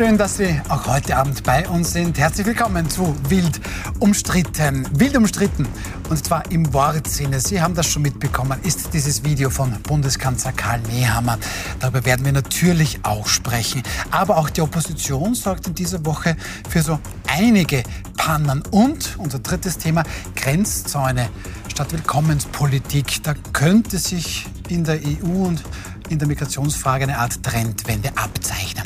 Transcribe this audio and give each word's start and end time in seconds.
Schön, 0.00 0.16
dass 0.16 0.38
Sie 0.38 0.58
auch 0.70 0.86
heute 0.86 1.14
Abend 1.14 1.42
bei 1.42 1.68
uns 1.68 1.92
sind. 1.92 2.16
Herzlich 2.16 2.46
willkommen 2.46 2.88
zu 2.88 3.14
Wild 3.28 3.60
umstritten. 3.98 4.88
Wild 4.98 5.14
umstritten. 5.14 5.68
Und 6.08 6.24
zwar 6.24 6.50
im 6.50 6.72
Wortsinne. 6.72 7.38
Sie 7.38 7.60
haben 7.60 7.74
das 7.74 7.86
schon 7.86 8.00
mitbekommen, 8.00 8.58
ist 8.62 8.94
dieses 8.94 9.24
Video 9.24 9.50
von 9.50 9.72
Bundeskanzler 9.82 10.52
Karl 10.52 10.80
Nehammer. 10.88 11.38
Darüber 11.80 12.02
werden 12.06 12.24
wir 12.24 12.32
natürlich 12.32 13.00
auch 13.02 13.26
sprechen. 13.26 13.82
Aber 14.10 14.38
auch 14.38 14.48
die 14.48 14.62
Opposition 14.62 15.34
sorgt 15.34 15.66
in 15.66 15.74
dieser 15.74 16.02
Woche 16.06 16.34
für 16.70 16.80
so 16.80 16.98
einige 17.28 17.82
Pannen. 18.16 18.62
Und 18.70 19.18
unser 19.18 19.40
drittes 19.40 19.76
Thema, 19.76 20.04
Grenzzäune 20.34 21.28
statt 21.68 21.92
Willkommenspolitik. 21.92 23.22
Da 23.22 23.34
könnte 23.52 23.98
sich 23.98 24.46
in 24.70 24.82
der 24.82 24.98
EU 25.04 25.44
und 25.44 25.62
in 26.08 26.18
der 26.18 26.26
Migrationsfrage 26.26 27.04
eine 27.04 27.18
Art 27.18 27.42
Trendwende 27.42 28.10
abzeichnen. 28.16 28.84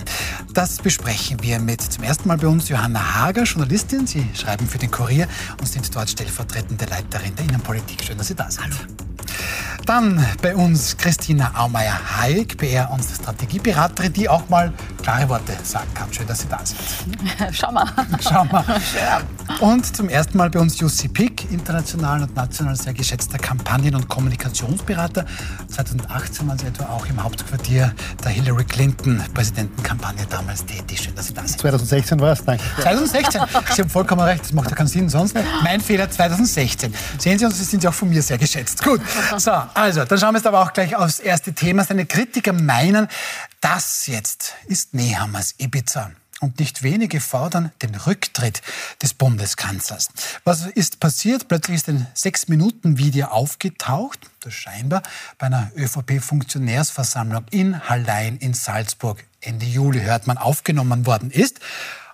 Das 0.55 0.77
besprechen 0.77 1.43
wir 1.43 1.59
mit 1.59 1.81
zum 1.81 2.05
ersten 2.05 2.29
Mal 2.29 2.39
bei 2.39 2.47
uns 2.47 2.69
Johanna 2.69 3.17
Hager, 3.17 3.43
Journalistin. 3.43 4.07
Sie 4.07 4.25
schreiben 4.35 4.69
für 4.69 4.79
den 4.79 4.89
Kurier 4.89 5.27
und 5.59 5.67
sind 5.67 5.93
dort 5.97 6.09
stellvertretende 6.09 6.85
Leiterin 6.85 7.35
der 7.35 7.47
Innenpolitik. 7.47 8.05
Schön, 8.05 8.17
dass 8.17 8.29
Sie 8.29 8.37
da 8.37 8.49
sind. 8.49 8.63
Hallo. 8.63 8.77
Dann 9.87 10.25
bei 10.41 10.57
uns 10.57 10.97
Christina 10.97 11.53
Aumeier-Hayek, 11.57 12.57
PR- 12.57 12.91
und 12.91 13.03
Strategieberaterin, 13.05 14.13
die 14.15 14.29
auch 14.29 14.49
mal 14.49 14.73
klare 15.03 15.29
Worte 15.29 15.53
sagen 15.63 15.93
kann. 15.93 16.11
Schön, 16.11 16.27
dass 16.27 16.41
Sie 16.41 16.49
da 16.49 16.61
sind. 16.65 16.79
Schau 17.53 17.71
mal. 17.71 17.87
Schau 18.21 18.45
mal. 18.45 18.65
Und 19.61 19.95
zum 19.95 20.09
ersten 20.09 20.39
Mal 20.39 20.49
bei 20.49 20.59
uns 20.59 20.79
Jussi 20.79 21.09
Pick, 21.09 21.51
international 21.51 22.23
und 22.23 22.35
national 22.35 22.77
sehr 22.77 22.95
geschätzter 22.95 23.37
Kampagnen- 23.37 23.95
und 23.95 24.09
Kommunikationsberater. 24.09 25.27
2018 25.69 26.49
waren 26.49 26.59
Sie 26.59 26.67
etwa 26.67 26.85
auch 26.87 27.05
im 27.07 27.23
Hauptquartier 27.23 27.93
der 28.25 28.31
Hillary 28.31 28.65
Clinton 28.65 29.23
Präsidentenkampagne 29.35 30.25
damals 30.31 30.65
tätig. 30.65 31.03
Schön, 31.03 31.15
dass 31.15 31.27
Sie 31.27 31.35
da 31.35 31.43
sind. 31.47 31.61
2016 31.61 32.21
war 32.21 32.33
es, 32.33 32.43
danke. 32.43 32.65
2016. 32.81 33.43
Sie 33.75 33.83
haben 33.83 33.91
vollkommen 33.91 34.23
recht, 34.23 34.45
das 34.45 34.53
macht 34.53 34.71
ja 34.71 34.77
keinen 34.77 34.87
Sinn 34.87 35.11
sonst. 35.11 35.37
Mein 35.63 35.81
Fehler 35.83 36.11
2016. 36.11 36.95
Sehen 37.19 37.39
Sie, 37.39 37.45
und 37.45 37.55
Sie 37.55 37.65
sind 37.65 37.85
ja 37.85 37.91
auch 37.91 37.95
von 37.95 38.09
mir 38.09 38.23
sehr 38.23 38.39
geschätzt. 38.39 38.83
Gut. 38.83 39.03
So, 39.37 39.53
also, 39.75 40.05
dann 40.05 40.19
schauen 40.19 40.35
wir 40.35 40.39
jetzt 40.39 40.47
aber 40.47 40.63
auch 40.63 40.73
gleich 40.73 40.97
aufs 40.97 41.19
erste 41.19 41.53
Thema. 41.53 41.85
Seine 41.85 42.07
Kritiker 42.07 42.53
meinen, 42.53 43.09
das 43.61 44.07
jetzt 44.07 44.55
ist 44.67 44.95
Nehammers 44.95 45.55
Ibiza. 45.59 46.13
Und 46.41 46.59
nicht 46.59 46.83
wenige 46.83 47.21
fordern 47.21 47.73
den 47.81 47.95
Rücktritt 47.95 48.61
des 49.01 49.15
Bundeskanzlers. 49.15 50.09
Was 50.45 50.67
ist 50.67 51.01
passiert? 51.01 51.49
Plötzlich 51.49 51.77
ist 51.77 51.89
ein 51.89 52.07
Sechs-Minuten-Video 52.13 53.29
aufgetaucht, 53.29 54.19
das 54.41 54.53
scheinbar 54.53 55.03
bei 55.39 55.47
einer 55.47 55.71
ÖVP-Funktionärsversammlung 55.77 57.47
in 57.51 57.89
Hallein 57.89 58.37
in 58.39 58.53
Salzburg 58.53 59.25
Ende 59.41 59.67
Juli, 59.67 60.01
hört 60.01 60.27
man, 60.27 60.39
aufgenommen 60.39 61.07
worden 61.07 61.31
ist. 61.31 61.61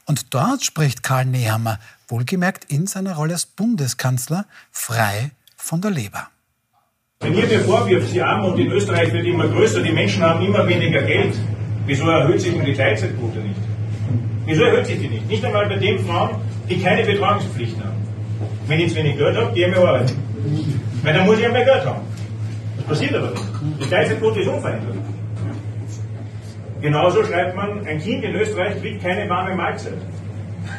Und 0.05 0.34
dort 0.34 0.64
spricht 0.64 1.03
Karl 1.03 1.25
Nehammer, 1.25 1.78
wohlgemerkt 2.08 2.64
in 2.64 2.86
seiner 2.86 3.14
Rolle 3.14 3.34
als 3.34 3.47
Bundeskanzler, 3.47 4.47
frei 4.70 5.31
von 5.56 5.81
der 5.81 5.91
Leber. 5.91 6.28
Wenn 7.22 7.34
ihr 7.34 7.46
mir 7.46 7.60
vorwirft, 7.60 8.14
die 8.14 8.22
Armut 8.22 8.58
in 8.58 8.72
Österreich 8.72 9.12
wird 9.12 9.26
immer 9.26 9.46
größer, 9.46 9.82
die 9.82 9.92
Menschen 9.92 10.22
haben 10.22 10.42
immer 10.42 10.66
weniger 10.66 11.02
Geld, 11.02 11.34
wieso 11.84 12.08
erhöht 12.08 12.40
sich 12.40 12.54
denn 12.54 12.64
die 12.64 12.72
Teilzeitquote 12.72 13.40
nicht? 13.40 13.60
Wieso 14.46 14.64
erhöht 14.64 14.86
sich 14.86 14.98
die 14.98 15.08
nicht? 15.08 15.28
Nicht 15.28 15.44
einmal 15.44 15.68
bei 15.68 15.76
den 15.76 15.98
Frauen, 15.98 16.30
die 16.68 16.80
keine 16.82 17.04
Betreuungspflichten 17.04 17.84
haben. 17.84 17.98
Wenn 18.66 18.80
ich 18.80 18.88
zu 18.88 18.96
wenig 18.96 19.18
Geld 19.18 19.36
habe, 19.36 19.52
gehe 19.52 19.68
ich 19.68 19.76
mehr 19.76 19.86
arbeiten. 19.86 20.14
Weil 21.02 21.12
dann 21.12 21.26
muss 21.26 21.36
ich 21.36 21.42
ja 21.42 21.52
mehr 21.52 21.64
Geld 21.66 21.84
haben. 21.84 22.00
Das 22.78 22.86
passiert 22.86 23.14
aber 23.14 23.30
nicht. 23.32 23.44
Die 23.82 23.91
Teilzeitquote 23.91 24.41
ist 24.41 24.48
unverändert. 24.48 24.96
Genauso 26.80 27.22
schreibt 27.25 27.54
man, 27.54 27.87
ein 27.87 28.00
Kind 28.00 28.25
in 28.25 28.34
Österreich 28.34 28.81
kriegt 28.81 29.02
keine 29.02 29.28
warme 29.28 29.54
Mahlzeit. 29.54 29.98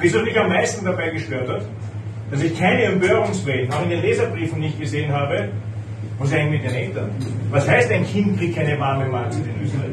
Wieso 0.02 0.20
mich 0.24 0.38
am 0.40 0.50
meisten 0.50 0.84
dabei 0.84 1.12
gestört 1.12 1.48
hat, 1.48 1.62
dass 2.32 2.42
ich 2.42 2.58
keine 2.58 2.82
Empörungswellen, 2.86 3.72
auch 3.72 3.84
in 3.84 3.92
den 3.92 4.02
Leserbriefen 4.02 4.60
nicht 4.60 4.80
gesehen 4.80 5.14
habe, 5.14 5.50
was 6.22 6.30
ist 6.30 6.36
eigentlich 6.36 6.62
mit 6.62 6.72
den 6.72 6.78
Eltern? 6.78 7.10
Was 7.50 7.68
heißt, 7.68 7.92
ein 7.92 8.06
Kind 8.06 8.38
kriegt 8.38 8.56
keine 8.56 8.80
warme 8.80 9.08
Mahlzeit 9.08 9.42
in 9.44 9.64
Österreich? 9.64 9.90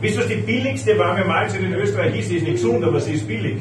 Wisst 0.00 0.16
ihr, 0.16 0.20
was 0.20 0.28
die 0.28 0.36
billigste 0.36 0.98
warme 0.98 1.24
Mahlzeit 1.24 1.60
in 1.60 1.74
Österreich 1.74 2.18
ist? 2.18 2.28
Sie 2.30 2.36
ist 2.36 2.44
nicht 2.44 2.54
gesund, 2.54 2.82
aber 2.82 2.98
sie 2.98 3.12
ist 3.12 3.28
billig. 3.28 3.56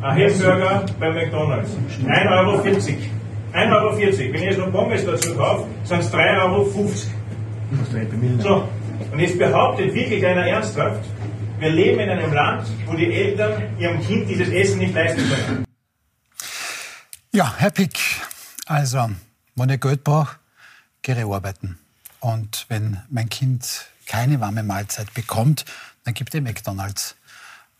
Ein 0.00 0.16
Hamburger 0.16 0.86
bei 0.98 1.10
McDonalds. 1.10 1.70
1,40 2.06 2.30
Euro. 2.30 2.62
1,40 2.62 3.72
Euro. 3.72 3.98
Wenn 3.98 4.34
ich 4.34 4.40
jetzt 4.40 4.58
noch 4.58 4.72
Pommes 4.72 5.04
dazu 5.04 5.34
kaufe, 5.34 5.66
sind 5.84 6.00
es 6.00 6.12
3,50 6.12 6.42
Euro. 6.42 6.64
So, 8.40 8.68
und 9.12 9.18
jetzt 9.18 9.38
behauptet 9.38 9.92
wirklich 9.94 10.24
einer 10.24 10.46
ernsthaft, 10.46 11.04
wir 11.58 11.70
leben 11.70 12.00
in 12.00 12.08
einem 12.08 12.32
Land, 12.32 12.66
wo 12.86 12.94
die 12.94 13.12
Eltern 13.12 13.62
ihrem 13.78 14.00
Kind 14.00 14.30
dieses 14.30 14.48
Essen 14.48 14.78
nicht 14.78 14.94
leisten 14.94 15.20
können. 15.20 15.64
Ja, 17.32 17.52
Herr 17.58 17.70
Pick, 17.70 17.98
also, 18.64 19.10
wenn 19.54 19.68
ich 19.68 19.80
Geld 19.80 20.02
brauche, 20.02 20.36
ich 21.16 21.24
arbeiten. 21.24 21.78
Und 22.20 22.66
wenn 22.68 23.00
mein 23.08 23.28
Kind 23.28 23.86
keine 24.06 24.40
warme 24.40 24.62
Mahlzeit 24.62 25.12
bekommt, 25.14 25.64
dann 26.04 26.14
gibt 26.14 26.34
er 26.34 26.40
McDonalds. 26.40 27.14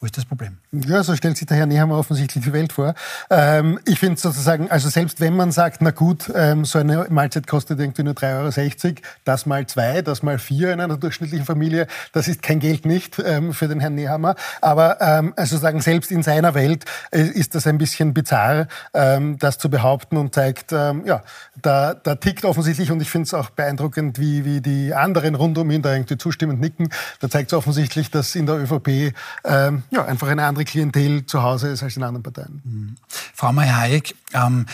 Wo 0.01 0.07
ist 0.07 0.17
das 0.17 0.27
Problem? 0.27 0.59
Ja, 0.71 1.03
so 1.03 1.17
stellt 1.17 1.37
sich 1.37 1.49
der 1.49 1.57
Herr 1.57 1.67
Nehammer 1.67 1.99
offensichtlich 1.99 2.45
die 2.45 2.53
Welt 2.53 2.73
vor. 2.73 2.95
Ähm, 3.31 3.81
ich 3.85 3.99
finde 3.99 4.21
sozusagen, 4.21 4.71
also 4.71 4.89
selbst 4.89 5.21
wenn 5.21 5.35
man 5.35 5.51
sagt, 5.51 5.83
na 5.83 5.91
gut, 5.91 6.31
ähm, 6.37 6.65
so 6.65 6.79
eine 6.79 7.09
Mahlzeit 7.11 7.49
kostet 7.49 7.81
irgendwie 7.81 8.05
nur 8.05 8.15
3,60 8.15 8.85
Euro, 8.85 8.95
das 9.25 9.45
mal 9.47 9.67
zwei, 9.67 10.03
das 10.03 10.23
mal 10.23 10.39
vier 10.39 10.73
in 10.73 10.81
einer 10.81 10.99
durchschnittlichen 10.99 11.45
Familie, 11.45 11.89
das 12.13 12.29
ist 12.29 12.43
kein 12.43 12.61
Geld 12.61 12.87
nicht 12.87 13.19
ähm, 13.19 13.53
für 13.53 13.67
den 13.67 13.81
Herrn 13.81 13.97
Nehammer. 13.97 14.37
Aber 14.61 15.01
ähm, 15.01 15.33
also 15.35 15.57
sagen, 15.57 15.81
selbst 15.81 16.13
in 16.13 16.23
seiner 16.23 16.55
Welt 16.55 16.85
äh, 17.11 17.23
ist 17.23 17.57
das 17.57 17.67
ein 17.67 17.79
bisschen 17.79 18.15
bizarr, 18.15 18.69
ähm, 18.95 19.37
das 19.41 19.59
zu 19.59 19.69
behaupten 19.69 20.17
und 20.17 20.33
zeigt, 20.33 20.73
ähm, 20.73 21.07
ja, 21.07 21.25
da, 21.61 21.95
da 21.95 22.15
tickt 22.15 22.45
offensichtlich, 22.45 22.93
und 22.93 23.03
ich 23.03 23.11
finde 23.11 23.27
es 23.27 23.35
auch 23.35 23.51
beeindruckend, 23.51 24.21
wie, 24.21 24.45
wie 24.45 24.61
die 24.61 24.95
anderen 24.95 25.35
rund 25.35 25.59
um 25.59 25.69
ihn 25.73 25.83
da 25.83 25.93
irgendwie 25.93 26.19
zustimmend 26.19 26.61
nicken, 26.61 26.89
da 27.19 27.29
zeigt 27.29 27.51
es 27.51 27.59
offensichtlich, 27.59 28.13
dass 28.13 28.37
in 28.37 28.47
der 28.47 28.59
ÖVP 28.61 29.13
ähm, 29.45 29.83
ja, 29.91 30.05
einfach 30.05 30.29
eine 30.29 30.45
andere 30.45 30.65
Klientel 30.65 31.27
zu 31.27 31.43
Hause 31.43 31.69
ist 31.69 31.83
als 31.83 31.97
in 31.97 32.03
anderen 32.03 32.23
Parteien. 32.23 32.61
Mhm. 32.65 32.97
Frau 33.35 33.53
Mayer-Hayek, 33.53 34.15
ähm, 34.35 34.67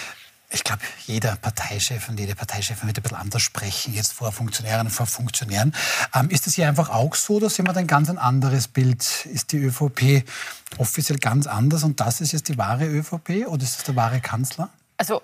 ich 0.55 0.63
glaube, 0.63 0.83
jeder 1.07 1.35
Parteichef 1.37 2.09
und 2.09 2.19
jede 2.19 2.37
Parteichefin 2.37 2.87
wird 2.87 2.99
ein 2.99 3.03
bisschen 3.03 3.19
anders 3.19 3.43
sprechen, 3.43 3.93
jetzt 3.93 4.13
vor 4.13 4.31
Funktionären 4.31 4.87
und 4.87 4.93
vor 4.93 5.07
Funktionären. 5.07 5.75
Ähm, 6.15 6.31
ist 6.31 6.47
es 6.47 6.55
hier 6.55 6.69
einfach 6.69 6.91
auch 6.91 7.17
so, 7.17 7.41
dass 7.41 7.57
jemand 7.57 7.77
ein 7.77 7.89
ganz 7.89 8.09
ein 8.09 8.19
anderes 8.19 8.69
Bild? 8.69 9.27
Ist 9.27 9.51
die 9.51 9.59
ÖVP 9.59 10.25
offiziell 10.79 11.19
ganz 11.19 11.49
anders 11.49 11.83
und 11.83 12.01
das 12.01 12.21
ist 12.21 12.33
jetzt 12.33 12.49
die 12.49 12.57
wahre 12.57 12.87
ÖVP 12.87 13.47
oder 13.49 13.63
ist 13.65 13.79
das 13.79 13.85
der 13.85 13.97
wahre 13.97 14.21
Kanzler? 14.21 14.69
Also 14.97 15.23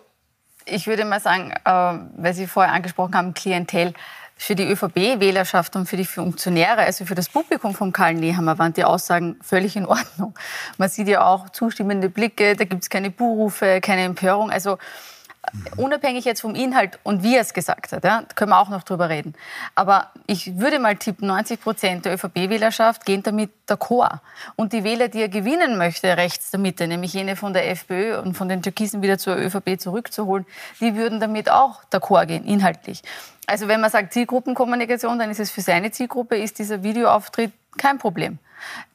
ich 0.67 0.87
würde 0.87 1.05
mal 1.05 1.21
sagen, 1.21 1.53
äh, 1.53 1.71
weil 2.17 2.35
Sie 2.35 2.47
vorher 2.47 2.73
angesprochen 2.73 3.15
haben, 3.15 3.35
Klientel, 3.35 3.95
für 4.43 4.55
die 4.55 4.67
ÖVP-Wählerschaft 4.67 5.77
und 5.77 5.87
für 5.87 5.99
die 5.99 6.07
Funktionäre, 6.07 6.79
also 6.79 7.05
für 7.05 7.15
das 7.15 7.29
Publikum 7.29 7.75
von 7.75 7.93
Karl 7.93 8.15
Nehammer, 8.15 8.59
waren 8.59 8.73
die 8.73 8.85
Aussagen 8.85 9.37
völlig 9.43 9.77
in 9.77 9.85
Ordnung. 9.85 10.35
Man 10.79 10.89
sieht 10.89 11.09
ja 11.09 11.27
auch 11.27 11.51
zustimmende 11.51 12.09
Blicke, 12.09 12.57
da 12.57 12.65
gibt 12.65 12.83
es 12.83 12.89
keine 12.89 13.11
Buhrufe, 13.11 13.83
keine 13.83 14.03
Empörung. 14.05 14.51
Also 14.51 14.79
unabhängig 15.77 16.25
jetzt 16.25 16.41
vom 16.41 16.55
Inhalt 16.55 16.99
und 17.03 17.23
wie 17.23 17.35
er 17.35 17.41
es 17.41 17.55
gesagt 17.55 17.93
hat, 17.93 18.05
ja, 18.05 18.25
können 18.35 18.51
wir 18.51 18.61
auch 18.61 18.69
noch 18.69 18.83
drüber 18.83 19.09
reden. 19.09 19.35
Aber 19.75 20.11
ich 20.27 20.59
würde 20.59 20.79
mal 20.79 20.97
tippen, 20.97 21.29
90 21.29 21.61
Prozent 21.61 22.05
der 22.05 22.15
ÖVP-Wählerschaft 22.15 23.05
gehen 23.05 23.23
damit 23.23 23.51
d'accord. 23.69 24.21
Und 24.57 24.73
die 24.73 24.85
Wähler, 24.85 25.09
die 25.09 25.21
er 25.21 25.29
gewinnen 25.29 25.79
möchte, 25.79 26.17
rechts 26.17 26.51
der 26.51 26.61
Mitte, 26.61 26.87
nämlich 26.87 27.15
jene 27.15 27.37
von 27.37 27.53
der 27.53 27.69
FPÖ 27.71 28.21
und 28.21 28.35
von 28.35 28.49
den 28.49 28.63
Türkisen 28.63 29.03
wieder 29.03 29.19
zur 29.19 29.37
ÖVP 29.37 29.81
zurückzuholen, 29.81 30.47
die 30.81 30.95
würden 30.95 31.21
damit 31.21 31.51
auch 31.51 31.83
d'accord 31.91 32.27
gehen, 32.27 32.45
inhaltlich. 32.45 33.03
Also 33.47 33.67
wenn 33.67 33.81
man 33.81 33.91
sagt 33.91 34.13
Zielgruppenkommunikation, 34.13 35.19
dann 35.19 35.31
ist 35.31 35.41
es 35.41 35.51
für 35.51 35.63
seine 35.63 35.91
Zielgruppe, 35.91 36.37
ist 36.37 36.59
dieser 36.59 36.83
Videoauftritt 36.83 37.53
kein 37.79 37.99
Problem 37.99 38.39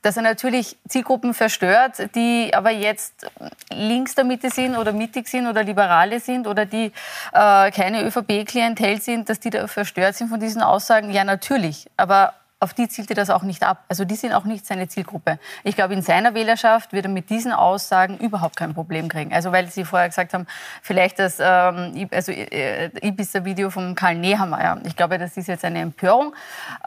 dass 0.02 0.18
er 0.18 0.24
natürlich 0.24 0.78
Zielgruppen 0.88 1.34
verstört, 1.34 2.10
die 2.16 2.52
aber 2.54 2.72
jetzt 2.72 3.28
links 3.72 4.16
der 4.16 4.24
Mitte 4.24 4.50
sind 4.50 4.78
oder 4.78 4.94
mittig 4.94 5.28
sind 5.28 5.48
oder 5.48 5.64
Liberale 5.64 6.20
sind 6.20 6.48
oder 6.48 6.66
die 6.66 6.92
äh, 7.34 7.72
keine 7.72 8.04
ÖVP-Klientel 8.04 9.02
sind, 9.02 9.30
dass 9.30 9.40
die 9.40 9.50
da 9.50 9.68
verstört 9.68 10.16
sind 10.16 10.30
von 10.30 10.40
diesen 10.40 10.62
Aussagen. 10.62 11.10
Ja, 11.12 11.24
natürlich. 11.24 11.88
Aber 11.98 12.34
auf 12.66 12.74
die 12.74 12.90
zielte 12.90 13.14
das 13.14 13.30
auch 13.30 13.44
nicht 13.44 13.62
ab. 13.62 13.86
Also 13.90 14.06
die 14.06 14.16
sind 14.16 14.34
auch 14.34 14.44
nicht 14.44 14.66
seine 14.66 14.88
Zielgruppe. 14.88 15.38
Ich 15.64 15.76
glaube, 15.76 15.94
in 15.94 16.02
seiner 16.02 16.34
Wählerschaft 16.34 16.94
wird 16.94 17.06
er 17.06 17.12
mit 17.12 17.30
diesen 17.30 17.52
Aussagen 17.52 18.18
überhaupt 18.18 18.56
kein 18.56 18.74
Problem 18.74 19.08
kriegen. 19.08 19.32
Also 19.32 19.52
weil 19.52 19.68
Sie 19.70 19.86
vorher 19.86 20.10
gesagt 20.10 20.34
haben, 20.34 20.48
vielleicht 20.82 21.20
das 21.20 21.38
ähm, 21.40 22.10
also, 22.12 22.32
äh, 22.32 22.90
Ibiza-Video 23.08 23.70
von 23.70 23.94
Karl 23.94 24.16
Nehammer. 24.16 24.82
Ich 24.84 24.96
glaube, 24.96 25.20
das 25.20 25.38
ist 25.38 25.48
jetzt 25.48 25.64
eine 25.64 25.80
Empörung 25.80 26.34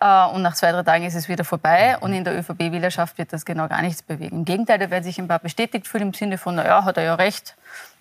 äh, 0.01 0.27
und 0.27 0.43
nach 0.43 0.55
zwei, 0.55 0.73
drei 0.73 0.83
Tagen 0.83 1.05
ist 1.05 1.15
es 1.15 1.29
wieder 1.29 1.45
vorbei 1.45 1.97
und 2.01 2.13
in 2.13 2.25
der 2.25 2.37
ÖVP-Wählerschaft 2.37 3.17
wird 3.17 3.33
das 3.33 3.45
genau 3.45 3.69
gar 3.69 3.83
nichts 3.83 4.03
bewegen. 4.03 4.39
Im 4.39 4.45
Gegenteil, 4.45 4.81
da 4.81 4.91
werden 4.91 5.05
sich 5.05 5.21
ein 5.21 5.29
paar 5.29 5.39
bestätigt 5.39 5.87
fühlen 5.87 6.09
im 6.09 6.15
Sinne 6.15 6.39
von, 6.39 6.57
naja, 6.57 6.85
hat 6.85 6.97
er 6.97 7.05
ja 7.05 7.15
recht, 7.15 7.55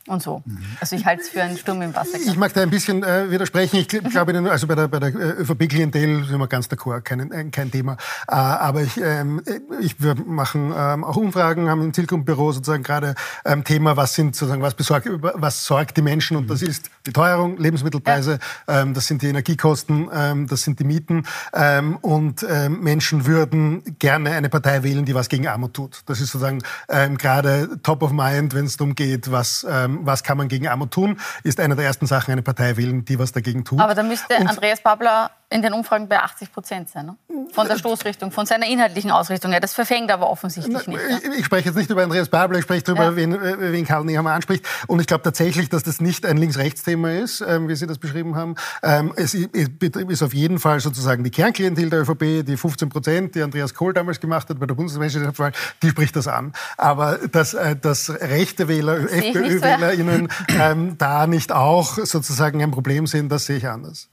und 0.07 0.21
so. 0.21 0.41
Also 0.79 0.95
ich 0.95 1.05
halte 1.05 1.21
es 1.21 1.29
für 1.29 1.43
einen 1.43 1.57
Sturm 1.57 1.81
im 1.81 1.95
Wasser. 1.95 2.17
Ich 2.17 2.37
mag 2.37 2.53
da 2.53 2.61
ein 2.61 2.69
bisschen 2.69 3.03
äh, 3.03 3.29
widersprechen. 3.29 3.77
Ich 3.77 3.87
glaube, 3.87 4.37
also 4.49 4.67
bei 4.67 4.75
der, 4.75 4.87
bei 4.87 4.99
der 4.99 5.09
äh, 5.09 5.41
ÖVP-Klientel 5.41 6.25
sind 6.25 6.39
wir 6.39 6.47
ganz 6.47 6.67
d'accord, 6.67 7.01
kein, 7.01 7.31
äh, 7.31 7.45
kein 7.51 7.71
Thema. 7.71 7.97
Äh, 8.27 8.35
aber 8.35 8.81
ich, 8.81 8.97
ähm, 8.97 9.41
ich, 9.81 10.01
wir 10.01 10.15
machen 10.15 10.73
ähm, 10.75 11.03
auch 11.03 11.17
Umfragen, 11.17 11.69
haben 11.69 11.81
im 11.81 11.93
Zielgruppenbüro 11.93 12.51
sozusagen 12.53 12.83
gerade 12.83 13.15
ähm, 13.45 13.63
Thema, 13.63 13.97
was 13.97 14.15
sind 14.15 14.35
sozusagen, 14.35 14.61
was 14.61 14.73
besorgt, 14.73 15.09
was 15.09 15.65
sorgt 15.65 15.97
die 15.97 16.01
Menschen 16.01 16.37
und 16.37 16.49
das 16.49 16.61
ist 16.61 16.89
die 17.05 17.13
Teuerung, 17.13 17.57
Lebensmittelpreise, 17.57 18.39
ja. 18.67 18.81
ähm, 18.81 18.93
das 18.93 19.07
sind 19.07 19.21
die 19.21 19.27
Energiekosten, 19.27 20.09
ähm, 20.13 20.47
das 20.47 20.63
sind 20.63 20.79
die 20.79 20.83
Mieten 20.83 21.23
ähm, 21.53 21.97
und 21.97 22.45
ähm, 22.49 22.81
Menschen 22.81 23.25
würden 23.25 23.83
gerne 23.99 24.31
eine 24.31 24.49
Partei 24.49 24.83
wählen, 24.83 25.05
die 25.05 25.15
was 25.15 25.29
gegen 25.29 25.47
Armut 25.47 25.73
tut. 25.73 26.01
Das 26.05 26.21
ist 26.21 26.31
sozusagen 26.31 26.61
ähm, 26.89 27.17
gerade 27.17 27.79
top 27.83 28.03
of 28.03 28.11
mind, 28.11 28.53
wenn 28.53 28.65
es 28.65 28.77
darum 28.77 28.95
geht, 28.95 29.31
was 29.31 29.65
ähm, 29.69 29.96
was 30.05 30.23
kann 30.23 30.37
man 30.37 30.47
gegen 30.47 30.67
Armut 30.67 30.91
tun, 30.91 31.19
ist 31.43 31.59
eine 31.59 31.75
der 31.75 31.85
ersten 31.85 32.05
Sachen, 32.05 32.31
eine 32.31 32.41
Partei 32.41 32.77
wählen, 32.77 33.05
die 33.05 33.17
was 33.19 33.31
dagegen 33.31 33.63
tut. 33.63 33.79
Aber 33.79 33.95
da 33.95 34.03
müsste 34.03 34.35
Und 34.37 34.47
Andreas 34.47 34.81
Babler 34.81 35.31
in 35.49 35.61
den 35.61 35.73
Umfragen 35.73 36.09
bei 36.09 36.19
80 36.19 36.51
Prozent 36.51 36.89
sein, 36.89 37.05
ne? 37.05 37.15
von 37.53 37.67
der 37.67 37.77
Stoßrichtung, 37.77 38.31
von 38.31 38.45
seiner 38.45 38.67
inhaltlichen 38.67 39.11
Ausrichtung 39.11 39.51
her. 39.51 39.61
Das 39.61 39.73
verfängt 39.73 40.11
aber 40.11 40.29
offensichtlich 40.29 40.87
nicht. 40.87 40.99
Ich, 41.23 41.39
ich, 41.39 41.45
spreche 41.45 41.69
jetzt 41.69 41.77
nicht 41.77 41.89
über 41.89 42.03
Andreas 42.03 42.27
Babler, 42.27 42.59
ich 42.59 42.65
spreche 42.65 42.83
darüber, 42.83 43.05
ja. 43.05 43.15
wen, 43.15 43.33
äh, 43.33 43.71
wen 43.71 43.85
Karl 43.85 44.03
Nehammer 44.03 44.31
anspricht. 44.31 44.65
Und 44.87 44.99
ich 44.99 45.07
glaube 45.07 45.23
tatsächlich, 45.23 45.69
dass 45.69 45.83
das 45.83 46.01
nicht 46.01 46.25
ein 46.25 46.35
Links-Rechts-Thema 46.35 47.13
ist, 47.13 47.41
ähm, 47.41 47.69
wie 47.69 47.75
Sie 47.75 47.87
das 47.87 47.97
beschrieben 47.97 48.35
haben. 48.35 48.55
Ähm, 48.83 49.13
es 49.15 49.33
ist 49.33 50.23
auf 50.23 50.33
jeden 50.33 50.59
Fall 50.59 50.81
sozusagen 50.81 51.23
die 51.23 51.31
Kernklientel 51.31 51.89
der 51.89 52.01
ÖVP, 52.01 52.45
die 52.45 52.57
15 52.57 52.89
Prozent, 52.89 53.35
die 53.35 53.41
Andreas 53.41 53.73
Kohl 53.73 53.93
damals 53.93 54.19
gemacht 54.19 54.49
hat 54.49 54.59
bei 54.59 54.65
der 54.65 54.75
Bundesmeisterschaftswahl, 54.75 55.53
die 55.81 55.89
spricht 55.89 56.17
das 56.17 56.27
an. 56.27 56.51
Aber 56.75 57.19
dass, 57.31 57.53
äh, 57.53 57.77
dass 57.77 58.09
rechte 58.09 58.67
Wähler, 58.67 58.99
FPÖ-WählerInnen 58.99 60.27
ähm, 60.49 60.97
da 60.97 61.25
nicht 61.25 61.53
auch 61.53 61.97
sozusagen 61.99 62.61
ein 62.61 62.71
Problem 62.71 63.07
sind, 63.07 63.29
das 63.29 63.45
sehe 63.45 63.57
ich 63.57 63.67
anders. 63.67 64.09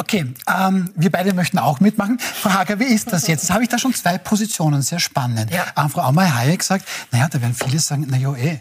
Okay, 0.00 0.32
ähm, 0.46 0.92
wir 0.94 1.10
beide 1.10 1.34
möchten 1.34 1.58
auch 1.58 1.80
mitmachen. 1.80 2.20
Frau 2.20 2.50
Hager, 2.50 2.78
wie 2.78 2.84
ist 2.84 3.12
das 3.12 3.26
jetzt? 3.26 3.42
Jetzt 3.42 3.50
habe 3.50 3.64
ich 3.64 3.68
da 3.68 3.78
schon 3.78 3.92
zwei 3.92 4.16
Positionen, 4.16 4.80
sehr 4.80 5.00
spannend. 5.00 5.50
Ja. 5.50 5.66
Ähm, 5.76 5.90
Frau 5.90 6.02
Aumeier-Hayek 6.02 6.62
sagt, 6.62 6.86
naja, 7.10 7.26
da 7.28 7.40
werden 7.40 7.54
viele 7.54 7.80
sagen, 7.80 8.06
naja, 8.08 8.32
eh, 8.36 8.60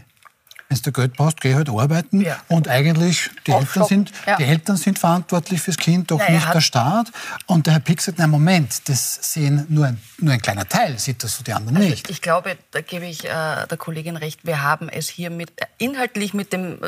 wenn 0.69 0.77
du 0.81 0.91
Geld 0.91 1.15
brauchst, 1.15 1.39
geh 1.39 1.55
halt 1.55 1.69
arbeiten. 1.69 2.21
Ja. 2.21 2.37
Und 2.49 2.67
eigentlich, 2.67 3.29
die 3.45 3.51
Eltern, 3.51 3.85
sind, 3.85 4.11
ja. 4.25 4.35
die 4.35 4.43
Eltern 4.43 4.75
sind 4.75 4.99
verantwortlich 4.99 5.61
fürs 5.61 5.77
Kind, 5.77 6.11
doch 6.11 6.19
Na, 6.19 6.33
nicht 6.33 6.53
der 6.53 6.61
Staat. 6.61 7.07
Und 7.45 7.67
der 7.67 7.73
Herr 7.73 7.79
Pick 7.79 8.01
sagt, 8.01 8.19
na 8.19 8.27
Moment, 8.27 8.89
das 8.89 9.33
sehen 9.33 9.65
nur 9.69 9.85
ein, 9.85 10.01
nur 10.19 10.33
ein 10.33 10.41
kleiner 10.41 10.67
Teil, 10.67 10.99
sieht 10.99 11.23
das 11.23 11.37
so 11.37 11.43
die 11.43 11.53
anderen 11.53 11.77
also 11.77 11.89
nicht. 11.89 12.09
Ich 12.09 12.21
glaube, 12.21 12.57
da 12.71 12.81
gebe 12.81 13.05
ich 13.05 13.25
äh, 13.25 13.29
der 13.29 13.77
Kollegin 13.77 14.17
recht, 14.17 14.45
wir 14.45 14.61
haben 14.61 14.89
es 14.89 15.07
hier 15.07 15.29
mit, 15.29 15.51
inhaltlich 15.77 16.33
mit, 16.33 16.51
dem, 16.51 16.79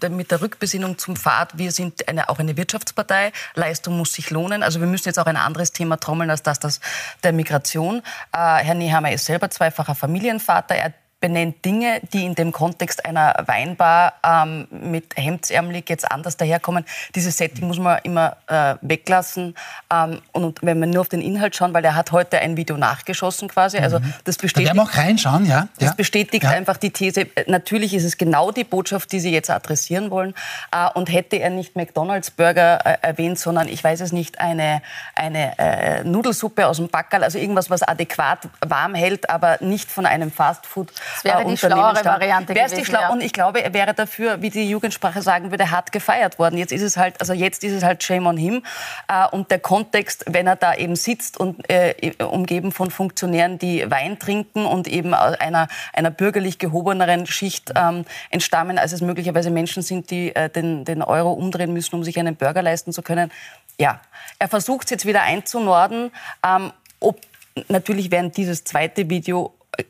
äh, 0.00 0.08
mit 0.08 0.30
der 0.30 0.40
Rückbesinnung 0.40 0.98
zum 0.98 1.14
Pfad, 1.14 1.58
wir 1.58 1.70
sind 1.70 2.08
eine, 2.08 2.28
auch 2.28 2.40
eine 2.40 2.56
Wirtschaftspartei, 2.56 3.32
Leistung 3.54 3.96
muss 3.96 4.12
sich 4.12 4.30
lohnen. 4.30 4.62
Also 4.62 4.80
wir 4.80 4.88
müssen 4.88 5.08
jetzt 5.08 5.18
auch 5.18 5.26
ein 5.26 5.36
anderes 5.36 5.72
Thema 5.72 5.98
trommeln 5.98 6.30
als 6.30 6.42
das, 6.42 6.58
das 6.58 6.80
der 7.22 7.32
Migration. 7.32 8.02
Äh, 8.32 8.38
Herr 8.38 8.74
Nehammer 8.74 9.12
ist 9.12 9.26
selber 9.26 9.48
zweifacher 9.50 9.94
Familienvater. 9.94 10.74
Er 10.74 10.92
benennt 11.20 11.64
Dinge, 11.64 12.00
die 12.12 12.24
in 12.24 12.34
dem 12.34 12.52
Kontext 12.52 13.04
einer 13.04 13.34
Weinbar 13.46 14.14
ähm, 14.24 14.68
mit 14.70 15.16
Hemdsärmelig 15.16 15.88
jetzt 15.88 16.10
anders 16.10 16.36
daherkommen. 16.36 16.84
Dieses 17.14 17.36
Setting 17.36 17.66
muss 17.66 17.78
man 17.78 17.98
immer 18.04 18.36
äh, 18.46 18.76
weglassen. 18.82 19.54
Ähm, 19.92 20.20
und 20.32 20.60
wenn 20.62 20.78
wir 20.78 20.86
nur 20.86 21.00
auf 21.00 21.08
den 21.08 21.20
Inhalt 21.20 21.56
schauen, 21.56 21.74
weil 21.74 21.84
er 21.84 21.96
hat 21.96 22.12
heute 22.12 22.38
ein 22.38 22.56
Video 22.56 22.76
nachgeschossen 22.76 23.48
quasi. 23.48 23.78
Also 23.78 23.98
mhm. 23.98 24.14
das 24.24 24.36
bestätigt, 24.36 24.70
da 24.70 24.76
werden 24.76 24.88
wir 24.88 24.92
auch 24.92 24.96
reinschauen, 24.96 25.46
ja. 25.46 25.68
Das 25.78 25.96
bestätigt 25.96 26.44
ja. 26.44 26.50
einfach 26.50 26.76
die 26.76 26.90
These. 26.90 27.26
Natürlich 27.46 27.94
ist 27.94 28.04
es 28.04 28.16
genau 28.16 28.52
die 28.52 28.64
Botschaft, 28.64 29.10
die 29.10 29.20
Sie 29.20 29.32
jetzt 29.32 29.50
adressieren 29.50 30.10
wollen. 30.10 30.34
Äh, 30.72 30.88
und 30.94 31.12
hätte 31.12 31.36
er 31.36 31.50
nicht 31.50 31.74
McDonalds 31.74 32.30
Burger 32.30 32.78
äh, 32.84 32.98
erwähnt, 33.02 33.38
sondern 33.38 33.68
ich 33.68 33.82
weiß 33.82 34.00
es 34.00 34.12
nicht, 34.12 34.40
eine, 34.40 34.82
eine 35.16 35.58
äh, 35.58 36.04
Nudelsuppe 36.04 36.66
aus 36.66 36.76
dem 36.76 36.88
Backerl, 36.88 37.24
also 37.24 37.38
irgendwas, 37.38 37.70
was 37.70 37.82
adäquat 37.82 38.48
warm 38.64 38.94
hält, 38.94 39.30
aber 39.30 39.58
nicht 39.60 39.90
von 39.90 40.06
einem 40.06 40.30
Fastfood 40.30 40.92
das 41.14 41.24
wäre 41.24 41.44
die 41.44 41.56
schlauere 41.56 42.04
Variante 42.04 42.54
gewesen. 42.54 42.76
Die 42.76 42.84
schlau 42.84 43.00
ja. 43.00 43.08
Und 43.10 43.20
ich 43.20 43.32
glaube, 43.32 43.62
er 43.62 43.74
wäre 43.74 43.94
dafür, 43.94 44.42
wie 44.42 44.50
die 44.50 44.68
Jugendsprache 44.68 45.22
sagen 45.22 45.50
würde, 45.50 45.70
hart 45.70 45.92
gefeiert 45.92 46.38
worden. 46.38 46.58
Jetzt 46.58 46.72
ist 46.72 46.82
es 46.82 46.96
halt, 46.96 47.20
also 47.20 47.32
jetzt 47.32 47.64
ist 47.64 47.72
es 47.72 47.82
halt 47.82 48.02
Shame 48.02 48.26
on 48.26 48.36
him. 48.36 48.62
Äh, 49.08 49.26
und 49.28 49.50
der 49.50 49.60
Kontext, 49.60 50.24
wenn 50.28 50.46
er 50.46 50.56
da 50.56 50.74
eben 50.74 50.96
sitzt 50.96 51.38
und 51.38 51.68
äh, 51.70 52.12
umgeben 52.24 52.72
von 52.72 52.90
Funktionären, 52.90 53.58
die 53.58 53.90
Wein 53.90 54.18
trinken 54.18 54.66
und 54.66 54.88
eben 54.88 55.14
einer, 55.14 55.68
einer 55.92 56.10
bürgerlich 56.10 56.58
gehobeneren 56.58 57.26
Schicht 57.26 57.72
ähm, 57.76 58.04
entstammen, 58.30 58.78
als 58.78 58.92
es 58.92 59.00
möglicherweise 59.00 59.50
Menschen 59.50 59.82
sind, 59.82 60.10
die 60.10 60.34
äh, 60.34 60.48
den, 60.48 60.84
den 60.84 61.02
Euro 61.02 61.32
umdrehen 61.32 61.72
müssen, 61.72 61.94
um 61.94 62.04
sich 62.04 62.18
einen 62.18 62.36
Burger 62.36 62.62
leisten 62.62 62.92
zu 62.92 63.02
können. 63.02 63.30
Ja, 63.78 64.00
er 64.38 64.48
versucht 64.48 64.84
es 64.84 64.90
jetzt 64.90 65.06
wieder 65.06 65.22
einzunorden. 65.22 66.10
Ähm, 66.44 66.72
ob, 67.00 67.20
natürlich 67.68 68.10
werden 68.10 68.32
dieses 68.32 68.64
zweite 68.64 69.08
Video 69.08 69.54
äh, 69.76 69.82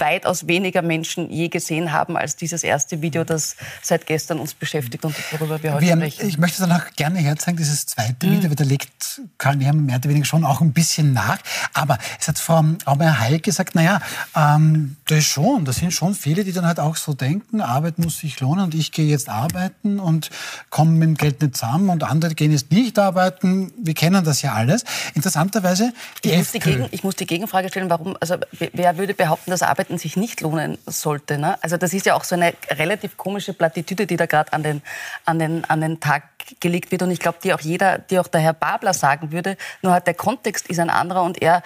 weitaus 0.00 0.46
weniger 0.46 0.82
Menschen 0.82 1.30
je 1.30 1.48
gesehen 1.48 1.92
haben 1.92 2.16
als 2.16 2.36
dieses 2.36 2.62
erste 2.62 3.02
Video, 3.02 3.24
das 3.24 3.56
seit 3.82 4.06
gestern 4.06 4.38
uns 4.38 4.54
beschäftigt 4.54 5.04
und 5.04 5.14
worüber 5.32 5.62
wir 5.62 5.74
heute 5.74 5.86
wir, 5.86 5.96
sprechen. 5.96 6.28
Ich 6.28 6.38
möchte 6.38 6.60
dann 6.60 6.72
auch 6.72 6.84
gerne 6.96 7.18
herzeigen, 7.18 7.56
dieses 7.56 7.86
zweite 7.86 8.26
mhm. 8.26 8.32
Video, 8.32 8.50
weil 8.50 8.56
da 8.56 8.64
legt 8.64 9.20
Karl 9.38 9.56
Nehammer 9.56 9.82
mehr 9.82 9.96
oder 9.96 10.08
weniger 10.08 10.26
schon 10.26 10.44
auch 10.44 10.60
ein 10.60 10.72
bisschen 10.72 11.12
nach. 11.12 11.38
Aber 11.74 11.98
es 12.20 12.28
hat 12.28 12.38
Frau 12.38 12.64
Aubert-Heil 12.84 13.40
gesagt, 13.40 13.74
naja, 13.74 14.00
ähm, 14.34 14.96
das 15.06 15.18
ist 15.18 15.26
schon, 15.26 15.64
das 15.64 15.76
sind 15.76 15.92
schon 15.92 16.14
viele, 16.14 16.44
die 16.44 16.52
dann 16.52 16.66
halt 16.66 16.80
auch 16.80 16.96
so 16.96 17.14
denken, 17.14 17.60
Arbeit 17.60 17.98
muss 17.98 18.18
sich 18.18 18.40
lohnen 18.40 18.64
und 18.64 18.74
ich 18.74 18.92
gehe 18.92 19.06
jetzt 19.06 19.28
arbeiten 19.28 19.98
und 20.00 20.30
komme 20.70 20.92
mit 20.92 21.08
dem 21.08 21.16
Geld 21.16 21.42
nicht 21.42 21.56
zusammen 21.56 21.90
und 21.90 22.04
andere 22.04 22.34
gehen 22.34 22.52
jetzt 22.52 22.70
nicht 22.70 22.98
arbeiten. 22.98 23.72
Wir 23.82 23.94
kennen 23.94 24.24
das 24.24 24.42
ja 24.42 24.54
alles. 24.54 24.84
Interessanterweise, 25.14 25.92
die 26.24 26.30
ich, 26.30 26.38
muss 26.38 26.52
die, 26.52 26.58
Gegen, 26.58 26.88
ich 26.90 27.04
muss 27.04 27.16
die 27.16 27.26
Gegenfrage 27.26 27.68
stellen, 27.68 27.90
warum, 27.90 28.16
also 28.20 28.36
wer 28.72 28.98
würde 28.98 29.14
behaupten, 29.14 29.50
dass 29.50 29.62
Arbeit 29.62 29.85
Arbeiten 29.86 29.98
sich 29.98 30.16
nicht 30.16 30.40
lohnen 30.40 30.78
sollte. 30.86 31.38
Ne? 31.38 31.62
Also 31.62 31.76
das 31.76 31.92
ist 31.92 32.06
ja 32.06 32.14
auch 32.14 32.24
so 32.24 32.34
eine 32.34 32.54
relativ 32.70 33.16
komische 33.16 33.52
Plattitüde, 33.52 34.06
die 34.06 34.16
da 34.16 34.26
gerade 34.26 34.52
an 34.52 34.62
den, 34.62 34.82
an, 35.24 35.38
den, 35.38 35.64
an 35.66 35.80
den 35.80 36.00
Tag 36.00 36.24
gelegt 36.60 36.92
wird 36.92 37.02
und 37.02 37.10
ich 37.10 37.18
glaube, 37.18 37.38
die 37.42 37.52
auch 37.52 37.60
jeder, 37.60 37.98
die 37.98 38.18
auch 38.18 38.28
der 38.28 38.40
Herr 38.40 38.52
Babler 38.52 38.94
sagen 38.94 39.32
würde, 39.32 39.56
nur 39.82 39.92
halt 39.92 40.06
der 40.06 40.14
Kontext 40.14 40.68
ist 40.68 40.78
ein 40.78 40.90
anderer 40.90 41.22
und 41.22 41.42
er, 41.42 41.62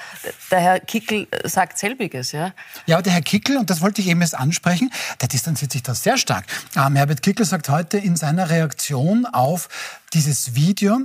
der 0.50 0.60
Herr 0.60 0.80
Kickel 0.80 1.28
sagt 1.44 1.78
selbiges. 1.78 2.32
Ja, 2.32 2.52
ja 2.86 3.02
der 3.02 3.12
Herr 3.12 3.22
Kickel, 3.22 3.58
und 3.58 3.68
das 3.68 3.80
wollte 3.80 4.00
ich 4.00 4.08
eben 4.08 4.20
erst 4.22 4.34
ansprechen, 4.34 4.90
der 5.20 5.28
distanziert 5.28 5.72
sich 5.72 5.82
da 5.82 5.94
sehr 5.94 6.16
stark. 6.16 6.44
Ähm, 6.76 6.96
Herbert 6.96 7.22
Kickel 7.22 7.44
sagt 7.44 7.68
heute 7.68 7.98
in 7.98 8.16
seiner 8.16 8.48
Reaktion 8.48 9.26
auf 9.26 9.68
dieses 10.14 10.54
Video, 10.54 11.00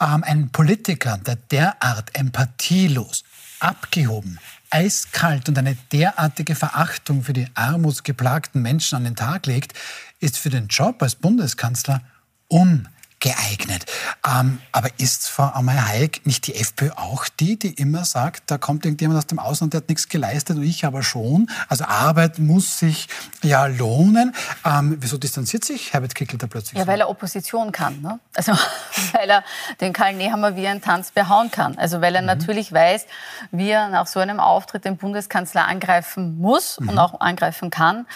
ähm, 0.00 0.24
ein 0.24 0.50
Politiker, 0.50 1.18
der 1.18 1.36
derart 1.36 2.10
empathielos, 2.14 3.22
abgehoben, 3.60 4.38
eiskalt 4.70 5.48
und 5.48 5.58
eine 5.58 5.76
derartige 5.92 6.54
Verachtung 6.54 7.22
für 7.22 7.32
die 7.32 7.48
armutsgeplagten 7.54 8.62
Menschen 8.62 8.96
an 8.96 9.04
den 9.04 9.16
Tag 9.16 9.46
legt, 9.46 9.74
ist 10.20 10.38
für 10.38 10.50
den 10.50 10.68
Job 10.68 11.02
als 11.02 11.16
Bundeskanzler 11.16 12.02
un 12.48 12.88
geeignet. 13.20 13.84
Ähm, 14.26 14.60
aber 14.72 14.88
ist 14.96 15.28
Frau 15.28 15.44
Amaya-Hayek 15.44 16.26
nicht 16.26 16.46
die 16.46 16.56
FPÖ 16.56 16.90
auch 16.96 17.28
die, 17.28 17.58
die 17.58 17.74
immer 17.74 18.04
sagt, 18.06 18.50
da 18.50 18.56
kommt 18.56 18.86
irgendjemand 18.86 19.18
aus 19.18 19.26
dem 19.26 19.38
Ausland, 19.38 19.74
der 19.74 19.82
hat 19.82 19.88
nichts 19.90 20.08
geleistet 20.08 20.56
und 20.56 20.62
ich 20.62 20.86
aber 20.86 21.02
schon. 21.02 21.50
Also 21.68 21.84
Arbeit 21.84 22.38
muss 22.38 22.78
sich 22.78 23.08
ja 23.42 23.66
lohnen. 23.66 24.34
Ähm, 24.64 24.96
wieso 25.00 25.18
distanziert 25.18 25.64
sich 25.64 25.92
Herbert 25.92 26.14
Kickl 26.14 26.38
da 26.38 26.46
plötzlich? 26.46 26.78
Ja, 26.78 26.84
so? 26.84 26.88
weil 26.88 27.00
er 27.00 27.10
Opposition 27.10 27.72
kann. 27.72 28.00
Ne? 28.00 28.18
Also 28.34 28.52
weil 29.12 29.28
er 29.28 29.44
den 29.82 29.92
Karl 29.92 30.14
Nehammer 30.14 30.56
wie 30.56 30.66
ein 30.66 30.80
Tanz 30.80 31.10
behauen 31.10 31.50
kann. 31.50 31.76
Also 31.76 32.00
weil 32.00 32.14
er 32.14 32.22
mhm. 32.22 32.28
natürlich 32.28 32.72
weiß, 32.72 33.06
wie 33.50 33.68
er 33.68 33.88
nach 33.88 34.06
so 34.06 34.20
einem 34.20 34.40
Auftritt 34.40 34.86
den 34.86 34.96
Bundeskanzler 34.96 35.68
angreifen 35.68 36.38
muss 36.38 36.80
mhm. 36.80 36.88
und 36.88 36.98
auch 36.98 37.20
angreifen 37.20 37.68
kann. 37.70 38.06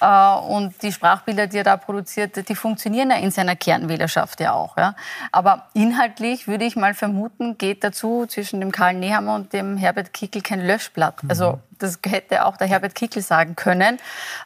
Äh, 0.00 0.06
und 0.06 0.74
die 0.82 0.90
Sprachbilder, 0.90 1.48
die 1.48 1.58
er 1.58 1.64
da 1.64 1.76
produziert, 1.76 2.48
die 2.48 2.54
funktionieren 2.54 3.10
ja 3.10 3.16
in 3.16 3.30
seiner 3.30 3.56
Kernwählerschaft 3.56 4.40
ja 4.40 4.53
auch. 4.54 4.76
Ja. 4.76 4.94
Aber 5.32 5.66
inhaltlich 5.74 6.48
würde 6.48 6.64
ich 6.64 6.76
mal 6.76 6.94
vermuten, 6.94 7.58
geht 7.58 7.84
dazu 7.84 8.26
zwischen 8.26 8.60
dem 8.60 8.72
Karl 8.72 8.94
Nehammer 8.94 9.34
und 9.34 9.52
dem 9.52 9.76
Herbert 9.76 10.12
Kickel 10.12 10.42
kein 10.42 10.64
Löschblatt. 10.64 11.22
Mhm. 11.22 11.30
Also 11.30 11.58
das 11.78 11.98
hätte 12.06 12.44
auch 12.46 12.56
der 12.56 12.66
Herbert 12.66 12.94
Kickel 12.94 13.22
sagen 13.22 13.56
können. 13.56 13.98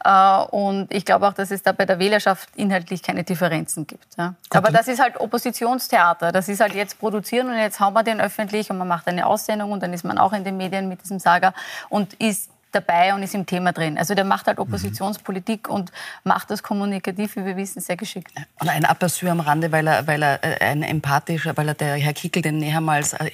Äh, 0.05 0.43
und 0.51 0.93
ich 0.93 1.05
glaube 1.05 1.27
auch, 1.29 1.33
dass 1.33 1.51
es 1.51 1.63
da 1.63 1.73
bei 1.73 1.87
der 1.87 1.99
Wählerschaft 1.99 2.49
inhaltlich 2.57 3.03
keine 3.03 3.25
Differenzen 3.25 3.87
gibt. 3.87 4.17
Ja. 4.17 4.35
Aber 4.51 4.71
das 4.71 4.89
ist 4.89 5.01
halt 5.01 5.19
Oppositionstheater. 5.21 6.33
Das 6.33 6.49
ist 6.49 6.61
halt 6.61 6.75
jetzt 6.75 6.99
produzieren 6.99 7.49
und 7.49 7.57
jetzt 7.57 7.81
hauen 7.81 7.95
wir 7.95 8.03
den 8.03 8.21
öffentlich 8.21 8.71
und 8.71 8.79
man 8.79 8.89
macht 8.89 9.09
eine 9.09 9.27
Aussendung 9.27 9.73
und 9.73 9.83
dann 9.83 9.93
ist 9.93 10.05
man 10.05 10.19
auch 10.19 10.33
in 10.33 10.45
den 10.45 10.57
Medien 10.57 10.89
mit 10.89 11.03
diesem 11.03 11.19
Saga 11.19 11.55
und 11.89 12.15
ist 12.15 12.51
dabei 12.73 13.15
und 13.15 13.23
ist 13.23 13.35
im 13.35 13.47
Thema 13.47 13.73
drin. 13.73 13.99
Also 13.99 14.15
der 14.15 14.25
macht 14.25 14.47
halt 14.47 14.59
Oppositionspolitik 14.59 15.69
mhm. 15.69 15.75
und 15.75 15.93
macht 16.25 16.51
das 16.51 16.63
kommunikativ, 16.63 17.37
wie 17.37 17.45
wir 17.45 17.57
wissen, 17.57 17.81
sehr 17.81 17.97
geschickt. 17.97 18.33
Und 18.61 18.69
ein 18.69 18.85
Aperçu 18.85 19.29
am 19.29 19.41
Rande, 19.41 19.73
weil 19.73 19.87
er, 19.87 20.07
weil 20.07 20.23
er 20.23 20.43
äh, 20.45 20.65
ein 20.65 20.83
empathischer, 20.83 21.57
weil 21.57 21.69
er 21.69 21.75
der 21.75 21.95
Herr 21.97 22.13
Kickel 22.13 22.43
den 22.43 22.59
näher 22.59 22.81
mal 22.81 22.97
als 22.97 23.13
äh, 23.15 23.31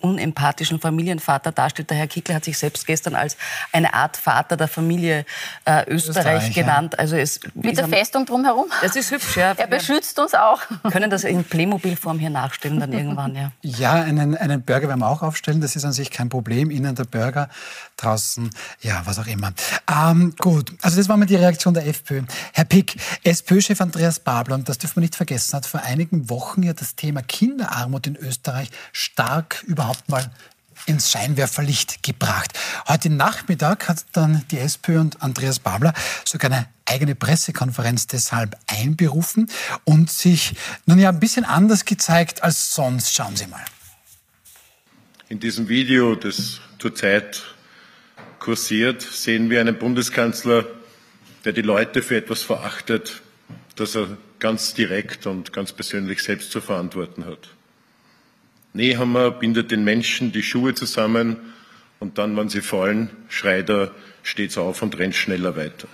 unempathischen 0.00 0.80
Familienvater 0.80 1.52
darstellt. 1.52 1.90
Der 1.90 1.96
Herr 1.96 2.06
Kickel 2.06 2.34
hat 2.34 2.44
sich 2.44 2.58
selbst 2.58 2.86
gestern 2.86 3.14
als 3.14 3.36
eine 3.72 3.94
Art 3.94 4.16
Vater 4.16 4.56
der 4.56 4.68
Familie 4.68 5.24
äh, 5.64 5.84
Österreich, 5.88 6.48
Österreich, 6.48 6.54
genannt. 6.54 6.98
Also 6.98 7.16
es, 7.16 7.40
Mit 7.54 7.76
der 7.76 7.88
Festung 7.88 8.26
drumherum. 8.26 8.66
Das 8.80 8.96
ist 8.96 9.10
hübsch, 9.10 9.36
ja. 9.36 9.52
Er 9.56 9.66
beschützt 9.66 10.18
uns 10.18 10.34
auch. 10.34 10.60
Können 10.90 11.10
das 11.10 11.24
in 11.24 11.44
Playmobil-Form 11.44 12.18
hier 12.18 12.30
nachstellen 12.30 12.80
dann 12.80 12.92
irgendwann, 12.92 13.34
ja. 13.34 13.52
Ja, 13.62 13.92
einen, 13.94 14.36
einen 14.36 14.62
Burger 14.62 14.88
werden 14.88 15.00
wir 15.00 15.08
auch 15.08 15.22
aufstellen. 15.22 15.60
Das 15.60 15.76
ist 15.76 15.84
an 15.84 15.92
sich 15.92 16.10
kein 16.10 16.28
Problem. 16.28 16.70
Innen 16.70 16.94
der 16.94 17.04
Burger, 17.04 17.48
draußen, 17.96 18.50
ja, 18.80 19.02
was 19.04 19.18
auch 19.18 19.26
immer. 19.26 19.52
Ähm, 19.90 20.34
gut, 20.38 20.72
also 20.82 20.96
das 20.96 21.08
war 21.08 21.16
mal 21.16 21.26
die 21.26 21.36
Reaktion 21.36 21.74
der 21.74 21.86
FPÖ. 21.86 22.22
Herr 22.52 22.64
Pick, 22.64 22.96
SPÖ-Chef 23.24 23.80
Andreas 23.80 24.20
Babler, 24.20 24.54
und 24.54 24.68
das 24.68 24.78
dürfen 24.78 24.96
wir 24.96 25.02
nicht 25.02 25.16
vergessen, 25.16 25.54
hat 25.54 25.66
vor 25.66 25.82
einigen 25.82 26.28
Wochen 26.30 26.62
ja 26.62 26.72
das 26.72 26.94
Thema 26.94 27.22
Kinderarmut 27.22 28.06
in 28.06 28.16
Österreich 28.16 28.70
stark 28.92 29.62
überhaupt 29.66 30.08
mal 30.08 30.30
ins 30.86 31.10
Scheinwerferlicht 31.10 32.02
gebracht. 32.02 32.58
Heute 32.88 33.10
Nachmittag 33.10 33.88
hat 33.88 34.04
dann 34.12 34.44
die 34.50 34.58
SPÖ 34.58 35.00
und 35.00 35.22
Andreas 35.22 35.58
Babler 35.58 35.92
sogar 36.24 36.50
eine 36.50 36.68
eigene 36.86 37.14
Pressekonferenz 37.14 38.06
deshalb 38.06 38.56
einberufen 38.66 39.48
und 39.84 40.10
sich 40.10 40.54
nun 40.86 40.98
ja 40.98 41.10
ein 41.10 41.20
bisschen 41.20 41.44
anders 41.44 41.84
gezeigt 41.84 42.42
als 42.42 42.74
sonst. 42.74 43.14
Schauen 43.14 43.36
Sie 43.36 43.46
mal. 43.46 43.64
In 45.28 45.40
diesem 45.40 45.68
Video, 45.68 46.14
das 46.14 46.60
zurzeit 46.78 47.51
kursiert, 48.42 49.02
sehen 49.02 49.50
wir 49.50 49.60
einen 49.60 49.78
Bundeskanzler, 49.78 50.66
der 51.44 51.52
die 51.52 51.62
Leute 51.62 52.02
für 52.02 52.16
etwas 52.16 52.42
verachtet, 52.42 53.22
das 53.76 53.94
er 53.94 54.16
ganz 54.40 54.74
direkt 54.74 55.26
und 55.26 55.52
ganz 55.52 55.72
persönlich 55.72 56.24
selbst 56.24 56.50
zu 56.50 56.60
verantworten 56.60 57.24
hat. 57.24 57.48
Nehammer 58.72 59.30
bindet 59.30 59.70
den 59.70 59.84
Menschen 59.84 60.32
die 60.32 60.42
Schuhe 60.42 60.74
zusammen 60.74 61.36
und 62.00 62.18
dann, 62.18 62.36
wenn 62.36 62.48
sie 62.48 62.62
fallen, 62.62 63.10
schreit 63.28 63.70
er 63.70 63.92
stets 64.24 64.58
auf 64.58 64.82
und 64.82 64.98
rennt 64.98 65.14
schneller 65.14 65.56
weiter. 65.56 65.86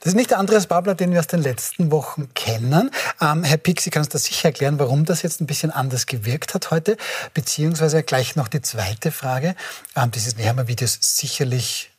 Das 0.00 0.12
ist 0.12 0.14
nicht 0.14 0.30
der 0.30 0.38
Andreas 0.38 0.66
Babler, 0.66 0.94
den 0.94 1.12
wir 1.12 1.20
aus 1.20 1.26
den 1.26 1.42
letzten 1.42 1.90
Wochen 1.90 2.32
kennen. 2.34 2.90
Ähm, 3.20 3.44
Herr 3.44 3.56
Pick, 3.56 3.80
Sie 3.80 3.90
können 3.90 4.04
uns 4.04 4.12
das 4.12 4.24
sicher 4.24 4.48
erklären, 4.48 4.78
warum 4.78 5.04
das 5.04 5.22
jetzt 5.22 5.40
ein 5.40 5.46
bisschen 5.46 5.70
anders 5.70 6.06
gewirkt 6.06 6.54
hat 6.54 6.70
heute. 6.70 6.96
Beziehungsweise 7.34 8.02
gleich 8.02 8.36
noch 8.36 8.48
die 8.48 8.62
zweite 8.62 9.10
Frage. 9.10 9.54
Ähm, 9.94 10.10
dieses 10.10 10.36
Nehammer-Video 10.36 10.84
ist 10.84 11.16
sicherlich 11.16 11.90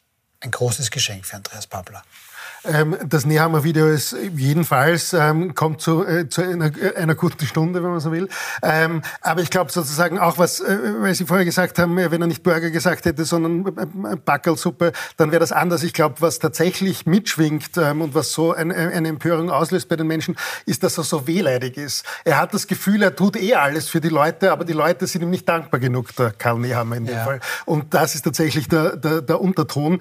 ein 0.41 0.51
großes 0.51 0.91
Geschenk 0.91 1.25
für 1.25 1.35
Andreas 1.35 1.67
Babler. 1.67 2.03
Ähm, 2.65 2.97
das 3.05 3.25
Nehammer 3.25 3.63
Video 3.63 3.87
ist 3.87 4.15
jedenfalls, 4.35 5.13
ähm, 5.13 5.53
kommt 5.55 5.81
zu, 5.81 6.05
äh, 6.05 6.27
zu 6.27 6.41
einer, 6.41 6.71
einer, 6.95 7.15
guten 7.15 7.45
Stunde, 7.45 7.83
wenn 7.83 7.91
man 7.91 7.99
so 7.99 8.11
will. 8.11 8.27
Ähm, 8.61 9.01
aber 9.21 9.41
ich 9.41 9.49
glaube 9.49 9.71
sozusagen 9.71 10.19
auch 10.19 10.37
was, 10.37 10.59
äh, 10.59 10.77
weil 10.99 11.13
Sie 11.15 11.25
vorher 11.25 11.45
gesagt 11.45 11.79
haben, 11.79 11.95
wenn 11.95 12.21
er 12.21 12.27
nicht 12.27 12.43
Burger 12.43 12.69
gesagt 12.71 13.05
hätte, 13.05 13.25
sondern 13.25 13.63
Backelsuppe, 14.25 14.91
dann 15.17 15.31
wäre 15.31 15.39
das 15.39 15.51
anders. 15.51 15.83
Ich 15.83 15.93
glaube, 15.93 16.15
was 16.19 16.39
tatsächlich 16.39 17.05
mitschwingt 17.05 17.77
und 17.77 18.15
was 18.15 18.31
so 18.31 18.53
ein, 18.53 18.71
eine 18.71 19.07
Empörung 19.07 19.49
auslöst 19.49 19.89
bei 19.89 19.95
den 19.95 20.07
Menschen, 20.07 20.35
ist, 20.65 20.83
dass 20.83 20.97
er 20.97 21.03
so 21.03 21.27
wehleidig 21.27 21.77
ist. 21.77 22.05
Er 22.23 22.39
hat 22.39 22.53
das 22.53 22.67
Gefühl, 22.67 23.01
er 23.03 23.15
tut 23.15 23.35
eh 23.35 23.55
alles 23.55 23.89
für 23.89 24.01
die 24.01 24.09
Leute, 24.09 24.51
aber 24.51 24.65
die 24.65 24.73
Leute 24.73 25.07
sind 25.07 25.21
ihm 25.21 25.29
nicht 25.29 25.47
dankbar 25.47 25.79
genug, 25.79 26.15
der 26.15 26.31
Karl 26.31 26.59
Nehammer 26.59 26.97
in 26.97 27.05
dem 27.05 27.15
ja. 27.15 27.23
Fall. 27.23 27.39
Und 27.65 27.93
das 27.93 28.15
ist 28.15 28.23
tatsächlich 28.23 28.67
der, 28.67 28.95
der, 28.95 29.21
der 29.21 29.41
Unterton. 29.41 29.99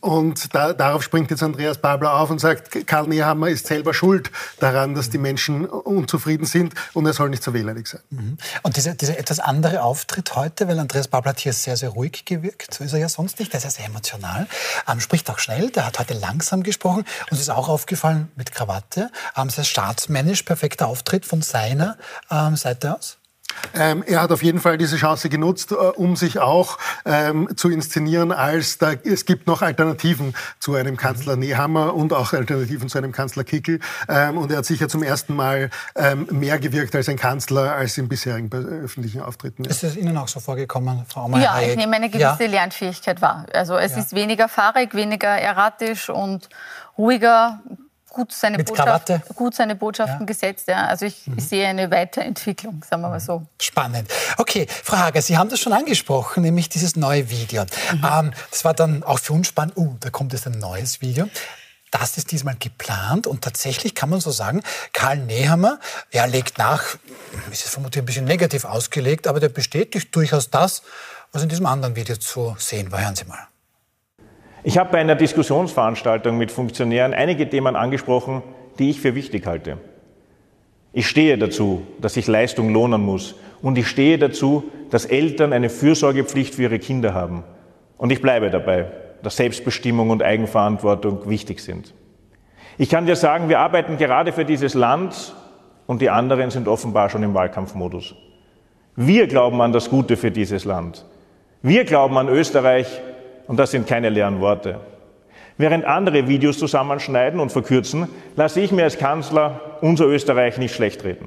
Und 0.00 0.54
da, 0.54 0.72
darauf 0.72 1.02
springt 1.02 1.30
jetzt 1.30 1.42
Andreas 1.42 1.57
Andreas 1.58 1.78
Babler 1.78 2.14
auf 2.14 2.30
und 2.30 2.38
sagt, 2.38 2.86
Karl 2.86 3.08
Nehammer 3.08 3.48
ist 3.48 3.66
selber 3.66 3.92
schuld 3.92 4.30
daran, 4.60 4.94
dass 4.94 5.10
die 5.10 5.18
Menschen 5.18 5.66
unzufrieden 5.66 6.46
sind 6.46 6.72
und 6.94 7.04
er 7.04 7.12
soll 7.12 7.30
nicht 7.30 7.42
so 7.42 7.52
wählerig 7.52 7.88
sein. 7.88 8.00
Mhm. 8.10 8.38
Und 8.62 8.76
dieser, 8.76 8.94
dieser 8.94 9.18
etwas 9.18 9.40
andere 9.40 9.82
Auftritt 9.82 10.36
heute, 10.36 10.68
weil 10.68 10.78
Andreas 10.78 11.08
Babler 11.08 11.30
hat 11.30 11.40
hier 11.40 11.52
sehr, 11.52 11.76
sehr 11.76 11.88
ruhig 11.88 12.24
gewirkt, 12.24 12.74
so 12.74 12.84
ist 12.84 12.92
er 12.92 13.00
ja 13.00 13.08
sonst 13.08 13.40
nicht, 13.40 13.52
der 13.52 13.58
ist 13.58 13.64
ja 13.64 13.70
sehr 13.70 13.86
emotional, 13.86 14.46
ähm, 14.86 15.00
spricht 15.00 15.28
auch 15.30 15.40
schnell, 15.40 15.70
der 15.70 15.84
hat 15.84 15.98
heute 15.98 16.14
langsam 16.14 16.62
gesprochen 16.62 17.04
und 17.28 17.32
es 17.32 17.40
ist 17.40 17.50
auch 17.50 17.68
aufgefallen 17.68 18.30
mit 18.36 18.52
Krawatte, 18.52 19.10
ähm, 19.36 19.50
sehr 19.50 19.64
staatsmännisch, 19.64 20.44
perfekter 20.44 20.86
Auftritt 20.86 21.26
von 21.26 21.42
seiner 21.42 21.96
ähm, 22.30 22.54
Seite 22.54 22.94
aus. 22.94 23.17
Ähm, 23.74 24.02
er 24.06 24.22
hat 24.22 24.32
auf 24.32 24.42
jeden 24.42 24.60
Fall 24.60 24.78
diese 24.78 24.96
Chance 24.96 25.28
genutzt, 25.28 25.72
äh, 25.72 25.74
um 25.74 26.16
sich 26.16 26.38
auch 26.38 26.78
ähm, 27.04 27.48
zu 27.56 27.68
inszenieren, 27.70 28.32
als 28.32 28.78
da, 28.78 28.92
es 28.92 29.24
gibt 29.24 29.46
noch 29.46 29.62
Alternativen 29.62 30.34
zu 30.58 30.74
einem 30.74 30.96
Kanzler 30.96 31.36
Nehammer 31.36 31.94
und 31.94 32.12
auch 32.12 32.32
Alternativen 32.32 32.88
zu 32.88 32.98
einem 32.98 33.12
Kanzler 33.12 33.44
Kickel. 33.44 33.80
Ähm, 34.08 34.38
und 34.38 34.50
er 34.50 34.58
hat 34.58 34.64
sicher 34.64 34.88
zum 34.88 35.02
ersten 35.02 35.34
Mal 35.34 35.70
ähm, 35.96 36.26
mehr 36.30 36.58
gewirkt 36.58 36.94
als 36.94 37.08
ein 37.08 37.16
Kanzler 37.16 37.74
als 37.74 37.98
im 37.98 38.08
bisherigen 38.08 38.50
öffentlichen 38.52 39.20
Auftritten. 39.20 39.64
Ist 39.64 39.82
das 39.82 39.96
Ihnen 39.96 40.16
auch 40.16 40.28
so 40.28 40.40
vorgekommen, 40.40 41.04
Frau 41.08 41.22
Aumer? 41.22 41.40
Ja, 41.40 41.60
ich 41.60 41.76
nehme 41.76 41.96
eine 41.96 42.08
gewisse 42.08 42.44
ja. 42.44 42.50
Lernfähigkeit 42.50 43.20
wahr. 43.20 43.46
Also 43.52 43.76
es 43.76 43.92
ja. 43.92 43.98
ist 43.98 44.14
weniger 44.14 44.48
fahrig, 44.48 44.94
weniger 44.94 45.28
erratisch 45.28 46.08
und 46.08 46.48
ruhiger, 46.96 47.60
gut 48.18 48.32
seine, 48.32 48.64
Botschaft, 48.64 49.12
gut 49.36 49.54
seine 49.54 49.76
Botschaften 49.76 50.20
ja. 50.20 50.26
gesetzt. 50.26 50.66
Ja. 50.66 50.86
Also 50.86 51.06
ich, 51.06 51.26
mhm. 51.26 51.38
ich, 51.38 51.48
sehe 51.48 51.68
eine 51.68 51.88
Weiterentwicklung, 51.90 52.84
sagen 52.88 53.02
wir 53.02 53.10
mal 53.10 53.20
so. 53.20 53.46
Spannend. 53.62 54.10
Okay, 54.38 54.66
Frau 54.68 54.96
Hager, 54.96 55.22
Sie 55.22 55.38
haben 55.38 55.48
das 55.48 55.60
schon 55.60 55.72
angesprochen, 55.72 56.42
nämlich 56.42 56.68
dieses 56.68 56.96
neue 56.96 57.30
Video. 57.30 57.62
Mhm. 57.62 58.04
Ähm, 58.04 58.32
das 58.50 58.64
war 58.64 58.74
dann 58.74 59.04
auch 59.04 59.20
für 59.20 59.34
uns 59.34 59.46
spannend. 59.46 59.76
Uh, 59.76 59.96
da 60.00 60.10
kommt 60.10 60.32
jetzt 60.32 60.48
ein 60.48 60.58
neues 60.58 61.00
Video. 61.00 61.28
Das 61.92 62.18
ist 62.18 62.32
diesmal 62.32 62.56
geplant 62.58 63.26
und 63.26 63.42
tatsächlich 63.42 63.94
kann 63.94 64.10
man 64.10 64.20
so 64.20 64.30
sagen, 64.30 64.62
Karl 64.92 65.18
Nehammer, 65.18 65.78
er 66.10 66.26
legt 66.26 66.58
nach, 66.58 66.82
ist 67.50 67.64
es 67.64 67.70
vermutlich 67.70 68.02
ein 68.02 68.06
bisschen 68.06 68.26
negativ 68.26 68.64
ausgelegt, 68.64 69.26
aber 69.26 69.40
der 69.40 69.48
bestätigt 69.48 70.14
durchaus 70.14 70.50
das, 70.50 70.82
was 71.32 71.42
in 71.42 71.48
diesem 71.48 71.66
anderen 71.66 71.96
Video 71.96 72.16
zu 72.16 72.56
sehen 72.58 72.90
war. 72.90 73.00
Hören 73.00 73.16
Sie 73.16 73.24
mal. 73.24 73.46
Ich 74.68 74.76
habe 74.76 74.90
bei 74.92 74.98
einer 74.98 75.14
Diskussionsveranstaltung 75.14 76.36
mit 76.36 76.52
Funktionären 76.52 77.14
einige 77.14 77.48
Themen 77.48 77.74
angesprochen, 77.74 78.42
die 78.78 78.90
ich 78.90 79.00
für 79.00 79.14
wichtig 79.14 79.46
halte. 79.46 79.78
Ich 80.92 81.06
stehe 81.08 81.38
dazu, 81.38 81.86
dass 82.02 82.12
sich 82.12 82.26
Leistung 82.26 82.74
lohnen 82.74 83.00
muss. 83.00 83.34
Und 83.62 83.78
ich 83.78 83.88
stehe 83.88 84.18
dazu, 84.18 84.64
dass 84.90 85.06
Eltern 85.06 85.54
eine 85.54 85.70
Fürsorgepflicht 85.70 86.54
für 86.54 86.64
ihre 86.64 86.78
Kinder 86.78 87.14
haben. 87.14 87.44
Und 87.96 88.12
ich 88.12 88.20
bleibe 88.20 88.50
dabei, 88.50 88.92
dass 89.22 89.38
Selbstbestimmung 89.38 90.10
und 90.10 90.22
Eigenverantwortung 90.22 91.30
wichtig 91.30 91.60
sind. 91.60 91.94
Ich 92.76 92.90
kann 92.90 93.06
dir 93.06 93.16
sagen, 93.16 93.48
wir 93.48 93.60
arbeiten 93.60 93.96
gerade 93.96 94.32
für 94.32 94.44
dieses 94.44 94.74
Land 94.74 95.34
und 95.86 96.02
die 96.02 96.10
anderen 96.10 96.50
sind 96.50 96.68
offenbar 96.68 97.08
schon 97.08 97.22
im 97.22 97.32
Wahlkampfmodus. 97.32 98.14
Wir 98.96 99.28
glauben 99.28 99.62
an 99.62 99.72
das 99.72 99.88
Gute 99.88 100.18
für 100.18 100.30
dieses 100.30 100.66
Land. 100.66 101.06
Wir 101.62 101.86
glauben 101.86 102.18
an 102.18 102.28
Österreich 102.28 103.00
und 103.48 103.56
das 103.56 103.72
sind 103.72 103.88
keine 103.88 104.10
leeren 104.10 104.40
Worte. 104.40 104.78
Während 105.56 105.84
andere 105.84 106.28
Videos 106.28 106.58
zusammenschneiden 106.58 107.40
und 107.40 107.50
verkürzen, 107.50 108.06
lasse 108.36 108.60
ich 108.60 108.70
mir 108.70 108.84
als 108.84 108.96
Kanzler 108.96 109.78
unser 109.80 110.04
Österreich 110.04 110.56
nicht 110.58 110.72
schlecht 110.72 111.02
reden. 111.02 111.26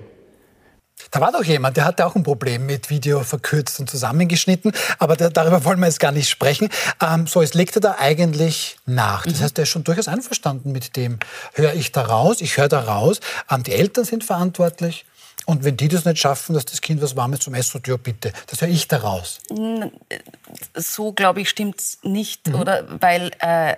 Da 1.10 1.20
war 1.20 1.32
doch 1.32 1.44
jemand, 1.44 1.76
der 1.76 1.86
hatte 1.86 2.06
auch 2.06 2.16
ein 2.16 2.24
Problem 2.24 2.66
mit 2.66 2.90
Video 2.90 3.22
verkürzt 3.22 3.80
und 3.80 3.90
zusammengeschnitten, 3.90 4.72
aber 5.00 5.18
da, 5.18 5.30
darüber 5.30 5.66
wollen 5.66 5.80
wir 5.80 5.88
jetzt 5.88 6.00
gar 6.00 6.12
nicht 6.12 6.30
sprechen. 6.30 6.70
Ähm, 7.02 7.28
so, 7.28 7.42
es 7.42 7.54
legt 7.54 7.76
er 7.76 7.82
da 7.82 7.96
eigentlich 8.00 8.78
nach. 8.86 9.26
Das 9.26 9.40
mhm. 9.40 9.44
heißt, 9.44 9.60
er 9.60 9.64
ist 9.64 9.70
schon 9.70 9.84
durchaus 9.84 10.08
einverstanden 10.08 10.72
mit 10.72 10.96
dem, 10.96 11.18
höre 11.54 11.74
ich 11.74 11.92
da 11.92 12.04
raus, 12.04 12.40
ich 12.40 12.58
höre 12.58 12.70
da 12.70 12.82
raus. 12.82 13.20
Ähm, 13.50 13.64
die 13.64 13.74
Eltern 13.74 14.06
sind 14.06 14.24
verantwortlich, 14.24 15.06
und 15.52 15.66
wenn 15.66 15.76
die 15.76 15.90
das 15.90 16.06
nicht 16.06 16.18
schaffen, 16.18 16.54
dass 16.54 16.64
das 16.64 16.80
Kind 16.80 17.02
was 17.02 17.18
Warmes 17.18 17.42
zum 17.42 17.54
Essen 17.54 17.82
ja 17.86 17.98
bitte, 17.98 18.32
das 18.48 18.62
höre 18.62 18.70
ich 18.70 18.88
daraus. 18.88 19.40
So, 20.74 21.12
glaube 21.12 21.42
ich, 21.42 21.50
stimmt 21.50 21.82
es 21.82 21.98
nicht, 22.04 22.48
mhm. 22.48 22.56
oder? 22.56 22.86
Weil 23.02 23.32
äh, 23.40 23.76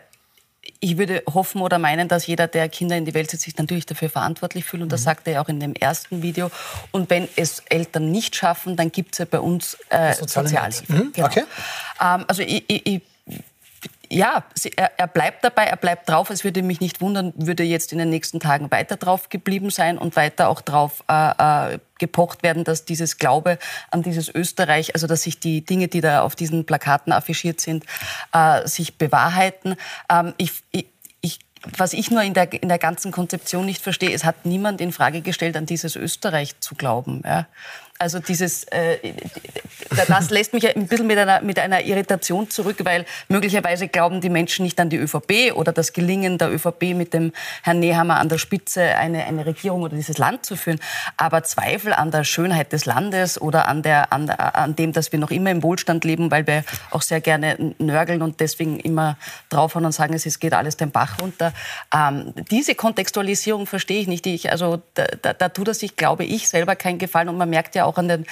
ich 0.80 1.00
würde 1.00 1.24
hoffen 1.34 1.62
oder 1.62 1.80
meinen, 1.80 2.08
dass 2.08 2.28
jeder, 2.28 2.48
der 2.48 2.70
Kinder 2.70 2.96
in 2.96 3.06
die 3.06 3.16
Welt 3.16 3.32
setzt, 3.32 3.46
sich 3.46 3.58
natürlich 3.58 3.88
dafür 3.88 4.12
verantwortlich 4.12 4.66
fühlt. 4.66 4.84
Und 4.84 4.92
das 4.92 5.02
mhm. 5.02 5.06
sagte 5.06 5.32
er 5.32 5.42
auch 5.42 5.50
in 5.50 5.60
dem 5.60 5.74
ersten 5.74 6.22
Video. 6.22 6.52
Und 6.92 7.10
wenn 7.10 7.28
es 7.38 7.64
Eltern 7.70 8.12
nicht 8.12 8.36
schaffen, 8.36 8.76
dann 8.76 8.92
gibt 8.92 9.16
es 9.16 9.18
ja 9.18 9.26
bei 9.26 9.40
uns 9.40 9.76
äh, 9.90 10.14
Sozialhilfe. 10.14 10.94
Mhm. 10.94 11.12
Genau. 11.12 11.28
Okay. 11.28 11.44
Ähm, 12.00 12.26
also 12.28 12.44
ich, 12.44 12.66
ich, 12.68 12.86
ich 12.86 13.02
ja, 14.14 14.44
er, 14.76 15.08
bleibt 15.08 15.44
dabei, 15.44 15.64
er 15.64 15.76
bleibt 15.76 16.08
drauf. 16.08 16.30
Es 16.30 16.44
würde 16.44 16.62
mich 16.62 16.80
nicht 16.80 17.02
wundern, 17.02 17.34
würde 17.36 17.64
jetzt 17.64 17.92
in 17.92 17.98
den 17.98 18.10
nächsten 18.10 18.40
Tagen 18.40 18.70
weiter 18.72 18.96
drauf 18.96 19.30
geblieben 19.30 19.72
sein 19.72 19.98
und 19.98 20.16
weiter 20.16 20.50
auch 20.50 20.62
drauf 20.62 21.04
äh, 21.10 21.74
äh, 21.74 21.80
gepocht 21.98 22.44
werden, 22.44 22.64
dass 22.64 22.86
dieses 22.86 23.18
Glaube 23.18 23.58
an 23.90 24.04
dieses 24.04 24.34
Österreich, 24.34 24.94
also 24.94 25.08
dass 25.08 25.24
sich 25.24 25.40
die 25.40 25.66
Dinge, 25.66 25.88
die 25.88 26.02
da 26.02 26.22
auf 26.22 26.36
diesen 26.36 26.66
Plakaten 26.66 27.12
affichiert 27.12 27.60
sind, 27.60 27.86
äh, 28.34 28.68
sich 28.68 28.98
bewahrheiten. 28.98 29.76
Ähm, 30.10 30.34
ich, 30.38 30.64
ich 30.72 30.88
was 31.78 31.94
ich 31.94 32.12
nur 32.12 32.22
in 32.22 32.34
der, 32.34 32.52
in 32.62 32.68
der 32.68 32.78
ganzen 32.78 33.12
Konzeption 33.12 33.66
nicht 33.66 33.82
verstehe, 33.82 34.12
es 34.12 34.26
hat 34.26 34.46
niemand 34.46 34.82
in 34.82 34.92
Frage 34.92 35.22
gestellt, 35.22 35.56
an 35.56 35.66
dieses 35.66 35.96
Österreich 35.96 36.60
zu 36.60 36.76
glauben. 36.76 37.22
Ja? 37.26 37.48
Also 38.04 38.20
dieses, 38.20 38.66
äh, 38.66 38.98
das 40.10 40.30
lässt 40.30 40.52
mich 40.52 40.76
ein 40.76 40.88
bisschen 40.88 41.08
mit 41.08 41.18
einer, 41.18 41.40
mit 41.40 41.58
einer 41.58 41.86
Irritation 41.86 42.50
zurück, 42.50 42.78
weil 42.84 43.06
möglicherweise 43.30 43.88
glauben 43.88 44.20
die 44.20 44.30
Menschen 44.30 44.66
nicht 44.66 44.78
an 44.82 44.90
die 44.90 44.98
ÖVP 44.98 45.54
oder 45.56 45.72
das 45.72 45.94
Gelingen 45.94 46.38
der 46.38 46.52
ÖVP 46.52 46.94
mit 46.96 47.14
dem 47.14 47.32
Herrn 47.62 47.80
Nehammer 47.80 48.20
an 48.20 48.28
der 48.28 48.40
Spitze 48.40 48.82
eine, 48.84 49.24
eine 49.24 49.46
Regierung 49.46 49.84
oder 49.84 49.96
dieses 49.96 50.18
Land 50.18 50.46
zu 50.46 50.58
führen. 50.58 50.82
Aber 51.16 51.44
Zweifel 51.44 51.94
an 51.94 52.12
der 52.12 52.26
Schönheit 52.26 52.74
des 52.74 52.84
Landes 52.84 53.40
oder 53.40 53.70
an, 53.70 53.84
der, 53.84 54.12
an, 54.12 54.30
an 54.30 54.76
dem, 54.76 54.92
dass 54.92 55.14
wir 55.14 55.20
noch 55.20 55.32
immer 55.32 55.52
im 55.52 55.64
Wohlstand 55.64 56.04
leben, 56.04 56.30
weil 56.30 56.46
wir 56.46 56.66
auch 56.92 57.02
sehr 57.02 57.22
gerne 57.22 57.74
nörgeln 57.78 58.22
und 58.22 58.42
deswegen 58.42 58.82
immer 58.82 59.18
draufhauen 59.50 59.86
und 59.86 59.94
sagen, 59.94 60.14
es 60.14 60.40
geht 60.40 60.54
alles 60.54 60.76
den 60.76 60.92
Bach 60.92 61.22
runter. 61.22 61.54
Ähm, 61.96 62.34
diese 62.52 62.76
Kontextualisierung 62.76 63.66
verstehe 63.66 64.02
ich 64.02 64.08
nicht. 64.08 64.28
Ich, 64.28 64.52
also 64.52 64.82
da, 64.94 65.06
da, 65.22 65.32
da 65.32 65.48
tut 65.48 65.70
er 65.70 65.74
sich, 65.74 65.96
glaube 65.96 66.26
ich, 66.26 66.50
selber 66.50 66.76
keinen 66.76 66.98
Gefallen. 66.98 67.30
Und 67.30 67.38
man 67.38 67.50
merkt 67.50 67.76
ja 67.76 67.86
auch 67.86 67.93
an 67.98 68.08
den 68.08 68.26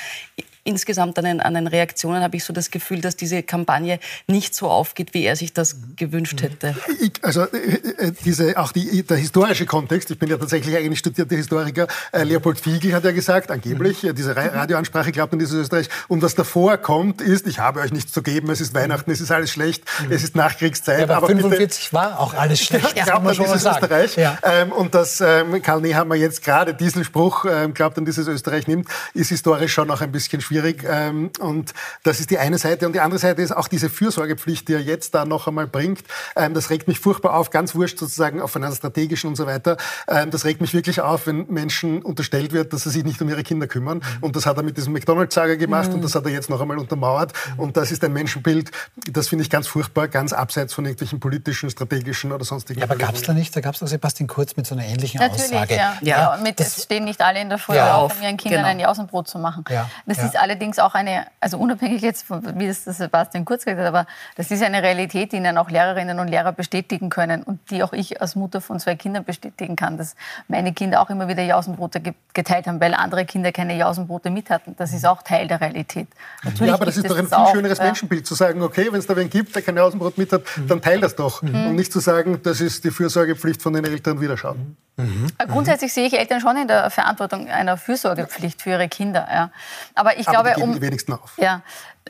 insgesamt 0.64 1.18
an 1.18 1.26
den, 1.26 1.42
an 1.42 1.56
den 1.56 1.68
Reaktionen 1.68 2.22
habe 2.22 2.38
ich 2.38 2.44
so 2.44 2.54
das 2.54 2.70
Gefühl, 2.70 3.02
dass 3.02 3.16
diese 3.16 3.42
Kampagne 3.42 4.00
nicht 4.28 4.54
so 4.54 4.70
aufgeht, 4.70 5.14
wie 5.14 5.24
er 5.24 5.36
sich 5.36 5.54
das 5.54 5.78
gewünscht 5.96 6.42
hätte. 6.42 6.76
Ich, 7.00 7.14
also 7.24 7.42
äh, 7.42 7.48
äh, 7.48 8.12
diese, 8.24 8.58
auch 8.58 8.72
die, 8.72 9.04
der 9.04 9.18
historische 9.18 9.66
Kontext, 9.66 10.12
ich 10.12 10.20
bin 10.20 10.30
ja 10.30 10.38
tatsächlich 10.38 10.76
eigentlich 10.78 11.00
studierter 11.00 11.36
Historiker, 11.36 11.88
äh, 12.12 12.24
Leopold 12.24 12.60
Fiegel 12.60 12.94
hat 12.94 13.04
ja 13.04 13.12
gesagt, 13.12 13.50
angeblich, 13.50 14.04
mhm. 14.04 14.14
diese 14.14 14.36
Radioansprache 14.36 15.12
glaubt 15.12 15.34
an 15.34 15.40
dieses 15.40 15.56
Österreich, 15.56 15.90
und 16.08 16.22
was 16.22 16.36
davor 16.36 16.78
kommt, 16.78 17.22
ist, 17.22 17.48
ich 17.48 17.58
habe 17.58 17.80
euch 17.80 17.92
nichts 17.92 18.12
zu 18.12 18.22
geben, 18.22 18.52
es 18.52 18.62
ist 18.62 18.76
Weihnachten, 18.76 19.10
es 19.10 19.20
ist 19.20 19.32
alles 19.32 19.50
schlecht, 19.50 19.84
mhm. 20.06 20.12
es 20.12 20.24
ist 20.24 20.36
Nachkriegszeit. 20.36 21.00
Ja, 21.00 21.04
aber, 21.06 21.18
aber 21.18 21.28
45 21.28 21.86
bitte, 21.86 21.94
war 21.94 22.20
auch 22.20 22.36
alles 22.36 22.62
schlecht. 22.62 22.96
Ja, 22.96 23.06
glaubt 23.06 23.26
an 23.26 23.36
dieses 23.36 23.66
Österreich. 23.66 24.16
Ja. 24.16 24.38
Ähm, 24.44 24.72
und 24.72 24.94
dass 24.94 25.22
ähm, 25.22 25.60
Karl 25.64 25.82
Nehammer 25.82 26.16
jetzt 26.16 26.44
gerade 26.44 26.76
diesen 26.76 27.04
Spruch, 27.04 27.46
ähm, 27.50 27.74
glaubt 27.74 27.98
an 27.98 28.06
dieses 28.06 28.28
Österreich 28.28 28.68
nimmt, 28.68 28.88
ist 29.16 29.30
historisch 29.30 29.74
schon 29.74 29.90
auch 29.90 30.02
ein 30.02 30.12
bisschen 30.12 30.40
schwierig 30.42 30.51
schwierig. 30.52 30.84
Ähm, 30.88 31.32
und 31.40 31.74
das 32.04 32.20
ist 32.20 32.30
die 32.30 32.38
eine 32.38 32.58
Seite. 32.58 32.86
Und 32.86 32.94
die 32.94 33.00
andere 33.00 33.20
Seite 33.20 33.42
ist 33.42 33.56
auch 33.56 33.68
diese 33.68 33.90
Fürsorgepflicht, 33.90 34.68
die 34.68 34.74
er 34.74 34.82
jetzt 34.82 35.16
da 35.16 35.24
noch 35.26 35.48
einmal 35.48 35.68
bringt. 35.68 36.04
Ähm, 36.36 36.54
das 36.54 36.70
regt 36.70 36.88
mich 36.88 37.00
furchtbar 37.00 37.36
auf, 37.36 37.50
ganz 37.50 37.74
wurscht 37.74 37.98
sozusagen 37.98 38.42
auf 38.42 38.56
einer 38.56 38.72
strategischen 38.72 39.30
und 39.30 39.36
so 39.36 39.46
weiter. 39.46 39.78
Ähm, 40.08 40.30
das 40.30 40.44
regt 40.44 40.60
mich 40.60 40.74
wirklich 40.74 41.00
auf, 41.00 41.28
wenn 41.28 41.48
Menschen 41.48 42.02
unterstellt 42.02 42.52
wird, 42.52 42.74
dass 42.74 42.84
sie 42.84 42.90
sich 42.90 43.04
nicht 43.06 43.22
um 43.22 43.30
ihre 43.30 43.44
Kinder 43.44 43.68
kümmern. 43.68 44.00
Mhm. 44.00 44.04
Und 44.24 44.36
das 44.36 44.46
hat 44.46 44.58
er 44.58 44.64
mit 44.64 44.76
diesem 44.76 44.94
McDonalds-Sager 44.94 45.56
gemacht 45.56 45.90
mhm. 45.90 45.96
und 45.96 46.04
das 46.04 46.16
hat 46.16 46.26
er 46.26 46.32
jetzt 46.32 46.50
noch 46.50 46.60
einmal 46.60 46.78
untermauert. 46.78 47.32
Mhm. 47.56 47.60
Und 47.60 47.78
das 47.78 47.92
ist 47.92 48.04
ein 48.04 48.14
Menschenbild, 48.14 48.72
das 49.10 49.30
finde 49.30 49.44
ich 49.44 49.50
ganz 49.50 49.68
furchtbar, 49.68 50.10
ganz 50.10 50.34
abseits 50.34 50.74
von 50.74 50.86
irgendwelchen 50.86 51.20
politischen, 51.20 51.70
strategischen 51.70 52.32
oder 52.32 52.44
sonstigen. 52.44 52.82
Ja, 52.82 52.86
aber 52.86 52.98
gab 52.98 53.16
es 53.16 53.22
da 53.22 53.34
nicht, 53.34 53.56
da 53.56 53.62
gab 53.62 53.76
es 53.76 53.80
doch 53.80 53.88
Sebastian 53.88 54.28
Kurz 54.28 54.56
mit 54.58 54.68
so 54.68 54.76
einer 54.76 54.86
ähnlichen 54.86 55.20
Natürlich, 55.20 55.52
Aussage. 55.54 55.76
Ja. 55.76 55.98
Ja. 56.02 56.36
ja 56.36 56.40
mit, 56.44 56.60
es 56.60 56.84
stehen 56.84 57.06
nicht 57.06 57.22
alle 57.22 57.40
in 57.42 57.50
der 57.50 57.58
Schule 57.58 57.78
ja, 57.78 57.96
auf, 57.96 58.18
um 58.18 58.24
ihren 58.24 58.38
Kindern 58.38 58.62
genau. 58.62 58.72
ein 58.72 58.80
Jausenbrot 58.80 59.28
zu 59.28 59.40
machen. 59.40 59.64
Ja. 59.70 59.90
Das 60.06 60.20
ist 60.20 60.36
allerdings 60.42 60.80
auch 60.80 60.96
eine, 60.96 61.28
also 61.40 61.58
unabhängig 61.58 62.02
jetzt 62.02 62.24
von, 62.24 62.60
wie 62.60 62.68
das 62.68 62.84
Sebastian 62.84 63.46
Kurz 63.46 63.66
gesagt 63.66 63.80
hat, 63.80 63.88
aber 63.88 64.08
das 64.36 64.52
ist 64.52 64.64
eine 64.64 64.82
Realität, 64.82 65.32
die 65.32 65.38
Ihnen 65.38 65.58
auch 65.58 65.70
Lehrerinnen 65.70 66.20
und 66.20 66.28
Lehrer 66.28 66.52
bestätigen 66.52 67.10
können 67.10 67.44
und 67.44 67.70
die 67.70 67.84
auch 67.84 67.94
ich 67.94 68.22
als 68.22 68.36
Mutter 68.36 68.62
von 68.62 68.80
zwei 68.80 68.96
Kindern 68.96 69.24
bestätigen 69.24 69.76
kann, 69.76 69.98
dass 69.98 70.16
meine 70.48 70.74
Kinder 70.74 71.02
auch 71.02 71.10
immer 71.10 71.28
wieder 71.28 71.44
Jausenbrote 71.44 72.02
geteilt 72.34 72.68
haben, 72.68 72.82
weil 72.82 72.94
andere 72.94 73.26
Kinder 73.26 73.52
keine 73.52 73.78
Jausenbrote 73.78 74.30
mit 74.30 74.50
hatten. 74.50 74.76
Das 74.78 74.94
ist 74.94 75.06
auch 75.06 75.22
Teil 75.22 75.48
der 75.48 75.62
Realität. 75.62 76.08
Natürlich 76.44 76.70
ja, 76.70 76.74
aber 76.74 76.86
das 76.86 76.98
ist 76.98 77.10
doch 77.10 77.18
ein 77.18 77.28
viel 77.28 77.34
auch, 77.34 77.52
schöneres 77.52 77.80
Menschenbild, 77.80 78.26
zu 78.26 78.36
sagen, 78.36 78.62
okay, 78.62 78.88
wenn 78.92 79.00
es 79.00 79.08
da 79.08 79.16
wen 79.16 79.30
gibt, 79.30 79.56
der 79.56 79.62
kein 79.62 79.78
Jausenbrot 79.78 80.18
mit 80.18 80.32
hat, 80.34 80.44
mhm. 80.58 80.68
dann 80.68 80.82
teil 80.82 81.00
das 81.00 81.16
doch. 81.16 81.42
Mhm. 81.42 81.68
Und 81.68 81.76
nicht 81.76 81.94
zu 81.94 82.00
sagen, 82.00 82.42
das 82.44 82.62
ist 82.62 82.84
die 82.84 82.92
Fürsorgepflicht 82.92 83.62
von 83.62 83.74
den 83.74 83.86
Eltern 83.86 84.20
wiederschauen. 84.20 84.76
Mhm. 84.98 85.28
Grundsätzlich 85.48 85.94
sehe 85.94 86.08
ich 86.08 86.18
Eltern 86.18 86.42
schon 86.42 86.58
in 86.58 86.68
der 86.68 86.90
Verantwortung 86.90 87.50
einer 87.50 87.78
Fürsorgepflicht 87.78 88.62
für 88.62 88.72
ihre 88.72 88.90
Kinder. 88.90 89.28
Ja. 89.32 89.52
Aber 89.96 90.20
ich 90.20 90.28
glaube, 90.32 90.56
um, 90.58 90.74
die 90.74 90.82
wenigsten 90.82 91.14
auf. 91.14 91.38
Ja, 91.38 91.62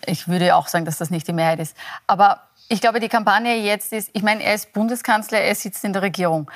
ich 0.05 0.27
würde 0.27 0.55
auch 0.55 0.67
sagen, 0.67 0.85
dass 0.85 0.97
das 0.97 1.09
nicht 1.09 1.27
die 1.27 1.33
Mehrheit 1.33 1.59
ist. 1.59 1.75
Aber 2.07 2.41
ich 2.69 2.81
glaube, 2.81 2.99
die 2.99 3.09
Kampagne 3.09 3.55
jetzt 3.57 3.91
ist, 3.91 4.09
ich 4.13 4.23
meine, 4.23 4.43
er 4.43 4.55
ist 4.55 4.71
Bundeskanzler, 4.73 5.39
er 5.39 5.55
sitzt 5.55 5.83
in 5.83 5.93
der 5.93 6.01
Regierung. 6.01 6.49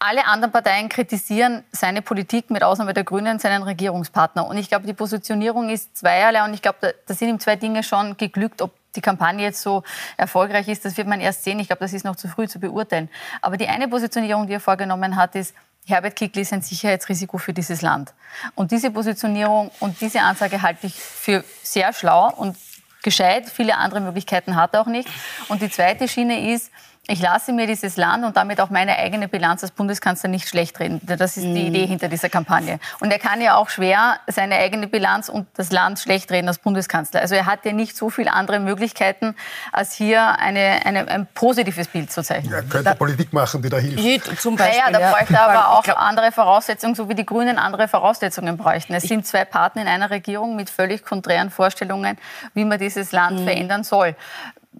Alle 0.00 0.26
anderen 0.26 0.50
Parteien 0.50 0.88
kritisieren 0.88 1.62
seine 1.70 2.02
Politik, 2.02 2.50
mit 2.50 2.64
Ausnahme 2.64 2.92
der 2.92 3.04
Grünen, 3.04 3.38
seinen 3.38 3.62
Regierungspartner. 3.62 4.44
Und 4.44 4.56
ich 4.56 4.68
glaube, 4.68 4.84
die 4.84 4.94
Positionierung 4.94 5.68
ist 5.68 5.96
zweierlei. 5.96 6.44
Und 6.44 6.54
ich 6.54 6.62
glaube, 6.62 6.78
da, 6.80 6.88
da 7.06 7.14
sind 7.14 7.28
ihm 7.28 7.38
zwei 7.38 7.54
Dinge 7.54 7.84
schon 7.84 8.16
geglückt. 8.16 8.62
Ob 8.62 8.72
die 8.96 9.00
Kampagne 9.00 9.44
jetzt 9.44 9.62
so 9.62 9.84
erfolgreich 10.16 10.66
ist, 10.66 10.84
das 10.84 10.96
wird 10.96 11.06
man 11.06 11.20
erst 11.20 11.44
sehen. 11.44 11.60
Ich 11.60 11.68
glaube, 11.68 11.80
das 11.80 11.92
ist 11.92 12.04
noch 12.04 12.16
zu 12.16 12.26
früh 12.26 12.48
zu 12.48 12.58
beurteilen. 12.58 13.08
Aber 13.40 13.56
die 13.56 13.68
eine 13.68 13.86
Positionierung, 13.86 14.48
die 14.48 14.54
er 14.54 14.60
vorgenommen 14.60 15.14
hat, 15.14 15.36
ist, 15.36 15.54
Herbert 15.86 16.16
Kickl 16.16 16.40
ist 16.40 16.52
ein 16.52 16.62
Sicherheitsrisiko 16.62 17.38
für 17.38 17.52
dieses 17.52 17.82
Land. 17.82 18.12
Und 18.54 18.70
diese 18.70 18.90
Positionierung 18.90 19.70
und 19.80 20.00
diese 20.00 20.20
Ansage 20.20 20.62
halte 20.62 20.86
ich 20.86 20.94
für 20.94 21.44
sehr 21.62 21.92
schlau 21.92 22.32
und 22.32 22.56
gescheit. 23.02 23.48
Viele 23.48 23.76
andere 23.76 24.00
Möglichkeiten 24.00 24.54
hat 24.54 24.74
er 24.74 24.82
auch 24.82 24.86
nicht. 24.86 25.08
Und 25.48 25.60
die 25.60 25.70
zweite 25.70 26.06
Schiene 26.06 26.52
ist, 26.52 26.70
ich 27.08 27.20
lasse 27.20 27.52
mir 27.52 27.66
dieses 27.66 27.96
Land 27.96 28.24
und 28.24 28.36
damit 28.36 28.60
auch 28.60 28.70
meine 28.70 28.96
eigene 28.96 29.26
Bilanz 29.26 29.64
als 29.64 29.72
Bundeskanzler 29.72 30.28
nicht 30.30 30.48
schlecht 30.48 30.78
reden. 30.78 31.00
Das 31.04 31.36
ist 31.36 31.42
die 31.42 31.48
mhm. 31.48 31.56
Idee 31.56 31.86
hinter 31.86 32.06
dieser 32.08 32.28
Kampagne. 32.28 32.78
Und 33.00 33.10
er 33.10 33.18
kann 33.18 33.40
ja 33.40 33.56
auch 33.56 33.70
schwer 33.70 34.20
seine 34.28 34.54
eigene 34.54 34.86
Bilanz 34.86 35.28
und 35.28 35.48
das 35.54 35.72
Land 35.72 35.98
schlecht 35.98 36.30
reden 36.30 36.46
als 36.46 36.58
Bundeskanzler. 36.58 37.20
Also 37.20 37.34
er 37.34 37.46
hat 37.46 37.64
ja 37.64 37.72
nicht 37.72 37.96
so 37.96 38.08
viele 38.08 38.32
andere 38.32 38.60
Möglichkeiten, 38.60 39.34
als 39.72 39.94
hier 39.94 40.38
eine, 40.38 40.86
eine 40.86 41.08
ein 41.08 41.26
positives 41.34 41.88
Bild 41.88 42.12
zu 42.12 42.22
zeichnen. 42.22 42.52
Er 42.52 42.62
könnte 42.62 42.84
da, 42.84 42.94
Politik 42.94 43.32
machen, 43.32 43.60
die 43.62 43.68
da 43.68 43.78
hilft. 43.78 44.40
Zum 44.40 44.54
Beispiel, 44.54 44.78
naja, 44.78 45.00
da 45.00 45.10
bräuchte 45.10 45.34
er 45.34 45.50
aber 45.50 45.78
auch 45.78 45.96
andere 45.96 46.30
Voraussetzungen, 46.30 46.94
so 46.94 47.08
wie 47.08 47.16
die 47.16 47.26
Grünen 47.26 47.58
andere 47.58 47.88
Voraussetzungen 47.88 48.56
bräuchten. 48.56 48.94
Es 48.94 49.02
sind 49.02 49.26
zwei 49.26 49.44
Partner 49.44 49.82
in 49.82 49.88
einer 49.88 50.10
Regierung 50.10 50.54
mit 50.54 50.70
völlig 50.70 51.04
konträren 51.04 51.50
Vorstellungen, 51.50 52.16
wie 52.54 52.64
man 52.64 52.78
dieses 52.78 53.10
Land 53.10 53.40
mhm. 53.40 53.44
verändern 53.44 53.82
soll. 53.82 54.14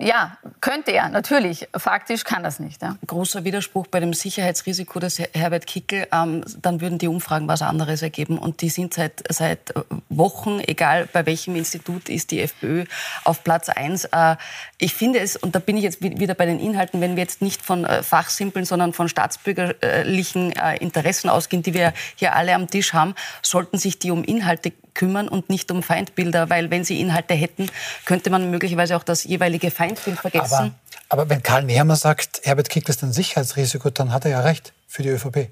Ja, 0.03 0.37
könnte 0.61 0.91
er, 0.91 1.09
natürlich. 1.09 1.69
Faktisch 1.77 2.25
kann 2.25 2.43
das 2.43 2.59
nicht. 2.59 2.83
Ja. 2.83 2.97
Großer 3.07 3.45
Widerspruch 3.45 3.87
bei 3.87 4.01
dem 4.01 4.15
Sicherheitsrisiko 4.15 4.99
des 4.99 5.21
Herbert 5.21 5.67
Kickel. 5.67 6.09
Ähm, 6.13 6.45
dann 6.61 6.81
würden 6.81 6.99
die 6.99 7.07
Umfragen 7.07 7.47
was 7.47 7.63
anderes 7.63 8.03
ergeben. 8.03 8.37
Und 8.37 8.63
die 8.63 8.69
sind 8.69 8.95
seit, 8.95 9.23
seit 9.29 9.73
Wochen, 10.09 10.59
egal 10.61 11.09
bei 11.13 11.25
welchem 11.27 11.55
Institut, 11.55 12.09
ist 12.09 12.33
die 12.33 12.41
FPÖ 12.41 12.85
auf 13.25 13.45
Platz 13.45 13.69
1. 13.69 14.07
Äh, 14.07 14.37
ich 14.79 14.95
finde 14.95 15.21
es, 15.21 15.37
und 15.37 15.55
da 15.55 15.61
bin 15.61 15.77
ich 15.77 15.85
jetzt 15.85 16.03
wieder 16.03 16.35
bei 16.35 16.47
den 16.47 16.59
Inhalten, 16.59 17.01
wenn 17.01 17.15
wir 17.15 17.23
jetzt 17.23 17.41
nicht 17.41 17.63
von 17.63 17.85
äh, 17.85 18.03
Fachsimpeln, 18.03 18.65
sondern 18.65 18.93
von 18.93 19.09
staatsbürgerlichen 19.09 20.51
äh, 20.53 20.77
Interessen 20.79 21.31
ausgehen, 21.31 21.63
die 21.63 21.75
wir 21.75 21.93
hier 22.17 22.35
alle 22.35 22.55
am 22.55 22.69
Tisch 22.69 22.93
haben, 22.93 23.15
sollten 23.41 23.79
sich 23.79 24.01
die 24.01 24.11
um 24.11 24.25
Inhalte 24.25 24.73
kümmern 24.95 25.29
und 25.29 25.49
nicht 25.49 25.71
um 25.71 25.83
Feindbilder, 25.83 26.51
weil 26.51 26.71
wenn 26.71 26.85
sie 26.85 27.01
Inhalte 27.01 27.35
hätten, 27.35 27.71
könnte 28.05 28.31
man 28.31 28.51
möglicherweise 28.51 28.97
auch 28.97 29.05
das 29.05 29.25
jeweilige 29.25 29.71
Feindbild 29.71 30.19
vergessen. 30.19 30.75
Aber, 31.09 31.23
aber 31.23 31.31
wenn 31.31 31.43
Karl 31.43 31.65
Nehammer 31.65 31.97
sagt, 31.97 32.41
Herbert 32.45 32.69
Kickl 32.69 32.91
ist 32.91 33.03
ein 33.03 33.13
Sicherheitsrisiko, 33.13 33.91
dann 33.91 34.13
hat 34.13 34.25
er 34.25 34.33
ja 34.33 34.41
recht 34.41 34.73
für 34.87 35.03
die 35.03 35.11
ÖVP. 35.11 35.49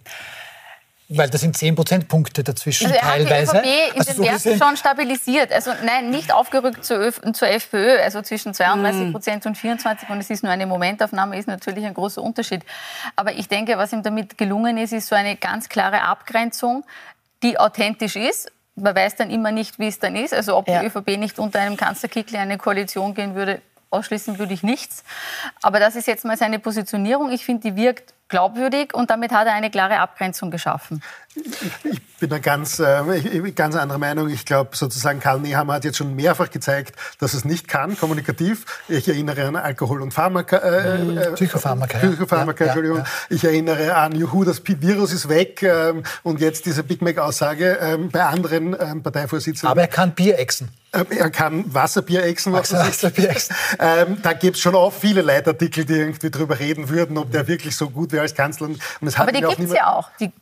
Weil 1.13 1.29
das 1.29 1.41
sind 1.41 1.57
10 1.57 1.75
Prozentpunkte 1.75 2.45
dazwischen 2.45 2.87
also 2.87 2.97
er 2.97 3.03
teilweise. 3.03 3.55
Hat 3.55 3.65
die 3.65 3.69
ÖVP 3.69 3.95
in 3.95 3.99
also 3.99 4.13
den 4.13 4.17
so 4.17 4.23
Werten 4.23 4.63
schon 4.63 4.77
stabilisiert. 4.77 5.53
Also 5.53 5.73
nein, 5.85 6.11
nicht 6.11 6.33
aufgerückt 6.33 6.85
zur, 6.85 7.13
zur 7.33 7.49
FPÖ, 7.49 7.99
also 7.99 8.23
zwischen 8.23 8.55
32 8.55 9.11
Prozent 9.11 9.45
und 9.45 9.59
24 9.59 10.09
und 10.09 10.21
es 10.21 10.31
ist 10.31 10.45
nur 10.45 10.53
eine 10.53 10.67
Momentaufnahme, 10.67 11.37
ist 11.37 11.49
natürlich 11.49 11.85
ein 11.85 11.95
großer 11.95 12.23
Unterschied. 12.23 12.63
Aber 13.17 13.33
ich 13.33 13.49
denke, 13.49 13.77
was 13.77 13.93
ihm 13.93 14.05
damit 14.05 14.39
gelungen 14.39 14.79
ist, 14.79 14.93
ist 14.93 15.09
so 15.09 15.17
eine 15.17 15.35
ganz 15.35 15.69
klare 15.69 16.03
Abgrenzung, 16.03 16.85
die 17.43 17.59
authentisch 17.59 18.15
ist 18.15 18.53
man 18.81 18.95
weiß 18.95 19.17
dann 19.17 19.31
immer 19.31 19.53
nicht, 19.53 19.79
wie 19.79 19.89
es 19.89 19.99
dann 19.99 20.17
ist. 20.17 20.35
Also 20.35 20.57
ob 20.57 20.69
ja. 20.69 20.81
die 20.81 20.87
ÖVP 20.87 21.19
nicht 21.19 21.39
unter 21.39 21.61
einem 21.61 21.77
Kanzlerkickl 21.77 22.37
eine 22.37 22.59
Koalition 22.59 23.15
gehen 23.15 23.35
würde, 23.35 23.61
ausschließen 23.91 24.39
würde 24.39 24.55
ich 24.55 24.63
nichts. 24.63 25.05
Aber 25.63 25.81
das 25.81 25.97
ist 25.97 26.07
jetzt 26.07 26.25
mal 26.25 26.37
seine 26.37 26.59
Positionierung. 26.59 27.31
Ich 27.31 27.45
finde, 27.45 27.71
die 27.71 27.77
wirkt 27.77 28.15
glaubwürdig 28.31 28.95
und 28.95 29.11
damit 29.11 29.33
hat 29.33 29.47
er 29.47 29.53
eine 29.53 29.71
klare 29.71 29.99
Abgrenzung 29.99 30.51
geschaffen. 30.51 31.03
Ich 31.35 32.01
bin 32.19 32.31
da 32.31 32.39
ganz, 32.39 32.79
äh, 32.79 33.53
ganz 33.55 33.77
anderer 33.77 33.99
Meinung. 33.99 34.29
Ich 34.31 34.47
glaube, 34.47 34.77
sozusagen 34.77 35.21
Karl 35.21 35.41
Nehammer 35.41 35.75
hat 35.75 35.85
jetzt 35.85 35.99
schon 35.99 36.15
mehrfach 36.15 36.51
gezeigt, 36.51 36.95
dass 37.19 37.35
es 37.35 37.45
nicht 37.45 37.69
kann, 37.69 37.97
kommunikativ. 37.99 38.65
Ich 38.89 39.09
erinnere 39.09 39.47
an 39.47 39.57
Alkohol 39.57 40.01
und 40.01 40.15
Pharmaka. 40.15 40.57
Äh, 40.59 40.99
mhm. 40.99 41.19
äh, 41.19 41.33
Psychopharmaka. 41.33 41.99
Psychopharmaka, 41.99 42.65
ja, 42.65 42.71
Entschuldigung. 42.71 42.99
Ja, 42.99 43.05
ja. 43.05 43.37
Ich 43.37 43.45
erinnere 43.45 43.97
an 43.97 44.15
Juhu, 44.15 44.45
das 44.45 44.63
Virus 44.65 45.13
ist 45.13 45.29
weg 45.29 45.63
ähm, 45.63 46.05
und 46.23 46.41
jetzt 46.41 46.67
diese 46.67 46.85
Big 46.85 47.03
Mac-Aussage 47.03 47.79
ähm, 47.81 48.11
bei 48.11 48.25
anderen 48.25 48.77
ähm, 48.79 49.03
Parteivorsitzenden. 49.03 49.71
Aber 49.71 49.83
er 49.83 49.89
kann 49.89 50.13
Bier 50.13 50.39
exen. 50.39 50.71
Ähm, 50.93 51.07
er 51.11 51.31
kann 51.31 51.73
Wasserbierechsen. 51.73 52.53
Wasserbierechsen. 52.53 53.55
Ähm, 53.79 54.19
da 54.23 54.33
gibt 54.33 54.57
es 54.57 54.63
schon 54.63 54.75
auch 54.75 54.93
viele 54.93 55.23
Leitartikel, 55.23 55.85
die 55.85 55.95
irgendwie 55.95 56.31
drüber 56.31 56.59
reden 56.59 56.89
würden, 56.89 57.17
ob 57.19 57.31
der 57.31 57.47
wirklich 57.47 57.77
so 57.77 57.89
gut 57.89 58.13
wäre 58.13 58.23
als 58.23 58.35
Kanzler. 58.35 58.69
Aber 59.15 59.33
die 59.33 59.41
gibt 59.41 59.59
es 59.59 59.73
ja 59.73 59.93
auch. 59.93 60.11
Die 60.19 60.33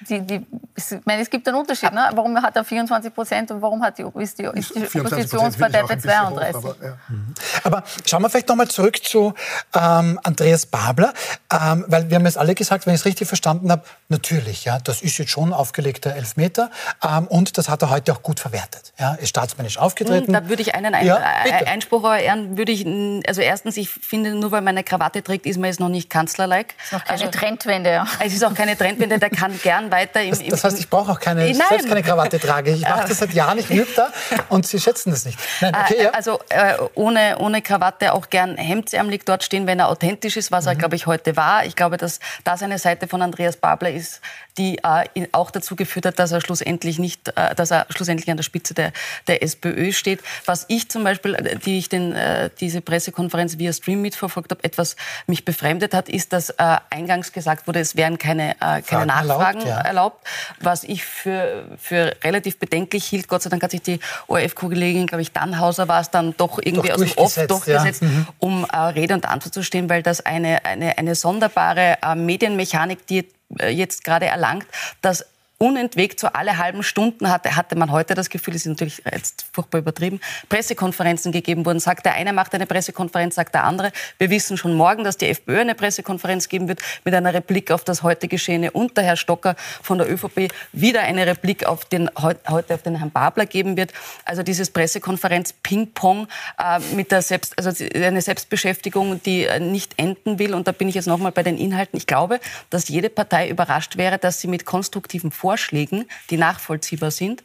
die, 0.00 0.20
die, 0.20 0.46
ich 0.76 0.84
meine, 1.04 1.22
es 1.22 1.30
gibt 1.30 1.46
einen 1.48 1.56
Unterschied. 1.56 1.92
Ne? 1.92 2.08
Warum 2.14 2.40
hat 2.40 2.54
er 2.54 2.64
24 2.64 3.12
Prozent 3.12 3.50
und 3.50 3.60
warum 3.60 3.82
hat 3.82 3.98
die, 3.98 4.04
ist 4.20 4.38
die, 4.38 4.44
ist 4.44 4.74
die 4.74 5.00
Oppositionspartei 5.00 5.82
bei 5.82 5.96
32? 5.96 6.54
Hoch, 6.54 6.64
aber, 6.70 6.86
ja. 6.86 6.98
Mhm. 7.08 7.34
aber, 7.64 7.84
schauen 8.06 8.22
wir 8.22 8.30
vielleicht 8.30 8.48
nochmal 8.48 8.68
zurück 8.68 9.02
zu 9.02 9.34
ähm, 9.74 10.20
Andreas 10.22 10.66
Babler, 10.66 11.12
ähm, 11.52 11.84
weil 11.88 12.08
wir 12.10 12.16
haben 12.16 12.26
jetzt 12.26 12.38
alle 12.38 12.54
gesagt, 12.54 12.86
wenn 12.86 12.94
ich 12.94 13.00
es 13.00 13.06
richtig 13.06 13.26
verstanden 13.26 13.72
habe, 13.72 13.82
natürlich, 14.08 14.64
ja, 14.64 14.78
das 14.78 15.02
ist 15.02 15.18
jetzt 15.18 15.30
schon 15.30 15.52
aufgelegter 15.52 16.14
Elfmeter 16.14 16.70
ähm, 17.02 17.26
und 17.26 17.58
das 17.58 17.68
hat 17.68 17.82
er 17.82 17.90
heute 17.90 18.12
auch 18.12 18.22
gut 18.22 18.38
verwertet. 18.38 18.92
Ja, 18.98 19.14
ist 19.14 19.30
staatsmännisch 19.30 19.78
aufgetreten. 19.78 20.32
Da 20.32 20.48
würde 20.48 20.62
ich 20.62 20.74
einen 20.74 20.94
Ein 20.94 21.06
ja, 21.06 21.16
Einspruch 21.16 22.04
ehren, 22.14 22.56
würde 22.56 22.72
ich, 22.72 22.86
also 23.26 23.40
erstens, 23.40 23.76
ich 23.76 23.90
finde, 23.90 24.34
nur 24.34 24.52
weil 24.52 24.60
man 24.60 24.76
eine 24.76 24.84
Krawatte 24.84 25.22
trägt, 25.22 25.46
ist 25.46 25.56
man 25.58 25.66
jetzt 25.66 25.80
noch 25.80 25.88
nicht 25.88 26.08
Kanzlerlike. 26.08 26.74
Es 26.78 26.84
ist 26.84 26.92
noch 26.92 27.04
keine 27.04 27.20
also, 27.20 27.30
Trendwende. 27.38 27.90
Ja. 27.90 28.06
Es 28.24 28.32
ist 28.32 28.44
auch 28.44 28.54
keine 28.54 28.76
Trendwende, 28.76 29.18
der 29.18 29.30
kann 29.30 29.58
gern 29.60 29.87
weiter 29.90 30.22
im... 30.22 30.30
Das, 30.30 30.42
das 30.44 30.64
heißt, 30.64 30.78
ich 30.80 30.88
brauche 30.88 31.12
auch 31.12 31.20
keine, 31.20 31.44
Nein. 31.44 31.62
selbst 31.68 31.88
keine 31.88 32.02
Krawatte 32.02 32.38
trage. 32.38 32.72
Ich 32.72 32.82
mache 32.82 33.04
das 33.08 33.18
seit 33.18 33.32
Jahren, 33.32 33.58
ich 33.58 33.70
übe 33.70 33.88
da 33.96 34.10
und 34.48 34.66
Sie 34.66 34.78
schätzen 34.78 35.10
das 35.10 35.24
nicht. 35.24 35.38
Nein, 35.60 35.74
okay, 35.74 35.94
äh, 35.94 36.04
ja. 36.04 36.10
Also 36.10 36.38
äh, 36.48 36.74
ohne, 36.94 37.38
ohne 37.38 37.62
Krawatte 37.62 38.12
auch 38.12 38.30
gern 38.30 38.56
hemdsärmelig 38.56 39.24
dort 39.24 39.44
stehen, 39.44 39.66
wenn 39.66 39.78
er 39.78 39.88
authentisch 39.88 40.36
ist, 40.36 40.50
was 40.50 40.64
mhm. 40.64 40.70
er, 40.70 40.76
glaube 40.76 40.96
ich, 40.96 41.06
heute 41.06 41.36
war. 41.36 41.64
Ich 41.64 41.76
glaube, 41.76 41.96
dass 41.96 42.20
das 42.44 42.62
eine 42.62 42.78
Seite 42.78 43.08
von 43.08 43.22
Andreas 43.22 43.56
Babler 43.56 43.90
ist, 43.90 44.20
die 44.58 44.78
äh, 44.78 45.28
auch 45.32 45.50
dazu 45.50 45.76
geführt 45.76 46.04
hat, 46.04 46.18
dass 46.18 46.32
er 46.32 46.40
schlussendlich 46.40 46.98
nicht, 46.98 47.28
äh, 47.28 47.54
dass 47.54 47.70
er 47.70 47.86
schlussendlich 47.90 48.30
an 48.30 48.36
der 48.36 48.44
Spitze 48.44 48.74
der, 48.74 48.92
der 49.26 49.42
SPÖ 49.42 49.92
steht. 49.92 50.20
Was 50.44 50.66
ich 50.68 50.90
zum 50.90 51.04
Beispiel, 51.04 51.34
äh, 51.34 51.56
die 51.56 51.78
ich 51.78 51.88
den, 51.88 52.12
äh, 52.12 52.50
diese 52.60 52.80
Pressekonferenz 52.80 53.58
via 53.58 53.72
Stream 53.72 54.02
mitverfolgt 54.02 54.50
habe, 54.50 54.64
etwas 54.64 54.96
mich 55.26 55.44
befremdet 55.44 55.94
hat, 55.94 56.08
ist, 56.08 56.32
dass 56.32 56.58
eingangs 56.58 57.32
gesagt 57.32 57.66
wurde, 57.66 57.80
es 57.80 57.94
wären 57.96 58.18
keine, 58.18 58.56
keine 58.86 59.06
Nachfragen 59.06 59.60
erlaubt, 59.60 59.64
ja. 59.64 59.77
Erlaubt, 59.80 60.26
was 60.60 60.84
ich 60.84 61.04
für, 61.04 61.64
für 61.78 62.14
relativ 62.22 62.58
bedenklich 62.58 63.04
hielt. 63.04 63.28
Gott 63.28 63.42
sei 63.42 63.50
Dank 63.50 63.62
hat 63.62 63.70
sich 63.70 63.82
die 63.82 64.00
ORF-Kollegin, 64.26 65.06
glaube 65.06 65.22
ich, 65.22 65.32
Dannhauser 65.32 65.88
war 65.88 66.00
es 66.00 66.10
dann 66.10 66.34
doch 66.36 66.58
irgendwie 66.62 66.88
doch 66.88 66.94
aus 66.94 67.00
dem 67.00 67.18
Off 67.18 67.46
durchgesetzt, 67.46 68.02
ja. 68.02 68.08
mhm. 68.08 68.26
um 68.38 68.64
äh, 68.64 68.76
Rede 68.76 69.14
und 69.14 69.26
Antwort 69.26 69.54
zu 69.54 69.62
stehen, 69.62 69.88
weil 69.88 70.02
das 70.02 70.24
eine, 70.24 70.64
eine, 70.64 70.98
eine 70.98 71.14
sonderbare 71.14 71.98
äh, 72.02 72.14
Medienmechanik, 72.14 73.06
die 73.06 73.28
äh, 73.58 73.68
jetzt 73.68 74.04
gerade 74.04 74.26
erlangt, 74.26 74.66
dass 75.02 75.26
unentwegt 75.58 76.20
so 76.20 76.28
alle 76.28 76.56
halben 76.56 76.84
Stunden 76.84 77.30
hatte, 77.30 77.56
hatte 77.56 77.76
man 77.76 77.90
heute 77.90 78.14
das 78.14 78.30
Gefühl, 78.30 78.54
das 78.54 78.62
ist 78.62 78.68
natürlich 78.68 79.02
jetzt 79.12 79.46
furchtbar 79.52 79.78
übertrieben, 79.78 80.20
Pressekonferenzen 80.48 81.32
gegeben 81.32 81.66
wurden. 81.66 81.80
Sagt 81.80 82.06
der 82.06 82.14
eine 82.14 82.32
macht 82.32 82.54
eine 82.54 82.66
Pressekonferenz, 82.66 83.34
sagt 83.34 83.54
der 83.54 83.64
andere. 83.64 83.90
Wir 84.18 84.30
wissen 84.30 84.56
schon 84.56 84.74
morgen, 84.74 85.02
dass 85.02 85.16
die 85.16 85.26
FPÖ 85.26 85.60
eine 85.60 85.74
Pressekonferenz 85.74 86.48
geben 86.48 86.68
wird 86.68 86.80
mit 87.04 87.12
einer 87.12 87.34
Replik 87.34 87.72
auf 87.72 87.82
das 87.82 88.04
heute 88.04 88.28
Geschehene 88.28 88.70
und 88.70 88.96
der 88.96 89.04
Herr 89.04 89.16
Stocker 89.16 89.56
von 89.82 89.98
der 89.98 90.10
ÖVP 90.10 90.52
wieder 90.72 91.00
eine 91.02 91.26
Replik 91.26 91.66
auf 91.66 91.84
den, 91.84 92.08
heute 92.16 92.74
auf 92.74 92.82
den 92.82 92.96
Herrn 92.96 93.10
Babler 93.10 93.46
geben 93.46 93.76
wird. 93.76 93.92
Also 94.24 94.44
dieses 94.44 94.70
Pressekonferenz 94.70 95.52
Ping-Pong 95.52 96.28
äh, 96.58 96.78
mit 96.94 97.10
der 97.10 97.20
Selbst, 97.22 97.58
also 97.58 97.84
eine 97.94 98.22
Selbstbeschäftigung, 98.22 99.20
die 99.24 99.44
äh, 99.44 99.58
nicht 99.58 99.98
enden 99.98 100.38
will. 100.38 100.54
Und 100.54 100.68
da 100.68 100.72
bin 100.72 100.88
ich 100.88 100.94
jetzt 100.94 101.06
nochmal 101.06 101.32
bei 101.32 101.42
den 101.42 101.58
Inhalten. 101.58 101.96
Ich 101.96 102.06
glaube, 102.06 102.38
dass 102.70 102.88
jede 102.88 103.10
Partei 103.10 103.48
überrascht 103.48 103.96
wäre, 103.96 104.18
dass 104.18 104.40
sie 104.40 104.46
mit 104.46 104.64
konstruktiven 104.64 105.32
Vorschlägen, 105.48 106.04
die 106.28 106.36
nachvollziehbar 106.36 107.10
sind. 107.10 107.42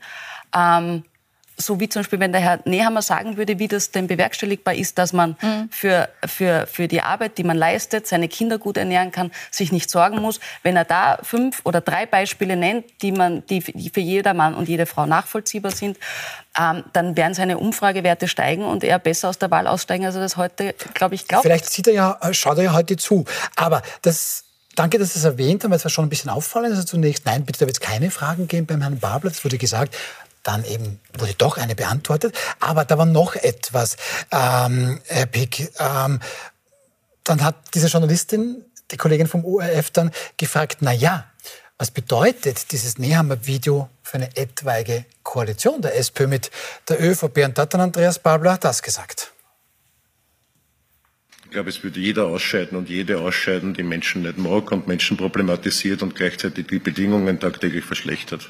Ähm, 0.53 1.05
so 1.55 1.79
wie 1.79 1.87
zum 1.87 2.01
Beispiel, 2.01 2.19
wenn 2.19 2.33
der 2.33 2.41
Herr 2.41 2.59
Nehammer 2.65 3.01
sagen 3.01 3.37
würde, 3.37 3.59
wie 3.59 3.69
das 3.69 3.91
denn 3.91 4.07
bewerkstelligbar 4.07 4.73
ist, 4.73 4.97
dass 4.97 5.13
man 5.13 5.37
mhm. 5.41 5.69
für, 5.71 6.09
für, 6.25 6.67
für 6.67 6.89
die 6.89 7.01
Arbeit, 7.01 7.37
die 7.37 7.45
man 7.45 7.55
leistet, 7.55 8.07
seine 8.07 8.27
Kinder 8.27 8.57
gut 8.57 8.75
ernähren 8.75 9.11
kann, 9.11 9.31
sich 9.51 9.71
nicht 9.71 9.89
sorgen 9.89 10.19
muss. 10.19 10.41
Wenn 10.63 10.75
er 10.75 10.83
da 10.83 11.19
fünf 11.21 11.61
oder 11.63 11.79
drei 11.79 12.05
Beispiele 12.05 12.57
nennt, 12.57 12.85
die, 13.01 13.13
man, 13.13 13.45
die, 13.45 13.61
für 13.61 14.01
jeder 14.01 14.33
Mann 14.33 14.53
und 14.53 14.67
jede 14.67 14.85
Frau 14.85 15.05
nachvollziehbar 15.05 15.71
sind, 15.71 15.97
ähm, 16.59 16.83
dann 16.91 17.15
werden 17.15 17.35
seine 17.35 17.57
Umfragewerte 17.57 18.27
steigen 18.27 18.65
und 18.65 18.83
er 18.83 18.99
besser 18.99 19.29
aus 19.29 19.37
der 19.37 19.49
Wahl 19.49 19.67
aussteigen, 19.67 20.05
als 20.05 20.15
er 20.15 20.21
das 20.21 20.35
heute, 20.35 20.75
glaube 20.93 21.15
ich, 21.15 21.27
glaubt. 21.27 21.43
Vielleicht 21.43 21.69
sieht 21.69 21.87
er 21.87 21.93
ja, 21.93 22.19
schaut 22.33 22.57
er 22.57 22.63
ja 22.65 22.73
heute 22.73 22.97
zu. 22.97 23.23
Aber 23.55 23.81
das 24.01 24.43
Danke, 24.75 24.97
dass 24.97 25.13
Sie 25.13 25.19
es 25.19 25.25
erwähnt 25.25 25.63
haben, 25.63 25.71
weil 25.71 25.77
es 25.77 25.85
war 25.85 25.91
schon 25.91 26.05
ein 26.05 26.09
bisschen 26.09 26.31
auffallend. 26.31 26.71
Also 26.71 26.83
zunächst, 26.83 27.25
nein, 27.25 27.45
bitte, 27.45 27.59
da 27.59 27.65
wird 27.67 27.77
es 27.77 27.81
keine 27.81 28.09
Fragen 28.09 28.47
geben 28.47 28.65
beim 28.65 28.81
Herrn 28.81 28.99
Babler. 28.99 29.31
Es 29.31 29.43
wurde 29.43 29.57
gesagt, 29.57 29.95
dann 30.41 30.65
eben 30.65 30.99
wurde 31.17 31.33
doch 31.35 31.57
eine 31.57 31.75
beantwortet. 31.75 32.35
Aber 32.59 32.85
da 32.85 32.97
war 32.97 33.05
noch 33.05 33.35
etwas, 33.35 33.97
ähm, 34.31 34.99
Herr 35.05 35.25
Pick. 35.27 35.71
Ähm, 35.79 36.19
dann 37.23 37.43
hat 37.43 37.55
diese 37.73 37.87
Journalistin, 37.87 38.65
die 38.91 38.97
Kollegin 38.97 39.27
vom 39.27 39.45
ORF, 39.45 39.91
dann 39.91 40.11
gefragt, 40.37 40.77
na 40.81 40.91
ja, 40.91 41.25
was 41.77 41.91
bedeutet 41.91 42.71
dieses 42.71 42.97
Nehammer-Video 42.97 43.89
für 44.01 44.15
eine 44.15 44.35
etwaige 44.35 45.05
Koalition 45.23 45.81
der 45.81 45.97
SPÖ 45.97 46.27
mit 46.27 46.51
der 46.87 47.01
ÖVP? 47.01 47.45
Und 47.45 47.57
da 47.57 47.63
hat 47.63 47.73
dann 47.73 47.81
Andreas 47.81 48.19
Babler 48.19 48.57
das 48.57 48.81
gesagt. 48.81 49.32
Ich 51.53 51.55
glaube, 51.55 51.69
es 51.69 51.83
würde 51.83 51.99
jeder 51.99 52.25
ausscheiden 52.25 52.75
und 52.75 52.89
jede 52.89 53.19
ausscheiden, 53.19 53.75
die 53.75 53.83
Menschen 53.83 54.23
nicht 54.23 54.39
mag 54.39 54.71
und 54.71 54.87
Menschen 54.87 55.17
problematisiert 55.17 56.01
und 56.01 56.15
gleichzeitig 56.15 56.65
die 56.65 56.79
Bedingungen 56.79 57.39
tagtäglich 57.39 57.85
verschlechtert. 57.85 58.49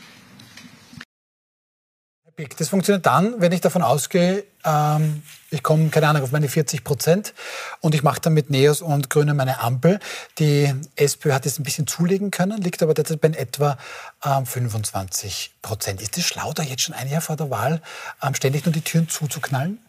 Das 2.58 2.70
funktioniert 2.70 3.06
dann, 3.06 3.42
wenn 3.42 3.52
ich 3.52 3.60
davon 3.60 3.82
ausgehe, 3.82 4.46
ähm, 4.64 5.22
ich 5.50 5.62
komme, 5.64 5.90
keine 5.90 6.08
Ahnung, 6.08 6.24
auf 6.24 6.32
meine 6.32 6.48
40 6.48 6.86
Prozent 6.86 7.34
und 7.82 7.94
ich 7.94 8.04
mache 8.04 8.22
dann 8.22 8.34
mit 8.36 8.50
Neos 8.50 8.82
und 8.82 9.10
Grüne 9.10 9.34
meine 9.34 9.60
Ampel. 9.60 10.00
Die 10.40 10.74
SPÖ 10.96 11.34
hat 11.34 11.44
jetzt 11.44 11.60
ein 11.60 11.64
bisschen 11.64 11.88
zulegen 11.88 12.32
können, 12.32 12.62
liegt 12.62 12.82
aber 12.82 12.94
derzeit 12.94 13.20
bei 13.20 13.28
etwa 13.28 13.78
ähm, 14.24 14.46
25 14.46 15.56
Prozent. 15.62 16.02
Ist 16.02 16.18
es 16.18 16.24
schlau, 16.24 16.54
da 16.54 16.64
jetzt 16.64 16.84
schon 16.84 16.96
ein 16.96 17.10
Jahr 17.10 17.20
vor 17.20 17.36
der 17.36 17.50
Wahl 17.50 17.82
ähm, 18.22 18.34
ständig 18.34 18.64
nur 18.64 18.72
die 18.72 18.80
Türen 18.80 19.10
zuzuknallen? 19.10 19.80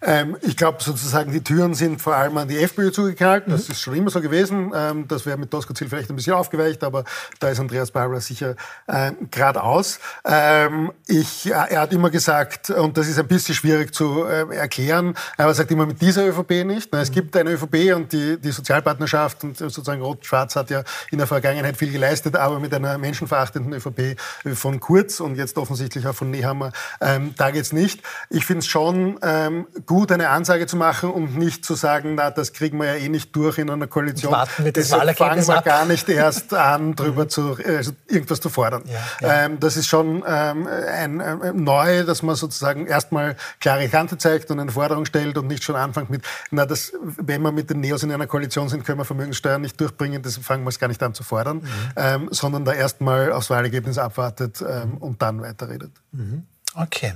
Ähm, 0.00 0.36
ich 0.40 0.56
glaube 0.56 0.82
sozusagen, 0.82 1.32
die 1.32 1.42
Türen 1.42 1.74
sind 1.74 2.00
vor 2.00 2.14
allem 2.14 2.36
an 2.36 2.48
die 2.48 2.58
FPÖ 2.58 2.90
zugeknallt. 2.90 3.44
Das 3.46 3.68
mhm. 3.68 3.72
ist 3.72 3.80
schon 3.80 3.94
immer 3.94 4.10
so 4.10 4.20
gewesen. 4.20 4.72
Ähm, 4.74 5.08
das 5.08 5.26
wäre 5.26 5.38
mit 5.38 5.52
Doskozil 5.52 5.88
vielleicht 5.88 6.10
ein 6.10 6.16
bisschen 6.16 6.34
aufgeweicht, 6.34 6.84
aber 6.84 7.04
da 7.40 7.48
ist 7.48 7.60
Andreas 7.60 7.90
Babler 7.90 8.20
sicher 8.20 8.56
äh, 8.86 9.12
geradeaus. 9.30 10.00
Ähm, 10.24 10.92
ich, 11.06 11.46
äh, 11.46 11.50
er 11.50 11.80
hat 11.82 11.92
immer 11.92 12.10
gesagt, 12.10 12.70
und 12.70 12.96
das 12.96 13.08
ist 13.08 13.18
ein 13.18 13.26
bisschen 13.26 13.54
schwierig 13.54 13.94
zu 13.94 14.24
äh, 14.24 14.54
erklären, 14.54 15.14
aber 15.36 15.48
er 15.48 15.54
sagt 15.54 15.70
immer 15.70 15.86
mit 15.86 16.00
dieser 16.00 16.26
ÖVP 16.26 16.64
nicht. 16.64 16.88
Na, 16.92 17.00
es 17.00 17.10
mhm. 17.10 17.14
gibt 17.14 17.36
eine 17.36 17.50
ÖVP 17.50 17.94
und 17.94 18.12
die, 18.12 18.38
die 18.38 18.50
Sozialpartnerschaft 18.50 19.44
und 19.44 19.56
sozusagen 19.56 20.02
Rot-Schwarz 20.02 20.56
hat 20.56 20.70
ja 20.70 20.82
in 21.10 21.18
der 21.18 21.26
Vergangenheit 21.26 21.76
viel 21.76 21.92
geleistet, 21.92 22.36
aber 22.36 22.60
mit 22.60 22.74
einer 22.74 22.98
menschenverachtenden 22.98 23.72
ÖVP 23.72 24.16
von 24.54 24.80
Kurz 24.80 25.20
und 25.20 25.36
jetzt 25.36 25.58
offensichtlich 25.58 26.06
auch 26.06 26.14
von 26.14 26.30
Nehammer, 26.30 26.72
ähm, 27.00 27.34
da 27.36 27.50
geht's 27.50 27.72
nicht. 27.72 28.02
Ich 28.30 28.44
finde 28.44 28.60
es 28.60 28.66
schon 28.66 29.18
ähm, 29.22 29.61
gut, 29.86 30.12
eine 30.12 30.28
Ansage 30.28 30.66
zu 30.66 30.76
machen 30.76 31.10
und 31.10 31.36
nicht 31.36 31.64
zu 31.64 31.74
sagen, 31.74 32.14
na, 32.14 32.30
das 32.30 32.52
kriegen 32.52 32.78
wir 32.78 32.86
ja 32.86 32.94
eh 32.94 33.08
nicht 33.08 33.34
durch 33.34 33.58
in 33.58 33.70
einer 33.70 33.86
Koalition. 33.86 34.32
Warten 34.32 34.64
wir 34.64 34.72
das 34.72 34.88
Deshalb 34.88 35.16
fangen 35.16 35.46
wir 35.46 35.58
ab. 35.58 35.64
gar 35.64 35.84
nicht 35.84 36.08
erst 36.08 36.52
an, 36.54 36.94
darüber 36.94 37.28
zu, 37.28 37.56
also 37.66 37.92
irgendwas 38.08 38.40
zu 38.40 38.48
fordern. 38.48 38.82
Ja, 38.86 38.98
ja. 39.20 39.44
Ähm, 39.44 39.60
das 39.60 39.76
ist 39.76 39.86
schon 39.86 40.24
ähm, 40.26 40.66
ein, 40.66 41.20
ein, 41.20 41.62
neu, 41.62 42.04
dass 42.04 42.22
man 42.22 42.34
sozusagen 42.36 42.86
erstmal 42.86 43.36
klare 43.60 43.88
Kante 43.88 44.18
zeigt 44.18 44.50
und 44.50 44.60
eine 44.60 44.72
Forderung 44.72 45.04
stellt 45.04 45.38
und 45.38 45.46
nicht 45.46 45.64
schon 45.64 45.76
anfängt 45.76 46.10
mit, 46.10 46.22
na, 46.50 46.66
das, 46.66 46.92
wenn 47.02 47.42
wir 47.42 47.52
mit 47.52 47.70
den 47.70 47.80
Neos 47.80 48.02
in 48.02 48.12
einer 48.12 48.26
Koalition 48.26 48.68
sind, 48.68 48.84
können 48.84 48.98
wir 48.98 49.04
Vermögenssteuern 49.04 49.60
nicht 49.60 49.80
durchbringen, 49.80 50.22
deshalb 50.22 50.44
fangen 50.44 50.64
wir 50.64 50.68
es 50.68 50.78
gar 50.78 50.88
nicht 50.88 51.02
an 51.02 51.14
zu 51.14 51.22
fordern, 51.22 51.58
mhm. 51.58 51.68
ähm, 51.96 52.28
sondern 52.30 52.64
da 52.64 52.72
erstmal 52.72 53.32
aufs 53.32 53.50
Wahlergebnis 53.50 53.98
abwartet 53.98 54.62
ähm, 54.66 54.98
und 54.98 55.22
dann 55.22 55.42
weiterredet. 55.42 55.92
Mhm. 56.12 56.46
Okay. 56.74 57.14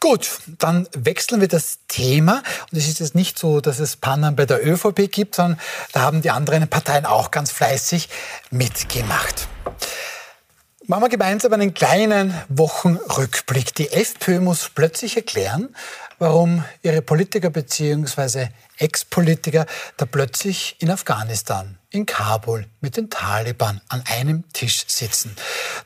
Gut, 0.00 0.38
dann 0.58 0.88
wechseln 0.92 1.40
wir 1.40 1.48
das 1.48 1.80
Thema. 1.88 2.42
Und 2.70 2.78
es 2.78 2.88
ist 2.88 3.00
jetzt 3.00 3.14
nicht 3.14 3.38
so, 3.38 3.60
dass 3.60 3.78
es 3.78 3.96
Pannen 3.96 4.36
bei 4.36 4.46
der 4.46 4.66
ÖVP 4.66 5.10
gibt, 5.10 5.34
sondern 5.34 5.60
da 5.92 6.00
haben 6.00 6.22
die 6.22 6.30
anderen 6.30 6.66
Parteien 6.68 7.04
auch 7.04 7.30
ganz 7.30 7.50
fleißig 7.50 8.08
mitgemacht. 8.50 9.48
Machen 10.86 11.02
wir 11.02 11.08
gemeinsam 11.08 11.52
einen 11.52 11.74
kleinen 11.74 12.32
Wochenrückblick. 12.48 13.74
Die 13.74 13.90
FPÖ 13.90 14.40
muss 14.40 14.70
plötzlich 14.72 15.16
erklären, 15.16 15.74
warum 16.18 16.64
ihre 16.82 17.02
Politiker 17.02 17.50
bzw. 17.50 18.48
Ex-Politiker 18.78 19.66
da 19.96 20.06
plötzlich 20.06 20.76
in 20.78 20.90
Afghanistan 20.90 21.78
in 21.96 22.06
Kabul 22.06 22.66
mit 22.80 22.96
den 22.96 23.10
Taliban 23.10 23.80
an 23.88 24.04
einem 24.06 24.44
Tisch 24.52 24.84
sitzen. 24.86 25.34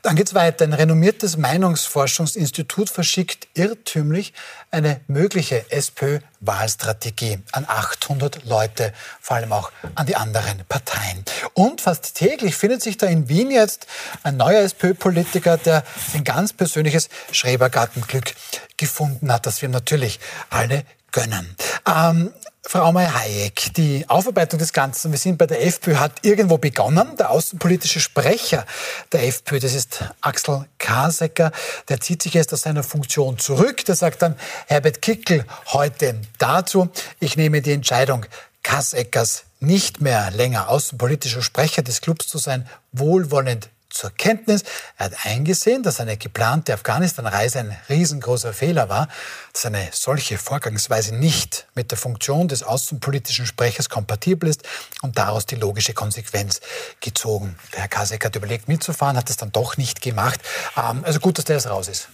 Dann 0.01 0.15
geht's 0.15 0.33
weiter. 0.33 0.65
Ein 0.65 0.73
renommiertes 0.73 1.37
Meinungsforschungsinstitut 1.37 2.89
verschickt 2.89 3.47
irrtümlich 3.53 4.33
eine 4.69 4.99
mögliche 5.07 5.71
SPÖ-Wahlstrategie 5.71 7.39
an 7.53 7.65
800 7.67 8.43
Leute, 8.45 8.93
vor 9.19 9.37
allem 9.37 9.53
auch 9.53 9.71
an 9.95 10.05
die 10.05 10.15
anderen 10.15 10.63
Parteien. 10.67 11.23
Und 11.53 11.81
fast 11.81 12.15
täglich 12.15 12.55
findet 12.55 12.81
sich 12.81 12.97
da 12.97 13.07
in 13.07 13.29
Wien 13.29 13.49
jetzt 13.49 13.87
ein 14.23 14.37
neuer 14.37 14.61
SPÖ-Politiker, 14.61 15.57
der 15.57 15.83
ein 16.13 16.23
ganz 16.23 16.53
persönliches 16.53 17.09
Schrebergartenglück 17.31 18.33
gefunden 18.77 19.31
hat, 19.31 19.45
das 19.45 19.61
wir 19.61 19.69
natürlich 19.69 20.19
alle 20.49 20.83
gönnen. 21.11 21.55
Ähm, 21.87 22.31
Frau 22.63 22.91
May-Hayek, 22.91 23.73
die 23.73 24.05
Aufarbeitung 24.07 24.59
des 24.59 24.71
Ganzen, 24.71 25.11
wir 25.11 25.17
sind 25.17 25.37
bei 25.37 25.47
der 25.47 25.65
FPÖ, 25.65 25.95
hat 25.95 26.19
irgendwo 26.21 26.57
begonnen. 26.57 27.17
Der 27.17 27.31
außenpolitische 27.31 27.99
Sprecher 27.99 28.65
der 29.11 29.27
FPÖ, 29.27 29.59
das 29.59 29.73
ist 29.73 30.03
Axel 30.21 30.65
Kasecker, 30.77 31.51
der 31.89 31.99
zieht 31.99 32.21
sich 32.21 32.35
jetzt 32.35 32.53
aus 32.53 32.61
seiner 32.61 32.83
Funktion 32.83 33.39
zurück. 33.39 33.83
Der 33.85 33.95
sagt 33.95 34.21
dann, 34.21 34.35
Herbert 34.67 35.01
Kickel 35.01 35.43
heute 35.73 36.21
dazu, 36.37 36.89
ich 37.19 37.35
nehme 37.35 37.61
die 37.61 37.73
Entscheidung 37.73 38.25
Kaseckers 38.63 39.45
nicht 39.59 39.99
mehr 39.99 40.29
länger 40.31 40.69
außenpolitischer 40.69 41.41
Sprecher 41.41 41.81
des 41.81 42.01
Clubs 42.01 42.27
zu 42.27 42.37
sein, 42.37 42.67
wohlwollend 42.91 43.69
zur 43.91 44.09
Kenntnis. 44.11 44.63
Er 44.97 45.05
hat 45.05 45.25
eingesehen, 45.25 45.83
dass 45.83 45.99
eine 45.99 46.17
geplante 46.17 46.73
Afghanistan-Reise 46.73 47.59
ein 47.59 47.77
riesengroßer 47.89 48.53
Fehler 48.53 48.89
war, 48.89 49.07
dass 49.53 49.65
eine 49.65 49.89
solche 49.91 50.37
Vorgangsweise 50.37 51.15
nicht 51.15 51.67
mit 51.75 51.91
der 51.91 51.97
Funktion 51.97 52.47
des 52.47 52.63
außenpolitischen 52.63 53.45
Sprechers 53.45 53.89
kompatibel 53.89 54.49
ist 54.49 54.63
und 55.01 55.17
daraus 55.17 55.45
die 55.45 55.55
logische 55.55 55.93
Konsequenz 55.93 56.61
gezogen. 56.99 57.55
Der 57.73 57.81
Herr 57.81 57.87
Kasek 57.87 58.25
hat 58.25 58.35
überlegt, 58.35 58.67
mitzufahren, 58.67 59.17
hat 59.17 59.29
es 59.29 59.37
dann 59.37 59.51
doch 59.51 59.77
nicht 59.77 60.01
gemacht. 60.01 60.39
Ähm, 60.77 61.03
also 61.03 61.19
gut, 61.19 61.37
dass 61.37 61.45
der 61.45 61.57
jetzt 61.57 61.69
raus 61.69 61.87
ist. 61.87 62.07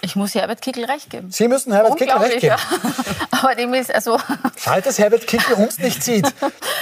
Ich 0.00 0.16
muss 0.16 0.34
Herbert 0.34 0.62
Kickel 0.62 0.84
recht 0.84 1.10
geben. 1.10 1.30
Sie 1.30 1.48
müssen 1.48 1.72
Herbert 1.72 1.98
Kickel 1.98 2.16
recht 2.16 2.40
geben. 2.40 2.56
Ja. 2.56 2.80
aber 3.38 3.54
dem 3.54 3.74
ist 3.74 3.94
also. 3.94 4.18
Schade, 4.56 4.82
dass 4.82 4.98
Herbert 4.98 5.26
Kickel 5.26 5.54
uns 5.54 5.78
nicht 5.78 6.02
sieht. 6.02 6.26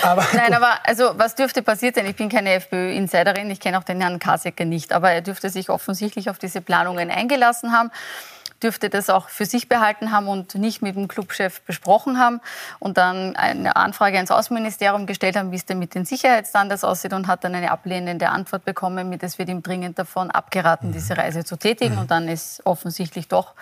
Aber 0.03 0.27
Nein, 0.33 0.55
aber 0.55 0.79
also 0.85 1.13
was 1.17 1.35
dürfte 1.35 1.63
passieren 1.63 1.95
sein? 1.95 2.07
Ich 2.07 2.17
bin 2.17 2.29
keine 2.29 2.53
FPÖ-Insiderin, 2.53 3.51
ich 3.51 3.61
kenne 3.61 3.79
auch 3.79 3.85
den 3.85 4.01
Herrn 4.01 4.19
Kasecker 4.19 4.65
nicht, 4.65 4.93
aber 4.93 5.11
er 5.11 5.23
dürfte 5.23 5.51
sich 5.51 5.71
offensichtlich 5.71 6.29
auf 6.31 6.39
diese 6.39 6.61
Planungen 6.61 7.11
eingelassen 7.11 7.73
haben 7.73 7.91
dürfte 8.63 8.91
das 8.91 9.11
auch 9.11 9.29
für 9.29 9.45
sich 9.45 9.69
behalten 9.69 10.13
haben 10.13 10.29
und 10.29 10.55
nicht 10.55 10.83
mit 10.83 10.97
dem 10.97 11.09
Clubchef 11.09 11.61
besprochen 11.63 12.19
haben 12.19 12.41
und 12.79 12.97
dann 12.97 13.37
eine 13.37 13.77
Anfrage 13.77 14.17
ans 14.17 14.31
Außenministerium 14.31 15.07
gestellt 15.07 15.37
haben, 15.37 15.53
wie 15.53 15.57
es 15.57 15.67
denn 15.67 15.79
mit 15.79 15.95
den 15.95 16.05
Sicherheitsstandards 16.05 16.85
aussieht 16.85 17.13
und 17.13 17.27
hat 17.27 17.45
dann 17.45 17.55
eine 17.55 17.71
ablehnende 17.71 18.29
Antwort 18.31 18.65
bekommen, 18.65 19.09
mit 19.09 19.23
es 19.23 19.39
wird 19.39 19.49
ihm 19.49 19.63
dringend 19.63 19.99
davon 19.99 20.31
abgeraten, 20.31 20.93
diese 20.93 21.17
Reise 21.17 21.45
zu 21.45 21.57
tätigen 21.57 21.95
mhm. 21.95 22.01
und 22.03 22.11
dann 22.11 22.29
ist 22.29 22.65
offensichtlich 22.65 23.29
doch 23.29 23.55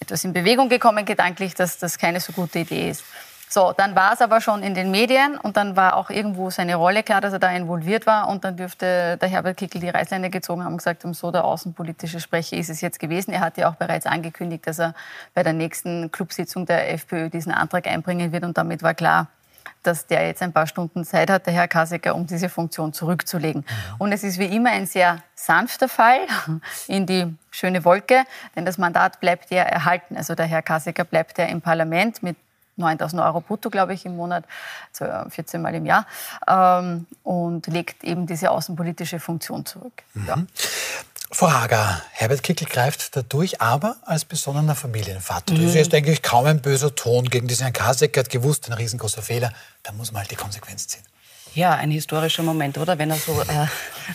etwas 0.00 0.24
in 0.24 0.32
Bewegung 0.32 0.68
gekommen 0.68 1.04
gedanklich, 1.04 1.54
dass 1.54 1.78
das 1.78 1.98
keine 1.98 2.20
so 2.20 2.32
gute 2.32 2.60
Idee 2.60 2.90
ist. 2.90 3.04
So, 3.48 3.72
dann 3.76 3.96
war 3.96 4.12
es 4.12 4.20
aber 4.20 4.40
schon 4.40 4.62
in 4.62 4.74
den 4.74 4.90
Medien 4.90 5.38
und 5.38 5.56
dann 5.56 5.74
war 5.76 5.96
auch 5.96 6.10
irgendwo 6.10 6.50
seine 6.50 6.76
Rolle 6.76 7.02
klar, 7.02 7.20
dass 7.20 7.32
er 7.32 7.38
da 7.38 7.50
involviert 7.50 8.06
war 8.06 8.28
und 8.28 8.44
dann 8.44 8.56
dürfte 8.56 9.16
der 9.20 9.28
Herbert 9.28 9.56
Kickel 9.56 9.80
die 9.80 9.88
Reißleine 9.88 10.28
gezogen 10.28 10.64
haben 10.64 10.72
und 10.72 10.78
gesagt 10.78 11.04
haben, 11.04 11.14
so 11.14 11.30
der 11.30 11.44
außenpolitische 11.44 12.20
Sprecher 12.20 12.56
ist 12.56 12.68
es 12.68 12.80
jetzt 12.80 13.00
gewesen. 13.00 13.32
Er 13.32 13.40
hat 13.40 13.56
ja 13.56 13.70
auch 13.70 13.76
bereits 13.76 14.06
angekündigt, 14.06 14.66
dass 14.66 14.78
er 14.78 14.94
bei 15.34 15.42
der 15.42 15.54
nächsten 15.54 16.12
Clubsitzung 16.12 16.66
der 16.66 16.92
FPÖ 16.92 17.30
diesen 17.30 17.52
Antrag 17.52 17.86
einbringen 17.86 18.32
wird 18.32 18.44
und 18.44 18.58
damit 18.58 18.82
war 18.82 18.94
klar, 18.94 19.28
dass 19.82 20.06
der 20.06 20.26
jetzt 20.26 20.42
ein 20.42 20.52
paar 20.52 20.66
Stunden 20.66 21.04
Zeit 21.04 21.30
hat, 21.30 21.46
der 21.46 21.54
Herr 21.54 21.68
Kasecker, 21.68 22.14
um 22.14 22.26
diese 22.26 22.48
Funktion 22.48 22.92
zurückzulegen. 22.92 23.62
Mhm. 23.62 23.94
Und 23.98 24.12
es 24.12 24.24
ist 24.24 24.38
wie 24.38 24.46
immer 24.46 24.70
ein 24.70 24.86
sehr 24.86 25.22
sanfter 25.34 25.88
Fall 25.88 26.20
in 26.88 27.06
die 27.06 27.34
schöne 27.50 27.84
Wolke, 27.84 28.24
denn 28.56 28.66
das 28.66 28.78
Mandat 28.78 29.20
bleibt 29.20 29.50
ja 29.50 29.62
erhalten. 29.62 30.16
Also 30.16 30.34
der 30.34 30.46
Herr 30.46 30.62
Kasecker 30.62 31.04
bleibt 31.04 31.38
ja 31.38 31.46
im 31.46 31.60
Parlament 31.60 32.22
mit 32.22 32.36
9000 32.78 33.22
Euro 33.22 33.40
brutto, 33.40 33.70
glaube 33.70 33.94
ich, 33.94 34.06
im 34.06 34.16
Monat, 34.16 34.44
also 34.98 35.30
14 35.30 35.60
Mal 35.60 35.74
im 35.74 35.86
Jahr, 35.86 36.06
ähm, 36.46 37.06
und 37.22 37.66
legt 37.66 38.04
eben 38.04 38.26
diese 38.26 38.50
außenpolitische 38.50 39.20
Funktion 39.20 39.66
zurück. 39.66 40.02
Mhm. 40.14 40.26
Ja. 40.26 40.36
Frau 41.30 41.52
Hager, 41.52 42.02
Herbert 42.12 42.42
Kickl 42.42 42.64
greift 42.64 43.14
dadurch 43.14 43.60
aber 43.60 43.96
als 44.06 44.24
besonnener 44.24 44.74
Familienvater. 44.74 45.52
Mhm. 45.52 45.58
Das 45.58 45.66
ist 45.66 45.74
jetzt 45.74 45.94
eigentlich 45.94 46.22
kaum 46.22 46.46
ein 46.46 46.62
böser 46.62 46.94
Ton 46.94 47.28
gegen 47.28 47.48
diesen 47.48 47.64
Herrn 47.64 47.74
Kasek. 47.74 48.16
Er 48.16 48.24
hat 48.24 48.30
gewusst, 48.30 48.68
ein 48.68 48.72
riesengroßer 48.72 49.20
Fehler. 49.20 49.52
Da 49.82 49.92
muss 49.92 50.10
man 50.10 50.20
halt 50.20 50.30
die 50.30 50.36
Konsequenz 50.36 50.88
ziehen. 50.88 51.02
Ja, 51.54 51.74
ein 51.74 51.90
historischer 51.90 52.42
Moment, 52.42 52.78
oder? 52.78 52.98
Wenn 52.98 53.10
er 53.10 53.16
so 53.16 53.40
äh, 53.42 53.66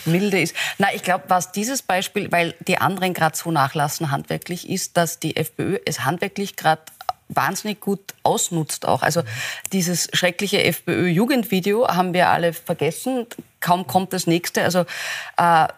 milde 0.06 0.40
ist. 0.40 0.54
Na, 0.78 0.88
ich 0.92 1.02
glaube, 1.02 1.24
was 1.28 1.52
dieses 1.52 1.82
Beispiel, 1.82 2.32
weil 2.32 2.54
die 2.66 2.78
anderen 2.78 3.14
gerade 3.14 3.36
so 3.36 3.50
nachlassen 3.50 4.10
handwerklich, 4.10 4.68
ist, 4.68 4.96
dass 4.96 5.18
die 5.18 5.36
FPÖ 5.36 5.78
es 5.84 6.04
handwerklich 6.04 6.56
gerade 6.56 6.82
wahnsinnig 7.34 7.80
gut 7.80 8.00
ausnutzt 8.22 8.86
auch. 8.86 9.02
Also 9.02 9.22
dieses 9.72 10.08
schreckliche 10.12 10.62
FPÖ-Jugendvideo 10.64 11.88
haben 11.88 12.14
wir 12.14 12.28
alle 12.28 12.52
vergessen. 12.52 13.26
Kaum 13.60 13.86
kommt 13.86 14.12
das 14.12 14.26
nächste. 14.26 14.62
Also 14.62 14.84
äh, 15.36 15.68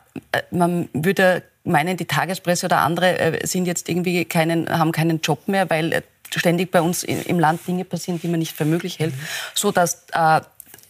man 0.50 0.88
würde 0.92 1.42
meinen, 1.64 1.96
die 1.96 2.06
Tagespresse 2.06 2.66
oder 2.66 2.78
andere 2.78 3.18
äh, 3.18 3.46
sind 3.46 3.66
jetzt 3.66 3.88
irgendwie 3.88 4.24
keinen, 4.24 4.68
haben 4.68 4.92
keinen 4.92 5.20
Job 5.20 5.48
mehr, 5.48 5.68
weil 5.68 5.92
äh, 5.92 6.02
ständig 6.34 6.70
bei 6.70 6.80
uns 6.80 7.02
im 7.04 7.38
Land 7.38 7.66
Dinge 7.66 7.84
passieren, 7.84 8.20
die 8.20 8.28
man 8.28 8.38
nicht 8.38 8.56
für 8.56 8.64
möglich 8.64 8.98
hält, 8.98 9.14
so 9.54 9.70
dass 9.72 10.06
äh, 10.12 10.40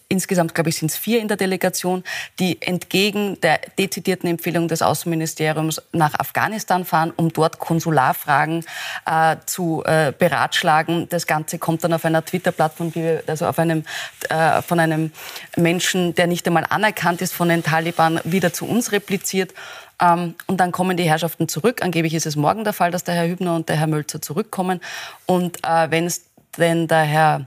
Insgesamt, 0.09 0.55
glaube 0.55 0.71
ich, 0.71 0.77
sind 0.77 0.92
es 0.92 0.97
vier 0.97 1.21
in 1.21 1.27
der 1.27 1.37
Delegation, 1.37 2.05
die 2.38 2.62
entgegen 2.62 3.40
der 3.40 3.59
dezidierten 3.77 4.31
Empfehlung 4.31 4.69
des 4.69 4.81
Außenministeriums 4.81 5.83
nach 5.90 6.14
Afghanistan 6.14 6.85
fahren, 6.85 7.12
um 7.16 7.33
dort 7.33 7.59
Konsularfragen 7.59 8.64
äh, 9.05 9.37
zu 9.47 9.83
äh, 9.85 10.12
beratschlagen. 10.16 11.09
Das 11.09 11.27
Ganze 11.27 11.59
kommt 11.59 11.83
dann 11.83 11.92
auf 11.92 12.05
einer 12.05 12.25
Twitter-Plattform, 12.25 12.92
also 13.27 13.47
auf 13.47 13.59
einem, 13.59 13.85
äh, 14.29 14.62
von 14.62 14.79
einem 14.79 15.11
Menschen, 15.57 16.14
der 16.14 16.29
nicht 16.29 16.47
einmal 16.47 16.66
anerkannt 16.69 17.21
ist 17.21 17.35
von 17.35 17.49
den 17.49 17.64
Taliban, 17.64 18.21
wieder 18.23 18.53
zu 18.53 18.64
uns 18.64 18.92
repliziert. 18.92 19.55
Ähm, 20.01 20.37
und 20.47 20.59
dann 20.61 20.71
kommen 20.71 20.97
die 20.97 21.09
Herrschaften 21.09 21.49
zurück. 21.49 21.83
Angeblich 21.83 22.14
ist 22.14 22.27
es 22.27 22.37
morgen 22.37 22.62
der 22.62 22.75
Fall, 22.75 22.92
dass 22.92 23.03
der 23.03 23.16
Herr 23.16 23.27
Hübner 23.27 23.57
und 23.57 23.69
der 23.69 23.77
Herr 23.77 23.88
Mölzer 23.88 24.23
zurückkommen. 24.23 24.81
Und 25.27 25.64
äh, 25.66 25.90
wenn 25.90 26.07
es 26.07 26.27
denn 26.59 26.87
der 26.87 27.03
Herr 27.03 27.47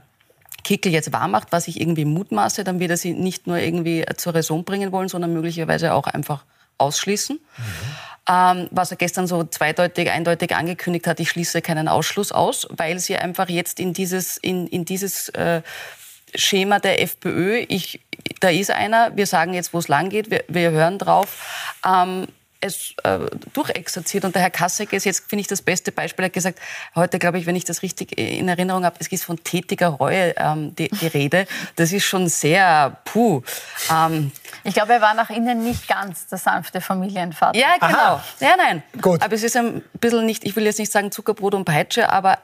Kickel 0.62 0.92
jetzt 0.92 1.12
wahrmacht, 1.12 1.52
was 1.52 1.68
ich 1.68 1.80
irgendwie 1.80 2.04
mutmaße, 2.04 2.64
dann 2.64 2.80
wird 2.80 2.90
er 2.90 2.96
sie 2.96 3.12
nicht 3.12 3.46
nur 3.46 3.58
irgendwie 3.58 4.04
zur 4.16 4.34
Raison 4.34 4.64
bringen 4.64 4.92
wollen, 4.92 5.08
sondern 5.08 5.32
möglicherweise 5.32 5.94
auch 5.94 6.06
einfach 6.06 6.44
ausschließen. 6.78 7.36
Mhm. 7.36 7.62
Ähm, 8.28 8.68
was 8.70 8.90
er 8.90 8.96
gestern 8.96 9.26
so 9.26 9.44
zweideutig, 9.44 10.10
eindeutig 10.10 10.54
angekündigt 10.54 11.06
hat, 11.06 11.20
ich 11.20 11.30
schließe 11.30 11.62
keinen 11.62 11.88
Ausschluss 11.88 12.32
aus, 12.32 12.68
weil 12.70 12.98
sie 12.98 13.16
einfach 13.16 13.48
jetzt 13.48 13.80
in 13.80 13.92
dieses, 13.92 14.36
in, 14.36 14.66
in 14.66 14.84
dieses 14.84 15.30
äh, 15.30 15.62
Schema 16.34 16.78
der 16.78 17.02
FPÖ, 17.02 17.64
ich, 17.68 18.00
da 18.40 18.50
ist 18.50 18.70
einer, 18.70 19.16
wir 19.16 19.26
sagen 19.26 19.54
jetzt, 19.54 19.74
wo 19.74 19.78
es 19.78 19.88
lang 19.88 20.10
geht, 20.10 20.30
wir, 20.30 20.44
wir 20.48 20.70
hören 20.70 20.98
drauf, 20.98 21.74
ähm, 21.84 22.28
es 22.60 22.94
äh, 23.04 23.18
durchexerziert. 23.52 24.24
Und 24.24 24.34
der 24.34 24.42
Herr 24.42 24.50
Kassek 24.50 24.92
ist 24.92 25.04
jetzt, 25.04 25.28
finde 25.28 25.40
ich, 25.40 25.46
das 25.46 25.62
beste 25.62 25.92
Beispiel. 25.92 26.24
Er 26.24 26.26
hat 26.26 26.32
gesagt, 26.32 26.58
heute 26.94 27.18
glaube 27.18 27.38
ich, 27.38 27.46
wenn 27.46 27.56
ich 27.56 27.64
das 27.64 27.82
richtig 27.82 28.18
in 28.18 28.48
Erinnerung 28.48 28.84
habe, 28.84 28.96
es 28.98 29.08
ist 29.08 29.24
von 29.24 29.42
tätiger 29.42 29.88
Reue 29.88 30.34
ähm, 30.36 30.74
die, 30.76 30.88
die, 30.88 31.06
Rede. 31.06 31.46
Das 31.76 31.92
ist 31.92 32.04
schon 32.04 32.28
sehr 32.28 32.98
puh. 33.04 33.42
Ähm, 33.90 34.32
ich 34.64 34.74
glaube, 34.74 34.92
er 34.94 35.00
war 35.00 35.14
nach 35.14 35.30
innen 35.30 35.64
nicht 35.64 35.88
ganz 35.88 36.26
der 36.26 36.38
sanfte 36.38 36.80
Familienvater. 36.80 37.58
Ja, 37.58 37.74
genau. 37.80 37.98
Aha. 37.98 38.24
Ja, 38.40 38.54
nein. 38.56 38.82
Gut. 39.00 39.22
Aber 39.22 39.34
es 39.34 39.42
ist 39.42 39.56
ein 39.56 39.82
bisschen 40.00 40.26
nicht, 40.26 40.44
ich 40.44 40.54
will 40.56 40.64
jetzt 40.64 40.78
nicht 40.78 40.92
sagen 40.92 41.10
Zuckerbrot 41.10 41.54
und 41.54 41.64
Peitsche, 41.64 42.10
aber, 42.10 42.38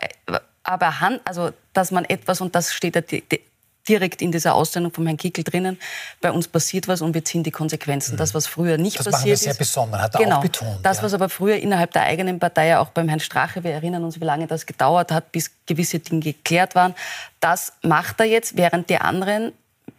aber 0.62 1.00
Hand, 1.00 1.20
also, 1.24 1.50
dass 1.72 1.90
man 1.90 2.05
etwas, 2.05 2.40
und 2.40 2.55
das 2.55 2.72
steht 2.72 2.96
ja 2.96 3.02
direkt 3.88 4.22
in 4.22 4.33
dieser 4.33 4.55
Aussendung 4.55 4.92
von 4.92 5.07
Herrn 5.07 5.16
Kickel 5.16 5.44
drinnen, 5.44 5.79
bei 6.20 6.31
uns 6.31 6.49
passiert 6.49 6.88
was 6.88 7.03
und 7.03 7.14
wir 7.14 7.25
ziehen 7.25 7.42
die 7.42 7.51
Konsequenzen. 7.51 8.14
Mhm. 8.14 8.18
Das, 8.18 8.35
was 8.35 8.46
früher 8.46 8.79
nicht 8.79 8.99
das 8.99 9.07
passiert 9.07 9.35
ist. 9.35 9.46
Das 9.46 9.55
sehr 9.55 9.59
besonders, 9.59 10.03
hat 10.03 10.14
er 10.14 10.25
genau, 10.25 10.37
auch 10.38 10.42
betont. 10.42 10.79
Das, 10.83 10.99
ja. 10.99 11.03
was 11.05 11.14
aber 11.14 11.29
früher 11.29 11.57
innerhalb 11.57 11.92
der 11.92 12.03
eigenen 12.03 12.38
Partei, 12.38 12.68
ja 12.68 12.81
auch 12.81 12.90
beim 12.90 13.09
Herrn 13.09 13.20
Strache, 13.20 13.64
wir 13.64 13.72
erinnern 13.72 14.05
uns, 14.05 14.20
wie 14.20 14.25
lange 14.25 14.46
das 14.46 14.66
gedauert 14.66 15.12
hat, 15.12 15.33
bis 15.33 15.51
gewisse 15.66 15.99
Dinge 15.99 16.20
geklärt 16.20 16.75
waren, 16.75 16.94
das 17.40 17.72
macht 17.83 18.20
er 18.20 18.27
jetzt, 18.27 18.57
während 18.57 18.90
die 18.90 18.99
anderen 18.99 19.53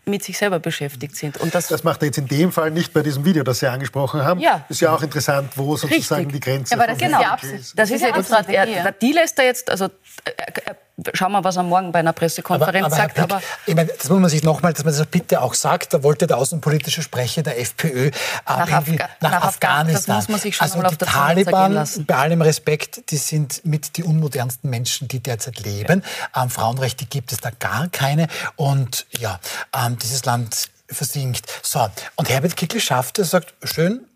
mit 0.05 0.23
sich 0.23 0.37
selber 0.37 0.59
beschäftigt 0.59 1.15
sind. 1.15 1.37
Und 1.37 1.53
das, 1.53 1.67
das 1.67 1.83
macht 1.83 2.01
er 2.01 2.07
jetzt 2.07 2.17
in 2.17 2.27
dem 2.27 2.51
Fall 2.51 2.71
nicht 2.71 2.93
bei 2.93 3.03
diesem 3.03 3.25
Video, 3.25 3.43
das 3.43 3.59
Sie 3.59 3.67
angesprochen 3.67 4.23
haben. 4.23 4.39
Ja. 4.39 4.65
Ist 4.69 4.79
ja 4.79 4.93
auch 4.93 5.01
interessant, 5.01 5.51
wo 5.55 5.75
sozusagen 5.75 6.25
Richtig. 6.25 6.41
die 6.41 6.49
Grenze 6.49 6.63
ist. 6.63 6.71
Ja, 6.71 6.77
aber 6.77 6.87
das 6.87 7.01
ist 7.01 7.11
ja 7.11 7.31
Absicht. 7.31 7.79
Das 7.79 7.91
ist 7.91 8.01
ja 8.01 8.11
die 8.11 8.23
Strategie. 8.23 8.89
Die 9.01 9.11
lässt 9.11 9.37
er 9.37 9.45
jetzt, 9.45 9.69
also 9.69 9.89
er 10.65 10.77
Schauen 11.13 11.31
wir, 11.31 11.43
was 11.43 11.55
er 11.57 11.63
morgen 11.63 11.91
bei 11.91 11.99
einer 11.99 12.11
Pressekonferenz 12.11 12.87
aber, 12.87 12.95
aber 12.95 12.95
sagt. 12.95 13.13
Pick, 13.13 13.23
aber 13.23 13.41
ich 13.67 13.75
meine, 13.75 13.93
das 13.93 14.09
muss 14.09 14.19
man 14.19 14.29
sich 14.31 14.41
nochmal, 14.41 14.73
dass 14.73 14.83
man 14.83 14.97
das 14.97 15.05
bitte 15.05 15.41
auch 15.43 15.53
sagt. 15.53 15.93
Da 15.93 16.01
wollte 16.01 16.25
der 16.25 16.37
außenpolitische 16.37 17.03
Sprecher 17.03 17.43
der 17.43 17.59
FPÖ 17.59 18.07
äh, 18.07 18.11
nach, 18.47 18.71
Afga 18.71 19.09
nach, 19.21 19.31
nach 19.31 19.41
Afghanistan. 19.43 20.15
Das 20.15 20.27
muss 20.27 20.29
man 20.29 20.39
sich 20.39 20.55
schon 20.55 20.65
also 20.65 20.79
mal 20.79 20.87
auf 20.87 20.97
die 20.97 21.05
Taliban, 21.05 21.87
bei 22.07 22.15
allem 22.15 22.41
Respekt, 22.41 23.11
die 23.11 23.17
sind 23.17 23.63
mit 23.63 23.97
die 23.97 24.03
unmodernsten 24.03 24.71
Menschen, 24.71 25.07
die 25.07 25.19
derzeit 25.19 25.59
leben. 25.59 26.03
Ähm, 26.35 26.49
Frauenrechte 26.49 27.05
gibt 27.05 27.31
es 27.31 27.41
da 27.41 27.51
gar 27.51 27.89
keine. 27.89 28.27
Und 28.55 29.05
ja, 29.19 29.39
ähm, 29.75 29.99
dieses 29.99 30.25
Land 30.25 30.69
versinkt. 30.89 31.45
So, 31.61 31.87
und 32.15 32.29
Herbert 32.29 32.57
Kickl 32.57 32.79
schafft 32.79 33.19
es, 33.19 33.29
sagt, 33.29 33.53
schön, 33.61 34.07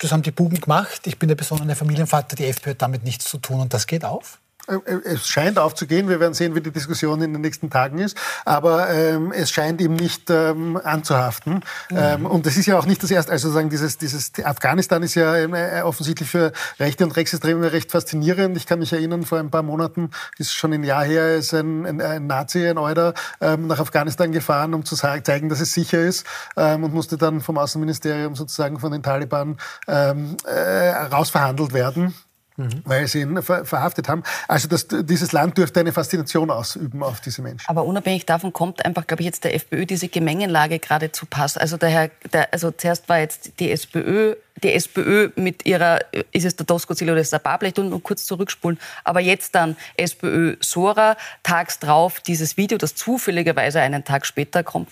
das 0.00 0.12
haben 0.12 0.22
die 0.22 0.30
Buben 0.30 0.60
gemacht. 0.60 1.06
Ich 1.06 1.18
bin 1.18 1.28
der 1.28 1.36
besondere 1.36 1.74
Familienvater, 1.74 2.36
die 2.36 2.46
FPÖ 2.48 2.70
hat 2.70 2.82
damit 2.82 3.02
nichts 3.02 3.24
zu 3.24 3.38
tun 3.38 3.60
und 3.60 3.72
das 3.72 3.86
geht 3.86 4.04
auf? 4.04 4.41
Äh, 4.84 5.00
es 5.04 5.26
scheint 5.26 5.58
aufzugehen. 5.58 6.08
Wir 6.08 6.20
werden 6.20 6.34
sehen, 6.34 6.54
wie 6.54 6.60
die 6.60 6.70
Diskussion 6.70 7.20
in 7.22 7.32
den 7.32 7.42
nächsten 7.42 7.70
Tagen 7.70 7.98
ist. 7.98 8.16
Aber 8.44 8.90
ähm, 8.90 9.32
es 9.32 9.50
scheint 9.50 9.80
ihm 9.80 9.94
nicht 9.94 10.30
ähm, 10.30 10.80
anzuhaften. 10.82 11.62
Mhm. 11.90 11.96
Ähm, 11.96 12.26
und 12.26 12.46
das 12.46 12.56
ist 12.56 12.66
ja 12.66 12.78
auch 12.78 12.86
nicht 12.86 13.02
das 13.02 13.10
erste. 13.10 13.32
Also 13.32 13.50
sagen, 13.50 13.70
dieses, 13.70 13.98
dieses 13.98 14.32
Afghanistan 14.44 15.02
ist 15.02 15.14
ja 15.14 15.36
äh, 15.36 15.82
offensichtlich 15.82 16.28
für 16.28 16.52
Rechte 16.78 17.04
und 17.04 17.16
Rechtsextreme 17.16 17.72
recht 17.72 17.90
faszinierend. 17.90 18.56
Ich 18.56 18.66
kann 18.66 18.78
mich 18.78 18.92
erinnern, 18.92 19.24
vor 19.24 19.38
ein 19.38 19.50
paar 19.50 19.62
Monaten 19.62 20.10
ist 20.38 20.52
schon 20.54 20.72
ein 20.72 20.84
Jahr 20.84 21.04
her, 21.04 21.36
ist 21.36 21.54
ein, 21.54 21.86
ein, 21.86 22.00
ein 22.00 22.26
Nazi, 22.26 22.66
ein 22.66 22.78
Euder, 22.78 23.14
ähm, 23.40 23.66
nach 23.66 23.80
Afghanistan 23.80 24.32
gefahren, 24.32 24.74
um 24.74 24.84
zu 24.84 24.94
sagen, 24.94 25.24
zeigen, 25.24 25.48
dass 25.48 25.60
es 25.60 25.72
sicher 25.72 26.00
ist 26.00 26.26
ähm, 26.56 26.84
und 26.84 26.94
musste 26.94 27.16
dann 27.16 27.40
vom 27.40 27.58
Außenministerium 27.58 28.34
sozusagen 28.34 28.78
von 28.78 28.92
den 28.92 29.02
Taliban 29.02 29.56
ähm, 29.88 30.36
äh, 30.46 30.90
rausverhandelt 30.90 31.72
werden. 31.72 32.14
Mhm. 32.62 32.82
weil 32.84 33.06
sie 33.06 33.20
ihn 33.20 33.42
ver 33.42 33.64
verhaftet 33.64 34.08
haben. 34.08 34.22
Also 34.48 34.68
das, 34.68 34.86
dieses 34.88 35.32
Land 35.32 35.58
dürfte 35.58 35.80
eine 35.80 35.92
Faszination 35.92 36.50
ausüben 36.50 37.02
auf 37.02 37.20
diese 37.20 37.42
Menschen. 37.42 37.68
Aber 37.68 37.84
unabhängig 37.84 38.26
davon 38.26 38.52
kommt 38.52 38.84
einfach, 38.84 39.06
glaube 39.06 39.22
ich, 39.22 39.26
jetzt 39.26 39.44
der 39.44 39.54
FPÖ 39.54 39.86
diese 39.86 40.08
Gemengenlage 40.08 40.78
gerade 40.78 41.12
zu 41.12 41.26
Pass. 41.26 41.56
Also, 41.56 41.76
der 41.76 41.88
Herr, 41.90 42.10
der, 42.32 42.52
also 42.52 42.70
zuerst 42.70 43.08
war 43.08 43.18
jetzt 43.18 43.58
die 43.60 43.70
SPÖ 43.70 44.34
die 44.62 44.72
SPÖ 44.72 45.30
mit 45.36 45.66
ihrer, 45.66 46.00
ist 46.30 46.44
es 46.44 46.56
der 46.56 46.66
Doskozil 46.66 47.10
oder 47.10 47.20
ist 47.20 47.28
es 47.28 47.30
der 47.30 47.38
Babler, 47.38 47.72
und 47.76 47.90
nur 47.90 48.02
kurz 48.02 48.24
zurückspulen, 48.24 48.78
aber 49.04 49.20
jetzt 49.20 49.54
dann 49.54 49.76
SPÖ 49.96 50.56
Sora, 50.60 51.16
tags 51.42 51.78
drauf 51.78 52.20
dieses 52.20 52.56
Video, 52.56 52.78
das 52.78 52.94
zufälligerweise 52.94 53.80
einen 53.80 54.04
Tag 54.04 54.26
später 54.26 54.62
kommt, 54.62 54.88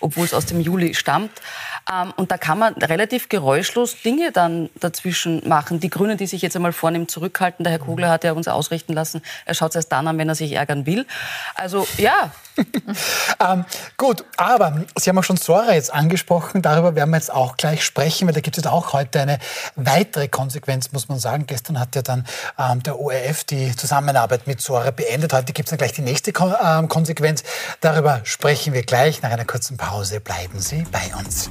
obwohl 0.00 0.24
es 0.24 0.34
aus 0.34 0.46
dem 0.46 0.60
Juli 0.60 0.94
stammt. 0.94 1.32
Ähm, 1.90 2.12
und 2.16 2.30
da 2.30 2.38
kann 2.38 2.58
man 2.58 2.74
relativ 2.74 3.28
geräuschlos 3.28 4.02
Dinge 4.02 4.30
dann 4.32 4.70
dazwischen 4.78 5.46
machen. 5.48 5.80
Die 5.80 5.90
Grünen, 5.90 6.16
die 6.16 6.26
sich 6.26 6.42
jetzt 6.42 6.56
einmal 6.56 6.72
vornehm 6.72 7.08
zurückhalten, 7.08 7.64
der 7.64 7.72
Herr 7.72 7.80
Kogler 7.80 8.10
hat 8.10 8.24
ja 8.24 8.32
uns 8.32 8.48
ausrichten 8.48 8.92
lassen, 8.92 9.22
er 9.46 9.54
schaut 9.54 9.70
es 9.70 9.76
erst 9.76 9.92
dann 9.92 10.06
an, 10.06 10.18
wenn 10.18 10.28
er 10.28 10.34
sich 10.34 10.52
ärgern 10.52 10.86
will. 10.86 11.06
Also 11.54 11.86
ja. 11.98 12.32
ähm, 13.40 13.64
gut, 13.96 14.24
aber 14.36 14.84
Sie 14.96 15.10
haben 15.10 15.18
auch 15.18 15.24
schon 15.24 15.36
Sora 15.36 15.74
jetzt 15.74 15.92
angesprochen, 15.92 16.62
darüber 16.62 16.94
werden 16.94 17.10
wir 17.10 17.16
jetzt 17.16 17.32
auch 17.32 17.56
gleich 17.56 17.84
sprechen, 17.84 18.26
weil 18.26 18.34
da 18.34 18.40
gibt 18.40 18.58
es 18.58 18.66
auch 18.66 18.92
heute 18.92 19.20
eine 19.20 19.38
weitere 19.76 20.28
Konsequenz, 20.28 20.92
muss 20.92 21.08
man 21.08 21.18
sagen. 21.18 21.46
Gestern 21.46 21.78
hat 21.78 21.94
ja 21.94 22.02
dann 22.02 22.26
ähm, 22.58 22.82
der 22.82 22.98
ORF 22.98 23.44
die 23.44 23.74
Zusammenarbeit 23.74 24.46
mit 24.46 24.60
Sora 24.60 24.90
beendet. 24.90 25.32
Heute 25.32 25.52
gibt 25.52 25.68
es 25.68 25.70
dann 25.70 25.78
gleich 25.78 25.92
die 25.92 26.02
nächste 26.02 26.32
Kon 26.32 26.54
ähm, 26.62 26.88
Konsequenz. 26.88 27.42
Darüber 27.80 28.20
sprechen 28.24 28.72
wir 28.72 28.82
gleich 28.82 29.22
nach 29.22 29.30
einer 29.30 29.44
kurzen 29.44 29.76
Pause. 29.76 30.20
Bleiben 30.20 30.60
Sie 30.60 30.84
bei 30.90 31.14
uns. 31.18 31.50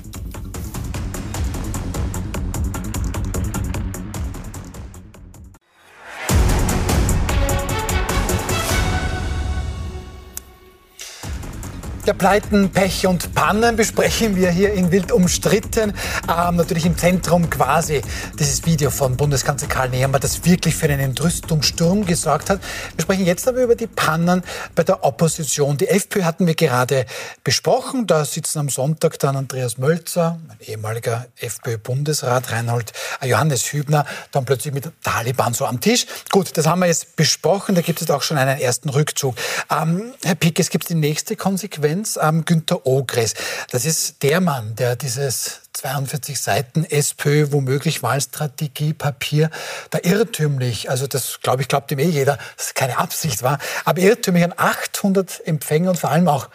Der 12.12 12.18
Pleiten, 12.18 12.70
Pech 12.70 13.08
und 13.08 13.34
Pannen 13.36 13.78
besprechen 13.78 14.36
wir 14.36 14.52
hier 14.52 14.74
in 14.74 14.92
Wild 14.92 15.14
umstritten. 15.14 15.94
Ähm, 16.28 16.58
natürlich 16.58 16.86
im 16.86 16.98
Zentrum 16.98 17.50
quasi 17.50 18.02
dieses 18.38 18.66
Video 18.66 18.90
von 18.90 19.16
Bundeskanzler 19.16 19.70
Karl 19.70 19.88
Nehammer, 19.88 20.20
das 20.20 20.44
wirklich 20.44 20.76
für 20.76 20.88
einen 20.88 21.00
Entrüstungssturm 21.00 22.06
gesorgt 22.06 22.50
hat. 22.50 22.60
Wir 22.98 23.04
sprechen 23.04 23.26
jetzt 23.26 23.48
aber 23.48 23.64
über 23.64 23.76
die 23.76 23.88
Pannen 23.88 24.44
bei 24.76 24.84
der 24.84 25.06
Opposition. 25.06 25.78
Die 25.78 25.88
FPÖ 25.88 26.24
hatten 26.24 26.48
wir 26.48 26.56
gerade 26.56 27.06
besprochen. 27.46 28.08
Da 28.08 28.26
sitzen 28.26 28.60
am 28.60 28.68
Sonntag 28.68 29.18
dann 29.20 29.38
Andreas 29.38 29.78
Mölzer, 29.78 30.38
ein 30.50 30.58
ehemaliger 30.68 31.28
FPÖ-Bundesrat, 31.38 32.52
Reinhold 32.52 32.92
Johannes 33.24 33.72
Hübner, 33.72 34.06
dann 34.34 34.44
plötzlich 34.44 34.74
mit 34.74 34.92
Taliban 35.02 35.54
so 35.54 35.66
am 35.66 35.80
Tisch. 35.80 36.08
Gut, 36.30 36.58
das 36.58 36.68
haben 36.68 36.80
wir 36.80 36.88
jetzt 36.88 37.16
besprochen. 37.16 37.74
Da 37.74 37.80
gibt 37.80 38.02
es 38.02 38.10
auch 38.10 38.22
schon 38.22 38.38
einen 38.38 38.60
ersten 38.60 38.90
Rückzug. 38.90 39.36
Ähm, 39.70 40.12
Herr 40.26 40.36
Pick, 40.36 40.60
es 40.60 40.70
gibt 40.70 40.90
die 40.90 40.96
nächste 40.96 41.38
Konsequenz. 41.38 42.01
Konferenz 42.02 42.18
am 42.18 42.46
Günter 42.46 42.86
Ogres. 42.88 43.36
Das 43.70 43.86
ist 43.86 44.24
der 44.24 44.42
Mann, 44.42 44.76
der 44.76 44.96
dieses 44.96 45.62
42 45.74 46.40
Seiten 46.40 46.84
SPÖ, 46.84 47.52
womöglich 47.52 48.02
Wahlstrategiepapier, 48.02 49.52
da 49.92 50.00
irrtümlich, 50.02 50.90
also 50.90 51.06
das 51.06 51.42
glaube 51.42 51.62
ich, 51.62 51.68
glaubt 51.68 51.92
ihm 51.92 52.00
eh 52.00 52.06
jeder, 52.06 52.38
dass 52.58 52.68
es 52.68 52.74
keine 52.74 52.98
Absicht 52.98 53.44
war, 53.44 53.60
aber 53.86 54.02
irrtümlich 54.02 54.44
an 54.44 54.54
800 54.58 55.46
Empfänger 55.46 55.92
und 55.92 56.00
vor 56.00 56.10
allem 56.10 56.28
auch 56.28 56.50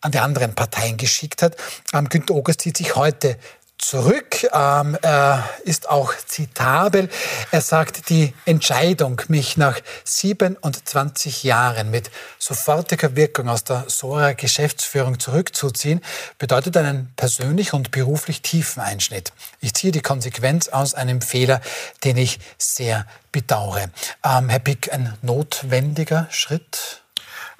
an 0.00 0.10
die 0.10 0.18
anderen 0.18 0.54
Parteien 0.54 0.96
geschickt 0.96 1.42
hat. 1.42 1.56
Ähm, 1.92 2.08
Günter 2.08 2.34
Ogres 2.34 2.56
zieht 2.56 2.76
sich 2.76 2.96
heute 2.96 3.36
zurück. 3.80 4.46
Ähm, 4.52 4.96
er 5.02 5.48
ist 5.64 5.88
auch 5.88 6.12
zitabel. 6.26 7.08
Er 7.50 7.60
sagt, 7.60 8.08
die 8.10 8.34
Entscheidung, 8.44 9.20
mich 9.28 9.56
nach 9.56 9.80
27 10.04 11.42
Jahren 11.42 11.90
mit 11.90 12.10
sofortiger 12.38 13.16
Wirkung 13.16 13.48
aus 13.48 13.64
der 13.64 13.84
Sora 13.88 14.32
Geschäftsführung 14.32 15.18
zurückzuziehen, 15.18 16.00
bedeutet 16.38 16.76
einen 16.76 17.12
persönlich 17.16 17.72
und 17.72 17.90
beruflich 17.90 18.42
tiefen 18.42 18.80
Einschnitt. 18.80 19.32
Ich 19.60 19.74
ziehe 19.74 19.92
die 19.92 20.02
Konsequenz 20.02 20.68
aus 20.68 20.94
einem 20.94 21.20
Fehler, 21.20 21.60
den 22.04 22.16
ich 22.16 22.38
sehr 22.58 23.06
bedauere. 23.32 23.90
Ähm, 24.24 24.48
Herr 24.48 24.58
Pick, 24.58 24.92
ein 24.92 25.16
notwendiger 25.22 26.28
Schritt? 26.30 26.99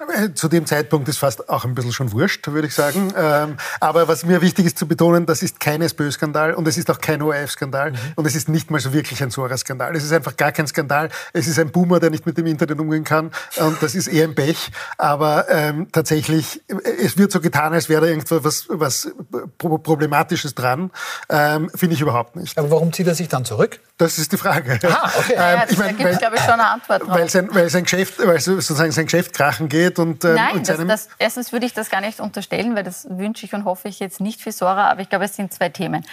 Äh, 0.09 0.33
zu 0.33 0.47
dem 0.47 0.65
Zeitpunkt 0.65 1.07
ist 1.07 1.17
fast 1.17 1.47
auch 1.49 1.65
ein 1.65 1.75
bisschen 1.75 1.91
schon 1.91 2.11
wurscht, 2.11 2.47
würde 2.47 2.67
ich 2.67 2.73
sagen. 2.73 3.13
Ähm, 3.15 3.57
aber 3.79 4.07
was 4.07 4.25
mir 4.25 4.41
wichtig 4.41 4.65
ist 4.65 4.77
zu 4.77 4.87
betonen, 4.87 5.25
das 5.25 5.43
ist 5.43 5.59
kein 5.59 5.81
SPÖ-Skandal 5.81 6.53
und 6.53 6.67
es 6.67 6.77
ist 6.77 6.89
auch 6.89 6.99
kein 6.99 7.21
ORF-Skandal 7.21 7.91
mhm. 7.91 7.97
und 8.15 8.25
es 8.25 8.35
ist 8.35 8.49
nicht 8.49 8.71
mal 8.71 8.79
so 8.79 8.93
wirklich 8.93 9.21
ein 9.21 9.29
Sora-Skandal. 9.29 9.95
Es 9.95 10.03
ist 10.03 10.11
einfach 10.11 10.35
gar 10.37 10.51
kein 10.51 10.67
Skandal. 10.67 11.09
Es 11.33 11.47
ist 11.47 11.59
ein 11.59 11.71
Boomer, 11.71 11.99
der 11.99 12.09
nicht 12.09 12.25
mit 12.25 12.37
dem 12.37 12.47
Internet 12.47 12.79
umgehen 12.79 13.03
kann 13.03 13.31
und 13.57 13.81
das 13.81 13.95
ist 13.95 14.07
eher 14.07 14.27
ein 14.27 14.35
Pech. 14.35 14.71
Aber 14.97 15.45
ähm, 15.49 15.87
tatsächlich, 15.91 16.61
es 17.03 17.17
wird 17.17 17.31
so 17.31 17.39
getan, 17.39 17.73
als 17.73 17.89
wäre 17.89 18.01
da 18.01 18.07
irgendwas 18.07 18.65
was 18.69 19.11
Problematisches 19.57 20.55
dran. 20.55 20.91
Ähm, 21.29 21.69
Finde 21.75 21.95
ich 21.95 22.01
überhaupt 22.01 22.35
nicht. 22.35 22.57
Aber 22.57 22.71
warum 22.71 22.91
zieht 22.91 23.07
er 23.07 23.15
sich 23.15 23.27
dann 23.27 23.45
zurück? 23.45 23.79
Das 23.97 24.17
ist 24.17 24.31
die 24.31 24.37
Frage. 24.37 24.79
Ah, 24.83 25.11
okay. 25.17 25.33
Ähm, 25.33 25.37
ja, 25.37 25.65
ich 25.69 25.77
mein, 25.77 25.97
da 25.97 26.03
gibt 26.03 26.09
es, 26.09 26.19
glaube 26.19 26.35
ich, 26.35 26.41
schon 26.41 26.53
eine 26.53 26.67
Antwort 26.67 27.03
drauf. 27.03 27.15
Weil 27.15 27.29
sein, 27.29 27.49
weil 27.51 27.69
sein 27.69 27.83
Geschäft, 27.83 28.15
weil 28.25 28.39
sozusagen 28.39 28.91
sein 28.91 29.05
Geschäft 29.05 29.33
krachen 29.33 29.69
geht 29.69 29.90
und, 29.99 30.23
ähm, 30.25 30.35
Nein, 30.35 30.57
und 30.57 30.69
das, 30.69 30.85
das, 30.85 31.09
erstens 31.17 31.51
würde 31.51 31.65
ich 31.65 31.73
das 31.73 31.89
gar 31.89 32.01
nicht 32.01 32.19
unterstellen, 32.19 32.75
weil 32.75 32.83
das 32.83 33.07
wünsche 33.09 33.45
ich 33.45 33.53
und 33.53 33.65
hoffe 33.65 33.87
ich 33.87 33.99
jetzt 33.99 34.19
nicht 34.19 34.41
für 34.41 34.51
Sora, 34.51 34.89
aber 34.89 35.01
ich 35.01 35.09
glaube, 35.09 35.25
es 35.25 35.35
sind 35.35 35.53
zwei 35.53 35.69
Themen. 35.69 36.05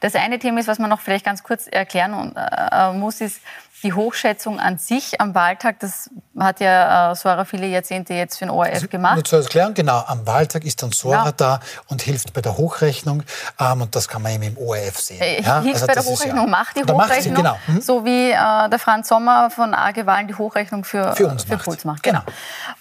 Das 0.00 0.14
eine 0.14 0.38
Thema 0.38 0.60
ist, 0.60 0.68
was 0.68 0.78
man 0.78 0.90
noch 0.90 1.00
vielleicht 1.00 1.24
ganz 1.24 1.42
kurz 1.42 1.66
erklären 1.66 2.34
äh, 2.36 2.92
muss, 2.92 3.20
ist, 3.20 3.40
die 3.82 3.92
Hochschätzung 3.92 4.58
an 4.58 4.78
sich 4.78 5.20
am 5.20 5.34
Wahltag, 5.34 5.80
das 5.80 6.10
hat 6.38 6.60
ja 6.60 7.12
äh, 7.12 7.14
Sora 7.14 7.44
viele 7.44 7.66
Jahrzehnte 7.66 8.14
jetzt 8.14 8.38
für 8.38 8.46
den 8.46 8.50
ORF 8.50 8.74
also, 8.74 8.88
gemacht. 8.88 9.16
Nur 9.16 9.24
zu 9.24 9.36
erklären, 9.36 9.74
genau, 9.74 10.02
am 10.06 10.26
Wahltag 10.26 10.64
ist 10.64 10.82
dann 10.82 10.92
Sora 10.92 11.26
ja. 11.26 11.32
da 11.32 11.60
und 11.88 12.02
hilft 12.02 12.32
bei 12.32 12.40
der 12.40 12.56
Hochrechnung 12.56 13.22
ähm, 13.60 13.82
und 13.82 13.94
das 13.94 14.08
kann 14.08 14.22
man 14.22 14.32
eben 14.32 14.44
im 14.44 14.58
ORF 14.58 14.98
sehen. 14.98 15.20
Äh, 15.20 15.42
ja? 15.42 15.60
Hilft 15.60 15.82
also 15.82 15.86
bei 15.86 15.92
der 15.94 16.04
Hochrechnung, 16.04 16.44
ja, 16.44 16.50
macht 16.50 16.76
die 16.76 16.84
Hochrechnung, 16.90 17.22
sie, 17.22 17.30
genau. 17.30 17.58
mhm. 17.66 17.80
so 17.80 18.04
wie 18.04 18.30
äh, 18.30 18.68
der 18.70 18.78
Franz 18.78 19.08
Sommer 19.08 19.50
von 19.50 19.74
AG 19.74 20.06
Wahlen 20.06 20.26
die 20.26 20.34
Hochrechnung 20.34 20.84
für, 20.84 21.14
für, 21.14 21.28
uns 21.28 21.44
für 21.44 21.54
macht. 21.54 21.64
Puls 21.64 21.84
macht. 21.84 22.02
Genau. 22.02 22.22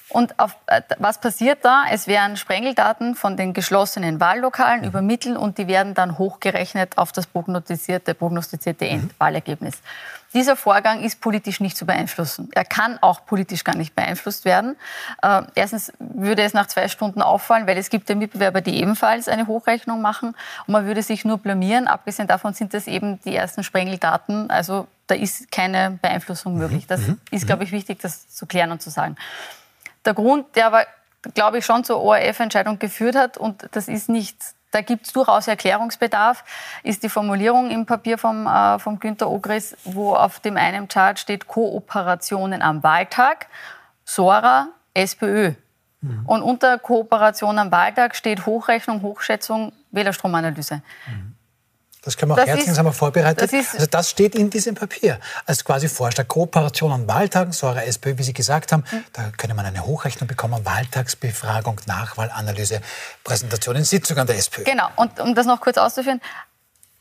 Und 0.10 0.38
auf, 0.40 0.56
äh, 0.68 0.82
was 1.00 1.20
passiert 1.20 1.66
da? 1.66 1.86
Es 1.90 2.08
werden 2.08 2.38
Sprengeldaten 2.38 3.16
von 3.16 3.38
den 3.38 3.54
geschlossenen 3.54 4.20
Wahllokalen 4.20 4.82
mhm. 4.82 4.88
übermittelt 4.88 5.38
und 5.38 5.58
die 5.58 5.68
werden 5.68 5.94
dann 5.94 6.18
hochgerechnet 6.18 6.98
auf 6.98 7.12
das 7.12 7.26
prognostizierte, 7.26 8.14
prognostizierte 8.14 8.86
mhm. 8.86 8.92
Endwahlergebnis. 8.92 9.82
Dieser 10.36 10.58
Vorgang 10.58 11.02
ist 11.02 11.22
politisch 11.22 11.62
nicht 11.62 11.78
zu 11.78 11.86
beeinflussen. 11.86 12.50
Er 12.54 12.66
kann 12.66 13.00
auch 13.02 13.26
politisch 13.26 13.64
gar 13.64 13.76
nicht 13.76 13.96
beeinflusst 13.96 14.44
werden. 14.44 14.76
Äh, 15.24 15.44
erstens 15.56 15.94
würde 16.00 16.44
es 16.44 16.54
nach 16.54 16.68
zwei 16.68 16.88
Stunden 16.90 17.22
auffallen, 17.22 17.66
weil 17.68 17.78
es 17.78 17.90
gibt 17.90 18.10
ja 18.10 18.16
Mitbewerber, 18.16 18.62
die 18.62 18.80
ebenfalls 18.80 19.28
eine 19.28 19.48
Hochrechnung 19.48 20.02
machen 20.02 20.36
und 20.68 20.72
man 20.72 20.86
würde 20.86 21.02
sich 21.02 21.26
nur 21.26 21.38
blamieren. 21.38 21.88
Abgesehen 21.88 22.28
davon 22.28 22.54
sind 22.54 22.74
das 22.74 22.86
eben 22.88 23.20
die 23.22 23.36
ersten 23.36 23.64
Sprengeldaten. 23.64 24.52
Also 24.52 24.88
da 25.08 25.16
ist 25.16 25.52
keine 25.52 25.98
Beeinflussung 26.02 26.58
möglich. 26.58 26.86
Das 26.86 27.02
mhm. 27.02 27.18
ist, 27.32 27.48
glaube 27.48 27.64
ich, 27.64 27.72
wichtig, 27.72 28.00
das 28.02 28.30
zu 28.30 28.46
klären 28.46 28.72
und 28.72 28.82
zu 28.82 28.90
sagen. 28.90 29.16
Der 30.06 30.14
Grund, 30.14 30.56
der 30.56 30.68
aber, 30.68 30.86
glaube 31.34 31.58
ich, 31.58 31.66
schon 31.66 31.84
zur 31.84 32.02
ORF-Entscheidung 32.02 32.80
geführt 32.80 33.16
hat, 33.16 33.38
und 33.38 33.68
das 33.72 33.88
ist 33.88 34.10
nicht 34.10 34.38
da 34.76 34.82
gibt 34.82 35.06
es 35.06 35.14
durchaus 35.14 35.48
Erklärungsbedarf, 35.48 36.44
ist 36.84 37.02
die 37.02 37.08
Formulierung 37.08 37.72
im 37.72 37.86
Papier 37.86 38.18
vom, 38.18 38.46
äh, 38.46 38.78
vom 38.78 39.00
Günter 39.00 39.30
Ogris, 39.30 39.78
wo 39.86 40.14
auf 40.14 40.42
dem 40.42 40.58
einen 40.58 40.90
Chart 40.90 41.18
steht 41.18 41.48
Kooperationen 41.48 42.62
am 42.62 42.84
Wahltag, 42.84 43.48
Sora, 44.04 44.68
SPÖ. 44.94 45.54
Mhm. 46.02 46.26
Und 46.26 46.42
unter 46.42 46.78
Kooperation 46.78 47.58
am 47.58 47.72
Wahltag 47.72 48.18
steht 48.18 48.46
Hochrechnung, 48.46 49.02
Hochschätzung, 49.02 49.72
Wählerstromanalyse. 49.92 50.82
Mhm. 51.08 51.35
Das 52.06 52.16
können 52.16 52.32
wir 52.32 52.42
auch 52.42 52.46
herzlich 52.46 52.78
haben 52.78 52.86
wir 52.86 52.94
vorbereitet. 52.94 53.52
Das 53.52 53.74
also 53.74 53.88
das 53.88 54.12
steht 54.12 54.36
in 54.36 54.52
diesem 54.52 54.76
Papier 54.76 55.20
als 55.46 55.66
quasi 55.66 55.90
Vorschlag. 55.90 56.28
Kooperation 56.28 56.92
an 56.92 57.08
Wahltagen, 57.08 57.52
so 57.52 57.68
eure 57.68 57.84
SPÖ, 57.86 58.18
wie 58.20 58.24
Sie 58.24 58.34
gesagt 58.34 58.72
haben, 58.72 58.84
mhm. 58.92 59.04
da 59.12 59.32
könnte 59.36 59.56
man 59.56 59.66
eine 59.66 59.86
Hochrechnung 59.86 60.28
bekommen, 60.28 60.64
Wahltagsbefragung, 60.64 61.82
Nachwahlanalyse, 61.88 62.82
Präsentation 63.24 63.76
in 63.76 63.84
Sitzungen 63.84 64.28
der 64.28 64.38
SPÖ. 64.38 64.64
Genau, 64.64 64.88
und 64.96 65.20
um 65.20 65.34
das 65.34 65.48
noch 65.48 65.60
kurz 65.60 65.78
auszuführen, 65.78 66.22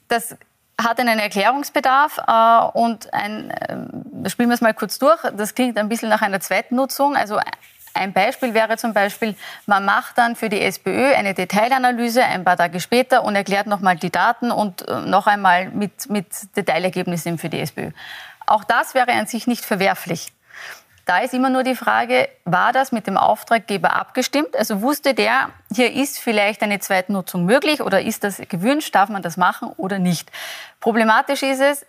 das 0.08 0.36
hat 0.80 0.98
einen 0.98 1.18
Erklärungsbedarf 1.18 2.18
äh, 2.26 2.78
und 2.78 3.12
ein, 3.12 3.50
äh, 3.50 4.30
spielen 4.30 4.48
wir 4.48 4.54
es 4.54 4.60
mal 4.60 4.74
kurz 4.74 4.98
durch. 4.98 5.20
Das 5.36 5.54
klingt 5.54 5.78
ein 5.78 5.88
bisschen 5.88 6.08
nach 6.08 6.22
einer 6.22 6.40
Zweitnutzung. 6.40 7.14
Also 7.14 7.38
ein 7.94 8.12
Beispiel 8.12 8.54
wäre 8.54 8.76
zum 8.76 8.92
Beispiel, 8.92 9.34
man 9.66 9.84
macht 9.84 10.18
dann 10.18 10.36
für 10.36 10.48
die 10.48 10.60
SPÖ 10.60 11.14
eine 11.14 11.32
Detailanalyse 11.32 12.24
ein 12.24 12.44
paar 12.44 12.56
Tage 12.56 12.80
später 12.80 13.24
und 13.24 13.36
erklärt 13.36 13.66
nochmal 13.66 13.96
die 13.96 14.10
Daten 14.10 14.50
und 14.50 14.86
äh, 14.88 15.00
noch 15.00 15.26
einmal 15.26 15.70
mit, 15.70 16.10
mit 16.10 16.26
Detailergebnissen 16.56 17.38
für 17.38 17.48
die 17.48 17.60
SPÖ. 17.60 17.90
Auch 18.46 18.64
das 18.64 18.94
wäre 18.94 19.12
an 19.12 19.26
sich 19.26 19.46
nicht 19.46 19.64
verwerflich. 19.64 20.32
Da 21.06 21.18
ist 21.18 21.34
immer 21.34 21.50
nur 21.50 21.62
die 21.62 21.74
Frage, 21.74 22.28
war 22.44 22.72
das 22.72 22.90
mit 22.90 23.06
dem 23.06 23.18
Auftraggeber 23.18 23.94
abgestimmt? 23.94 24.56
Also 24.56 24.80
wusste 24.80 25.12
der, 25.12 25.50
hier 25.72 25.92
ist 25.92 26.18
vielleicht 26.18 26.62
eine 26.62 26.78
Zweitnutzung 26.78 27.44
möglich 27.44 27.82
oder 27.82 28.00
ist 28.00 28.24
das 28.24 28.40
gewünscht, 28.48 28.94
darf 28.94 29.10
man 29.10 29.22
das 29.22 29.36
machen 29.36 29.68
oder 29.76 29.98
nicht? 29.98 30.30
Problematisch 30.80 31.42
ist 31.42 31.60
es, 31.60 31.86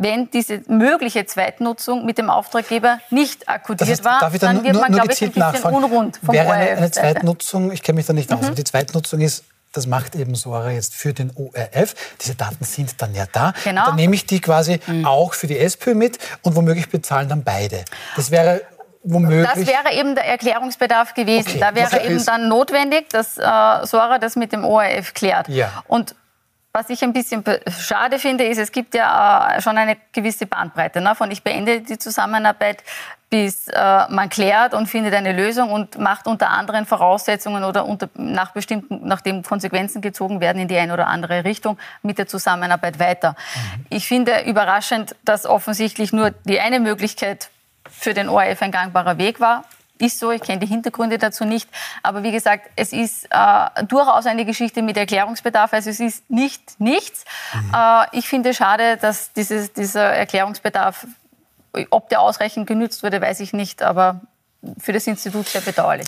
wenn 0.00 0.30
diese 0.30 0.62
mögliche 0.66 1.26
Zweitnutzung 1.26 2.06
mit 2.06 2.16
dem 2.16 2.30
Auftraggeber 2.30 3.00
nicht 3.10 3.48
akkordiert 3.48 3.82
das 3.82 3.88
heißt, 3.88 4.04
war, 4.04 4.30
dann, 4.30 4.40
dann 4.40 4.64
wird 4.64 4.76
man, 4.76 4.92
glaube 4.92 5.12
ich, 5.12 5.22
ein 5.22 5.30
bisschen 5.30 5.74
unrund 5.74 6.18
vom 6.24 6.34
Wäre 6.34 6.50
eine, 6.50 6.70
eine 6.70 6.90
Zweitnutzung, 6.90 7.70
ich 7.70 7.82
kenne 7.82 7.96
mich 7.96 8.06
da 8.06 8.14
nicht 8.14 8.30
mhm. 8.30 8.38
aus, 8.38 8.46
aber 8.46 8.54
die 8.54 8.64
Zweitnutzung 8.64 9.20
ist 9.20 9.44
das 9.72 9.86
macht 9.86 10.16
eben 10.16 10.34
Sora 10.34 10.72
jetzt 10.72 10.96
für 10.96 11.12
den 11.12 11.30
ORF. 11.36 11.94
Diese 12.20 12.34
Daten 12.34 12.64
sind 12.64 13.00
dann 13.00 13.14
ja 13.14 13.26
da. 13.30 13.52
Genau. 13.62 13.86
Dann 13.86 13.94
nehme 13.94 14.16
ich 14.16 14.26
die 14.26 14.40
quasi 14.40 14.80
mhm. 14.84 15.06
auch 15.06 15.32
für 15.32 15.46
die 15.46 15.58
SPÖ 15.60 15.94
mit 15.94 16.18
und 16.42 16.56
womöglich 16.56 16.88
bezahlen 16.90 17.28
dann 17.28 17.44
beide. 17.44 17.84
Das 18.16 18.32
wäre 18.32 18.62
womöglich. 19.04 19.46
Das 19.46 19.66
wäre 19.68 19.94
eben 19.94 20.16
der 20.16 20.26
Erklärungsbedarf 20.26 21.14
gewesen. 21.14 21.50
Okay. 21.50 21.60
Da 21.60 21.74
wäre 21.76 22.04
eben 22.04 22.24
dann 22.24 22.48
notwendig, 22.48 23.10
dass 23.10 23.38
äh, 23.38 23.86
Sora 23.86 24.18
das 24.18 24.34
mit 24.34 24.50
dem 24.50 24.64
ORF 24.64 25.14
klärt. 25.14 25.48
Ja. 25.48 25.84
Und 25.86 26.16
was 26.72 26.88
ich 26.88 27.02
ein 27.02 27.12
bisschen 27.12 27.42
schade 27.68 28.18
finde, 28.18 28.44
ist, 28.44 28.58
es 28.58 28.70
gibt 28.70 28.94
ja 28.94 29.56
äh, 29.56 29.60
schon 29.60 29.76
eine 29.76 29.96
gewisse 30.12 30.46
Bandbreite. 30.46 31.00
Ne? 31.00 31.14
Von 31.14 31.30
ich 31.30 31.42
beende 31.42 31.80
die 31.80 31.98
Zusammenarbeit 31.98 32.84
bis 33.28 33.68
äh, 33.68 34.08
man 34.08 34.28
klärt 34.28 34.74
und 34.74 34.88
findet 34.88 35.14
eine 35.14 35.32
Lösung 35.32 35.70
und 35.70 35.98
macht 35.98 36.26
unter 36.26 36.50
anderen 36.50 36.84
Voraussetzungen 36.84 37.62
oder 37.62 37.86
unter, 37.86 38.08
nach 38.14 38.50
bestimmten, 38.52 39.06
nachdem 39.06 39.44
Konsequenzen 39.44 40.00
gezogen 40.00 40.40
werden 40.40 40.60
in 40.60 40.68
die 40.68 40.76
eine 40.76 40.92
oder 40.92 41.06
andere 41.06 41.44
Richtung 41.44 41.78
mit 42.02 42.18
der 42.18 42.26
Zusammenarbeit 42.26 42.98
weiter. 42.98 43.30
Mhm. 43.30 43.86
Ich 43.90 44.08
finde 44.08 44.42
überraschend, 44.46 45.14
dass 45.24 45.46
offensichtlich 45.46 46.12
nur 46.12 46.30
die 46.44 46.60
eine 46.60 46.80
Möglichkeit 46.80 47.50
für 47.88 48.14
den 48.14 48.28
ORF 48.28 48.62
ein 48.62 48.72
gangbarer 48.72 49.16
Weg 49.18 49.40
war 49.40 49.64
ist 50.00 50.18
so, 50.18 50.30
ich 50.30 50.42
kenne 50.42 50.58
die 50.58 50.66
Hintergründe 50.66 51.18
dazu 51.18 51.44
nicht. 51.44 51.68
Aber 52.02 52.22
wie 52.22 52.32
gesagt, 52.32 52.70
es 52.76 52.92
ist 52.92 53.26
äh, 53.30 53.84
durchaus 53.84 54.26
eine 54.26 54.44
Geschichte 54.44 54.82
mit 54.82 54.96
Erklärungsbedarf. 54.96 55.72
Also 55.72 55.90
es 55.90 56.00
ist 56.00 56.30
nicht 56.30 56.80
nichts. 56.80 57.24
Mhm. 57.54 57.74
Äh, 57.74 58.06
ich 58.12 58.28
finde 58.28 58.54
schade, 58.54 58.96
dass 58.96 59.32
dieses, 59.32 59.72
dieser 59.72 60.04
Erklärungsbedarf, 60.04 61.06
ob 61.90 62.08
der 62.08 62.20
ausreichend 62.20 62.66
genützt 62.66 63.02
wurde, 63.02 63.20
weiß 63.20 63.40
ich 63.40 63.52
nicht. 63.52 63.82
Aber 63.82 64.20
für 64.78 64.92
das 64.92 65.06
Institut 65.06 65.48
sehr 65.48 65.62
bedauerlich. 65.62 66.06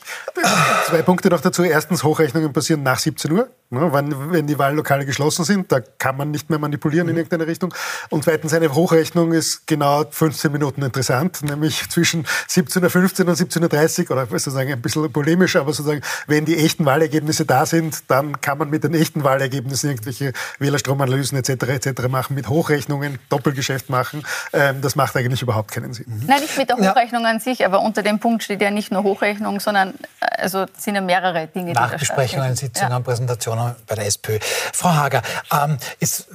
Zwei 0.87 1.03
Punkte 1.03 1.29
noch 1.31 1.41
dazu. 1.41 1.63
Erstens, 1.63 2.05
Hochrechnungen 2.05 2.53
passieren 2.53 2.83
nach 2.83 2.99
17 2.99 3.33
Uhr. 3.33 3.49
Ne, 3.73 3.91
wenn, 3.91 4.33
wenn 4.33 4.47
die 4.47 4.59
Wahllokale 4.59 5.07
geschlossen 5.07 5.47
sind, 5.47 5.73
da 5.73 5.81
kann 5.81 6.19
man 6.19 6.31
nicht 6.31 6.51
mehr 6.51 6.59
manipulieren 6.59 7.09
in 7.09 7.15
mhm. 7.15 7.21
irgendeine 7.21 7.47
Richtung. 7.47 7.73
Und 8.11 8.23
zweitens, 8.23 8.53
eine 8.53 8.75
Hochrechnung 8.75 9.33
ist 9.33 9.67
genau 9.67 10.05
15 10.11 10.53
Minuten 10.53 10.83
interessant, 10.83 11.41
nämlich 11.43 11.89
zwischen 11.89 12.27
17.15 12.51 13.23
Uhr 13.23 13.29
und 13.29 13.39
17.30 13.39 14.05
Uhr, 14.05 14.11
oder 14.11 14.27
sozusagen 14.27 14.71
ein 14.71 14.83
bisschen 14.83 15.11
polemisch, 15.11 15.57
aber 15.57 15.73
sozusagen, 15.73 16.03
wenn 16.27 16.45
die 16.45 16.59
echten 16.59 16.85
Wahlergebnisse 16.85 17.47
da 17.47 17.65
sind, 17.65 18.11
dann 18.11 18.43
kann 18.43 18.59
man 18.59 18.69
mit 18.69 18.85
den 18.85 18.93
echten 18.93 19.25
Wahlergebnissen 19.25 19.89
irgendwelche 19.89 20.35
Wählerstromanalysen 20.59 21.39
etc. 21.39 21.87
etc. 21.87 22.09
machen, 22.11 22.35
mit 22.35 22.51
Hochrechnungen 22.51 23.21
Doppelgeschäft 23.31 23.89
machen. 23.89 24.23
Ähm, 24.53 24.83
das 24.83 24.97
macht 24.97 25.17
eigentlich 25.17 25.41
überhaupt 25.41 25.71
keinen 25.71 25.95
Sinn. 25.95 26.05
Mhm. 26.09 26.27
Nein, 26.27 26.43
nicht 26.43 26.59
mit 26.59 26.69
der 26.69 26.77
Hochrechnung 26.77 27.23
ja. 27.23 27.31
an 27.31 27.41
sich, 27.41 27.65
aber 27.65 27.81
unter 27.81 28.03
dem 28.03 28.19
Punkt 28.19 28.42
steht 28.43 28.61
ja 28.61 28.71
nicht 28.71 28.93
nur 28.93 29.03
Hochrechnung, 29.03 29.61
sondern 29.61 29.95
äh, 30.21 30.43
also 30.43 30.67
sind 30.77 30.95
ja 30.95 31.01
mehrere 31.01 31.47
Dinge, 31.47 31.73
die 31.73 31.73
Nachbesprechungen, 31.73 32.57
Sitzungen, 32.57 32.93
ja. 32.93 33.01
Präsentationen 33.01 33.77
bei 33.87 33.95
der 33.95 34.07
SPÖ. 34.07 34.39
Frau 34.73 34.91
Hager, 34.91 35.23
ähm, 35.53 35.79
es 36.01 36.27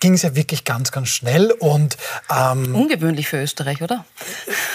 ging 0.00 0.14
es 0.14 0.22
ja 0.22 0.34
wirklich 0.34 0.64
ganz, 0.64 0.92
ganz 0.92 1.08
schnell 1.08 1.50
und 1.52 1.96
ähm, 2.30 2.74
ungewöhnlich 2.74 3.28
für 3.28 3.42
Österreich, 3.42 3.82
oder? 3.82 4.04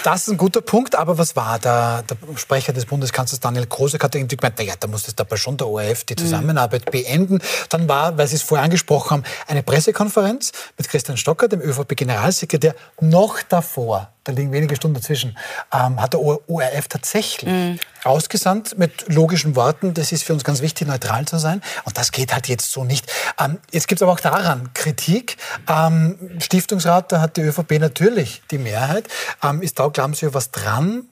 Das 0.04 0.22
ist 0.22 0.28
ein 0.28 0.36
guter 0.36 0.60
Punkt. 0.60 0.94
Aber 0.94 1.18
was 1.18 1.36
war 1.36 1.58
da? 1.58 2.02
Der 2.02 2.16
Sprecher 2.36 2.72
des 2.72 2.86
Bundeskanzlers 2.86 3.40
Daniel 3.40 3.66
Krosek 3.66 4.02
hat 4.02 4.14
irgendwie 4.14 4.36
gemeint, 4.36 4.58
naja, 4.58 4.74
da 4.78 4.88
muss 4.88 5.04
das 5.04 5.14
dabei 5.14 5.36
schon 5.36 5.56
der 5.56 5.68
ORF 5.68 6.04
die 6.04 6.14
mhm. 6.14 6.18
Zusammenarbeit 6.18 6.86
mhm. 6.86 6.90
beenden. 6.90 7.42
Dann 7.68 7.88
war, 7.88 8.18
weil 8.18 8.26
Sie 8.26 8.36
es 8.36 8.42
vorher 8.42 8.64
angesprochen 8.64 9.10
haben, 9.10 9.24
eine 9.46 9.62
Pressekonferenz 9.62 10.52
mit 10.76 10.88
Christian 10.88 11.16
Stocker, 11.16 11.48
dem 11.48 11.60
ÖVP-Generalsekretär, 11.60 12.74
noch 13.00 13.42
davor 13.42 14.12
da 14.24 14.32
liegen 14.32 14.52
wenige 14.52 14.76
Stunden 14.76 14.94
dazwischen, 14.94 15.36
ähm, 15.72 16.00
hat 16.00 16.12
der 16.12 16.20
ORF 16.20 16.88
tatsächlich 16.88 17.50
mhm. 17.50 17.78
ausgesandt 18.04 18.78
mit 18.78 19.12
logischen 19.12 19.56
Worten, 19.56 19.94
das 19.94 20.12
ist 20.12 20.24
für 20.24 20.32
uns 20.32 20.44
ganz 20.44 20.62
wichtig, 20.62 20.86
neutral 20.86 21.26
zu 21.26 21.38
sein. 21.38 21.62
Und 21.84 21.98
das 21.98 22.12
geht 22.12 22.32
halt 22.32 22.48
jetzt 22.48 22.70
so 22.72 22.84
nicht. 22.84 23.10
Ähm, 23.38 23.58
jetzt 23.70 23.88
gibt 23.88 24.00
es 24.00 24.02
aber 24.02 24.12
auch 24.12 24.20
daran 24.20 24.72
Kritik. 24.74 25.36
Ähm, 25.68 26.18
Stiftungsrat, 26.38 27.12
da 27.12 27.20
hat 27.20 27.36
die 27.36 27.42
ÖVP 27.42 27.78
natürlich 27.80 28.42
die 28.50 28.58
Mehrheit. 28.58 29.08
Ähm, 29.42 29.62
ist 29.62 29.78
da, 29.78 29.88
glauben 29.88 30.14
Sie, 30.14 30.32
was 30.32 30.50
dran? 30.50 31.08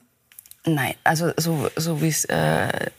Nein, 0.65 0.93
also 1.03 1.31
so, 1.37 1.69
so 1.75 2.01
wie 2.01 2.09
es 2.09 2.25
äh, 2.25 2.91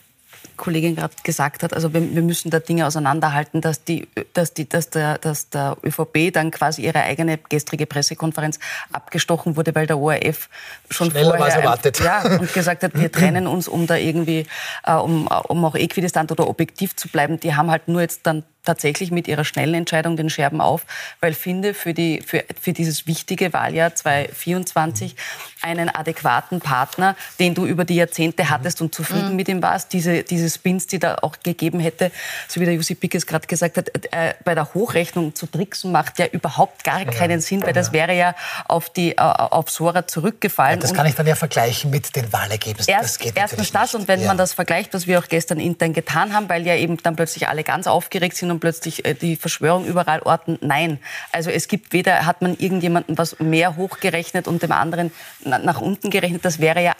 Kollegin 0.57 0.95
gerade 0.95 1.13
gesagt 1.23 1.63
hat, 1.63 1.73
also 1.73 1.93
wir, 1.93 2.15
wir, 2.15 2.21
müssen 2.21 2.49
da 2.49 2.59
Dinge 2.59 2.87
auseinanderhalten, 2.87 3.61
dass, 3.61 3.83
die, 3.83 4.07
dass, 4.33 4.53
die, 4.53 4.67
dass, 4.67 4.89
der, 4.89 5.17
dass 5.17 5.49
der 5.49 5.77
ÖVP 5.83 6.31
dann 6.33 6.51
quasi 6.51 6.83
ihre 6.83 7.01
eigene 7.01 7.37
gestrige 7.49 7.85
Pressekonferenz 7.85 8.59
abgestochen 8.91 9.55
wurde, 9.55 9.75
weil 9.75 9.87
der 9.87 9.97
ORF 9.97 10.49
schon 10.89 11.11
Schneller 11.11 11.37
vorher 11.37 11.55
erwartet. 11.55 11.99
ja, 11.99 12.23
und 12.39 12.53
gesagt 12.53 12.83
hat, 12.83 12.93
wir 12.95 13.11
trennen 13.11 13.47
uns, 13.47 13.67
um 13.67 13.87
da 13.87 13.95
irgendwie, 13.95 14.45
äh, 14.85 14.93
um, 14.93 15.27
um 15.27 15.65
auch 15.65 15.75
äquidistant 15.75 16.31
oder 16.31 16.47
objektiv 16.47 16.95
zu 16.95 17.07
bleiben. 17.07 17.39
Die 17.39 17.55
haben 17.55 17.69
halt 17.71 17.87
nur 17.87 18.01
jetzt 18.01 18.21
dann 18.23 18.43
tatsächlich 18.63 19.11
mit 19.11 19.27
ihrer 19.27 19.45
schnellen 19.45 19.75
Entscheidung 19.75 20.17
den 20.17 20.29
Scherben 20.29 20.61
auf, 20.61 20.85
weil 21.19 21.33
finde 21.33 21.73
für, 21.73 21.93
die, 21.93 22.21
für, 22.25 22.43
für 22.59 22.73
dieses 22.73 23.07
wichtige 23.07 23.53
Wahljahr 23.53 23.93
2024 23.93 25.15
einen 25.61 25.89
adäquaten 25.93 26.59
Partner, 26.59 27.15
den 27.39 27.53
du 27.53 27.65
über 27.65 27.85
die 27.85 27.95
Jahrzehnte 27.95 28.49
hattest 28.49 28.81
und 28.81 28.93
zufrieden 28.93 29.31
mhm. 29.31 29.35
mit 29.35 29.47
ihm 29.47 29.61
warst, 29.61 29.93
diese, 29.93 30.23
diese 30.23 30.49
Spins, 30.49 30.87
die 30.87 30.99
da 30.99 31.15
auch 31.21 31.37
gegeben 31.43 31.79
hätte, 31.79 32.11
so 32.47 32.59
wie 32.59 32.65
der 32.65 32.73
Jussi 32.73 32.95
Pickes 32.95 33.25
gerade 33.25 33.47
gesagt 33.47 33.77
hat, 33.77 33.89
äh, 34.11 34.33
bei 34.43 34.55
der 34.55 34.73
Hochrechnung 34.73 35.35
zu 35.35 35.47
tricksen 35.47 35.91
macht 35.91 36.19
ja 36.19 36.25
überhaupt 36.27 36.83
gar 36.83 37.05
keinen 37.05 37.41
Sinn, 37.41 37.61
weil 37.63 37.73
das 37.73 37.91
wäre 37.91 38.15
ja 38.15 38.35
auf, 38.67 38.89
die, 38.89 39.11
äh, 39.11 39.21
auf 39.21 39.69
Sora 39.69 40.07
zurückgefallen. 40.07 40.79
Ja, 40.79 40.81
das 40.81 40.93
kann 40.93 41.05
ich 41.05 41.15
dann 41.15 41.27
ja 41.27 41.35
vergleichen 41.35 41.91
mit 41.91 42.15
den 42.15 42.31
Wahlergebnissen. 42.31 42.91
Erst, 42.91 43.23
das 43.23 43.31
erstens 43.31 43.71
das 43.71 43.95
und 43.95 44.07
wenn 44.07 44.21
ja. 44.21 44.27
man 44.27 44.37
das 44.37 44.53
vergleicht, 44.53 44.93
was 44.93 45.07
wir 45.07 45.19
auch 45.19 45.27
gestern 45.27 45.59
intern 45.59 45.93
getan 45.93 46.33
haben, 46.33 46.49
weil 46.49 46.65
ja 46.65 46.75
eben 46.75 46.97
dann 46.97 47.15
plötzlich 47.15 47.47
alle 47.47 47.63
ganz 47.63 47.87
aufgeregt 47.87 48.37
sind 48.37 48.52
und 48.53 48.59
plötzlich 48.59 49.05
äh, 49.05 49.13
die 49.13 49.35
Verschwörung 49.35 49.85
überall 49.85 50.21
orten. 50.21 50.57
Nein. 50.61 50.99
Also 51.31 51.49
es 51.49 51.67
gibt 51.67 51.91
weder, 51.93 52.25
hat 52.25 52.41
man 52.41 52.55
irgendjemanden 52.57 53.17
was 53.17 53.39
mehr 53.39 53.75
hochgerechnet 53.75 54.47
und 54.47 54.63
dem 54.63 54.71
anderen 54.71 55.11
nach 55.43 55.81
unten 55.81 56.09
gerechnet. 56.09 56.45
Das 56.45 56.59
wäre 56.59 56.81
ja 56.81 56.93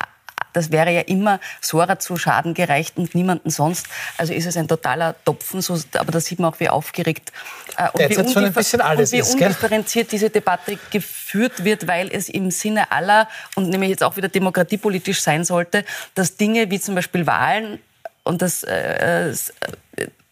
das 0.54 0.72
wäre 0.72 0.92
ja 0.92 1.02
immer 1.02 1.40
Sora 1.60 2.00
zu 2.00 2.16
Schaden 2.16 2.54
gereicht 2.54 2.98
und 2.98 3.14
niemanden 3.16 3.50
sonst. 3.50 3.88
Also 4.18 4.34
ist 4.34 4.46
es 4.46 4.56
ein 4.56 4.68
totaler 4.68 5.16
Topfen. 5.26 5.62
So, 5.62 5.78
aber 5.98 6.12
da 6.12 6.20
sieht 6.20 6.40
man 6.40 6.54
auch, 6.54 6.60
wie 6.60 6.70
aufgeregt 6.70 7.32
äh, 7.78 7.90
und, 7.92 8.10
wie 8.10 8.32
schon 8.32 8.46
ein 8.46 8.54
bisschen 8.54 8.82
alles 8.82 9.12
und 9.12 9.18
wie 9.18 9.22
ist, 9.22 9.34
undifferenziert 9.34 10.12
diese 10.12 10.30
Debatte 10.30 10.78
geführt 10.92 11.64
wird, 11.64 11.88
weil 11.88 12.10
es 12.12 12.30
im 12.30 12.52
Sinne 12.52 12.92
aller 12.92 13.28
und 13.56 13.70
nämlich 13.70 13.90
jetzt 13.90 14.04
auch 14.04 14.16
wieder 14.16 14.30
demokratiepolitisch 14.30 15.22
sein 15.22 15.44
sollte, 15.44 15.84
dass 16.14 16.38
Dinge 16.38 16.70
wie 16.70 16.80
zum 16.80 16.96
Beispiel 16.96 17.26
Wahlen 17.26 17.80
und 18.24 18.42
das 18.42 18.64
äh, 18.64 19.32
äh 19.32 19.36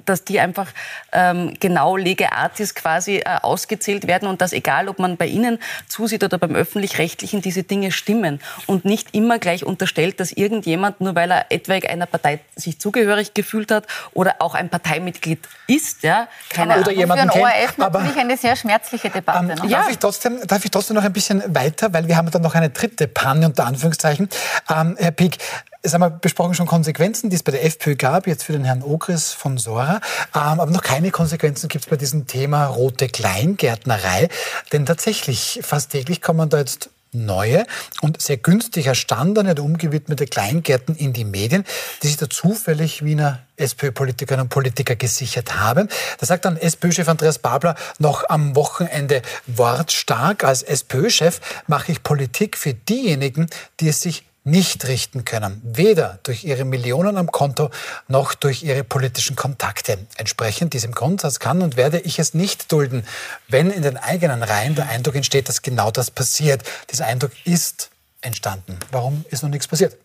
dass 0.06 0.24
die 0.24 0.40
einfach 0.40 0.68
ähm, 1.12 1.54
genau 1.60 1.98
lege 1.98 2.32
artis 2.32 2.76
quasi 2.76 3.18
äh, 3.18 3.38
ausgezählt 3.42 4.08
werden 4.08 4.28
und 4.28 4.42
dass 4.42 4.54
egal, 4.54 4.88
ob 4.90 5.00
man 5.00 5.18
bei 5.18 5.28
Ihnen 5.28 5.60
zusieht 5.88 6.24
oder 6.24 6.38
beim 6.38 6.56
Öffentlich-Rechtlichen, 6.56 7.42
diese 7.42 7.64
Dinge 7.64 7.92
stimmen 7.92 8.40
und 8.68 8.86
nicht 8.86 9.14
immer 9.14 9.40
gleich 9.40 9.66
unterstellt, 9.66 10.20
dass 10.20 10.32
irgendjemand, 10.32 11.02
nur 11.02 11.16
weil 11.16 11.32
er 11.32 11.46
etwaig 11.52 11.90
einer 11.90 12.06
Partei 12.06 12.40
sich 12.56 12.80
zugehörig 12.80 13.34
gefühlt 13.34 13.72
hat 13.72 13.88
oder 14.14 14.36
auch 14.40 14.56
ein 14.56 14.70
Parteimitglied 14.70 15.40
ist, 15.68 16.04
ja, 16.04 16.28
keine 16.50 16.74
aber, 16.74 16.82
oder 16.82 16.92
jemanden 16.92 17.30
für 17.30 17.38
den 17.38 17.44
ORF 17.44 17.78
natürlich 17.78 18.18
eine 18.18 18.38
sehr 18.38 18.56
schmerzliche 18.56 19.10
Debatte. 19.10 19.40
Ähm, 19.40 19.48
ne? 19.48 19.70
darf, 19.70 19.90
ich 19.90 19.98
trotzdem, 19.98 20.40
darf 20.46 20.64
ich 20.64 20.72
trotzdem 20.72 20.96
noch 20.96 21.04
ein 21.04 21.14
bisschen 21.14 21.44
weiter, 21.56 21.94
weil 21.94 22.08
wir 22.08 22.18
haben 22.18 22.30
dann 22.32 22.42
noch 22.42 22.56
eine 22.56 22.70
dritte 22.70 23.08
Panne 23.08 23.46
unter 23.46 23.66
Anführungszeichen. 23.66 24.30
Ähm, 24.70 24.96
Herr 25.00 25.12
Pieck, 25.12 25.38
es 25.82 25.94
haben 25.94 26.02
wir 26.02 26.10
besprochen 26.10 26.54
schon 26.54 26.68
Konsequenzen, 26.68 27.30
die 27.30 27.36
es 27.36 27.44
bei 27.44 27.52
der 27.52 27.66
FPÖ 27.66 27.96
gab, 27.96 28.28
jetzt 28.28 28.44
für 28.44 28.54
den 28.54 28.66
Herrn 28.66 28.84
Ogris 28.84 29.32
von 29.32 29.58
Sora. 29.58 30.00
Ähm, 30.36 30.60
aber 30.60 30.68
noch 30.68 30.84
keine 30.84 31.12
Konsequenzen 31.12 31.70
gibt 31.70 31.86
es 31.86 31.90
bei 31.90 31.98
diesem 31.98 32.28
Thema 32.28 32.66
rote 32.66 33.08
Kleingärtnerei. 33.08 34.30
Denn 34.72 34.86
tatsächlich, 34.86 35.60
fast 35.64 35.92
täglich 35.92 36.22
kommen 36.22 36.50
da 36.50 36.60
jetzt 36.60 36.90
neue 37.14 37.66
und 38.02 38.22
sehr 38.22 38.38
günstig 38.38 38.88
erstandene 38.88 39.52
und 39.52 39.60
umgewidmete 39.60 40.28
Kleingärten 40.28 40.96
in 40.96 41.12
die 41.12 41.26
Medien, 41.26 41.66
die 42.02 42.08
sich 42.08 42.16
da 42.16 42.30
zufällig 42.30 43.04
Wiener 43.04 43.40
SPÖ-Politikerinnen 43.58 44.44
und 44.44 44.50
Politiker 44.50 44.96
gesichert 44.96 45.56
haben. 45.60 45.90
Da 46.20 46.26
sagt 46.26 46.46
dann 46.46 46.56
SPÖ-Chef 46.56 47.10
Andreas 47.10 47.40
Babler 47.40 47.76
noch 48.00 48.30
am 48.30 48.56
Wochenende 48.56 49.22
wortstark, 49.48 50.46
als 50.46 50.64
SPÖ-Chef 50.64 51.42
mache 51.68 51.92
ich 51.92 52.02
Politik 52.02 52.58
für 52.58 52.74
diejenigen, 52.74 53.48
die 53.82 53.90
es 53.90 54.02
sich 54.02 54.24
nicht 54.44 54.88
richten 54.88 55.24
können, 55.24 55.62
weder 55.64 56.20
durch 56.24 56.44
ihre 56.44 56.66
Millionen 56.66 57.18
am 57.18 57.32
Konto 57.32 57.70
noch 58.08 58.34
durch 58.34 58.64
ihre 58.64 58.84
politischen 58.84 59.36
Kontakte. 59.36 60.00
Entsprechend 60.18 60.74
diesem 60.74 60.94
Grundsatz 60.94 61.40
kann 61.40 61.62
und 61.62 61.78
werde 61.78 62.00
ich 62.00 62.18
es 62.18 62.34
nicht 62.34 62.72
dulden, 62.72 63.06
wenn 63.48 63.70
in 63.70 63.84
den 63.84 63.98
eigenen 63.98 64.42
Reihen 64.42 64.76
der 64.76 64.90
Eindruck 64.90 65.16
entsteht, 65.16 65.48
dass 65.48 65.62
genau 65.62 65.92
das 65.92 66.10
passiert. 66.10 66.64
Dieser 66.92 67.06
Eindruck 67.06 67.32
ist 67.46 67.92
entstanden. 68.22 68.78
Warum 68.92 69.26
ist 69.30 69.44
noch 69.44 69.50
nichts 69.50 69.68
passiert? 69.68 69.96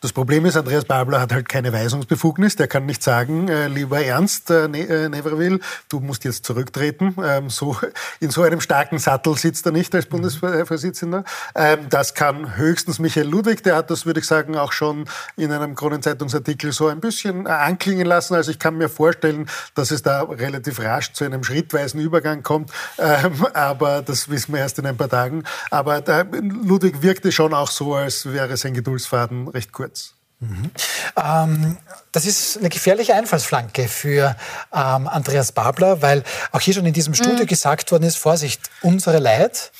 Das 0.00 0.12
Problem 0.12 0.46
ist, 0.46 0.56
Andreas 0.56 0.84
Babler 0.84 1.20
hat 1.20 1.32
halt 1.32 1.48
keine 1.48 1.72
Weisungsbefugnis. 1.72 2.56
Der 2.56 2.68
kann 2.68 2.86
nicht 2.86 3.02
sagen, 3.02 3.48
äh, 3.48 3.68
lieber 3.68 4.02
Ernst 4.02 4.50
äh, 4.50 4.68
ne 4.68 4.86
äh, 4.88 5.08
Neverville, 5.08 5.60
du 5.88 6.00
musst 6.00 6.24
jetzt 6.24 6.44
zurücktreten. 6.44 7.16
Ähm, 7.22 7.50
so, 7.50 7.76
in 8.20 8.30
so 8.30 8.42
einem 8.42 8.60
starken 8.60 8.98
Sattel 8.98 9.36
sitzt 9.36 9.66
er 9.66 9.72
nicht 9.72 9.94
als 9.94 10.06
Bundesvorsitzender. 10.06 11.24
Ähm, 11.54 11.86
das 11.90 12.14
kann 12.14 12.56
höchstens 12.56 12.98
Michael 12.98 13.28
Ludwig. 13.28 13.62
Der 13.62 13.76
hat 13.76 13.90
das, 13.90 14.06
würde 14.06 14.20
ich 14.20 14.26
sagen, 14.26 14.56
auch 14.56 14.72
schon 14.72 15.06
in 15.36 15.52
einem 15.52 15.74
Kronenzeitungsartikel 15.74 16.72
so 16.72 16.88
ein 16.88 17.00
bisschen 17.00 17.46
äh, 17.46 17.50
anklingen 17.50 18.06
lassen. 18.06 18.34
Also 18.34 18.50
ich 18.50 18.58
kann 18.58 18.76
mir 18.76 18.88
vorstellen, 18.88 19.48
dass 19.74 19.90
es 19.90 20.02
da 20.02 20.22
relativ 20.22 20.80
rasch 20.80 21.12
zu 21.12 21.24
einem 21.24 21.44
schrittweisen 21.44 22.00
Übergang 22.00 22.42
kommt. 22.42 22.70
Ähm, 22.98 23.46
aber 23.54 24.02
das 24.02 24.28
wissen 24.28 24.52
wir 24.52 24.60
erst 24.60 24.78
in 24.78 24.86
ein 24.86 24.96
paar 24.96 25.08
Tagen. 25.08 25.44
Aber 25.70 26.02
Ludwig 26.32 27.02
wirkte 27.02 27.32
schon 27.32 27.54
auch 27.54 27.70
so, 27.70 27.94
als 27.94 28.32
wäre 28.32 28.56
sein 28.56 28.74
Geduldsfaden 28.74 29.48
recht 29.58 29.72
kurz. 29.72 30.14
Mhm. 30.40 30.70
Ähm, 31.16 31.76
das 32.12 32.24
ist 32.24 32.58
eine 32.58 32.68
gefährliche 32.68 33.14
Einfallsflanke 33.14 33.88
für 33.88 34.36
ähm, 34.72 35.08
Andreas 35.08 35.50
Babler, 35.52 36.00
weil 36.00 36.22
auch 36.52 36.60
hier 36.60 36.74
schon 36.74 36.86
in 36.86 36.92
diesem 36.92 37.14
Studio 37.14 37.42
mhm. 37.42 37.46
gesagt 37.46 37.90
worden 37.90 38.04
ist, 38.04 38.16
Vorsicht, 38.16 38.62
unsere 38.82 39.18
Leid 39.18 39.72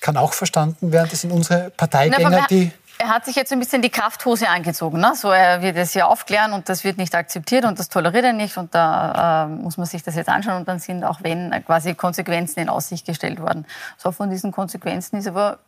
kann 0.00 0.16
auch 0.16 0.32
verstanden 0.32 0.92
werden, 0.92 1.08
das 1.10 1.20
sind 1.20 1.32
unsere 1.32 1.70
Parteigänger, 1.70 2.30
Na, 2.30 2.46
die 2.48 2.70
er 2.98 3.08
hat 3.08 3.26
sich 3.26 3.36
jetzt 3.36 3.52
ein 3.52 3.58
bisschen 3.58 3.82
die 3.82 3.90
Krafthose 3.90 4.48
angezogen. 4.48 5.00
Ne? 5.00 5.12
So, 5.14 5.30
er 5.30 5.60
wird 5.60 5.76
es 5.76 5.92
hier 5.92 6.08
aufklären 6.08 6.52
und 6.52 6.68
das 6.68 6.82
wird 6.82 6.96
nicht 6.96 7.14
akzeptiert 7.14 7.64
und 7.64 7.78
das 7.78 7.88
toleriert 7.88 8.24
er 8.24 8.32
nicht. 8.32 8.56
Und 8.56 8.74
da 8.74 9.44
äh, 9.44 9.48
muss 9.48 9.76
man 9.76 9.86
sich 9.86 10.02
das 10.02 10.14
jetzt 10.14 10.28
anschauen. 10.28 10.56
Und 10.56 10.68
dann 10.68 10.78
sind 10.78 11.04
auch 11.04 11.18
wenn 11.22 11.50
quasi 11.64 11.94
Konsequenzen 11.94 12.60
in 12.60 12.68
Aussicht 12.68 13.06
gestellt 13.06 13.40
worden. 13.40 13.66
So 13.98 14.12
von 14.12 14.30
diesen 14.30 14.50
Konsequenzen 14.50 15.18
ist 15.18 15.26
aber 15.26 15.58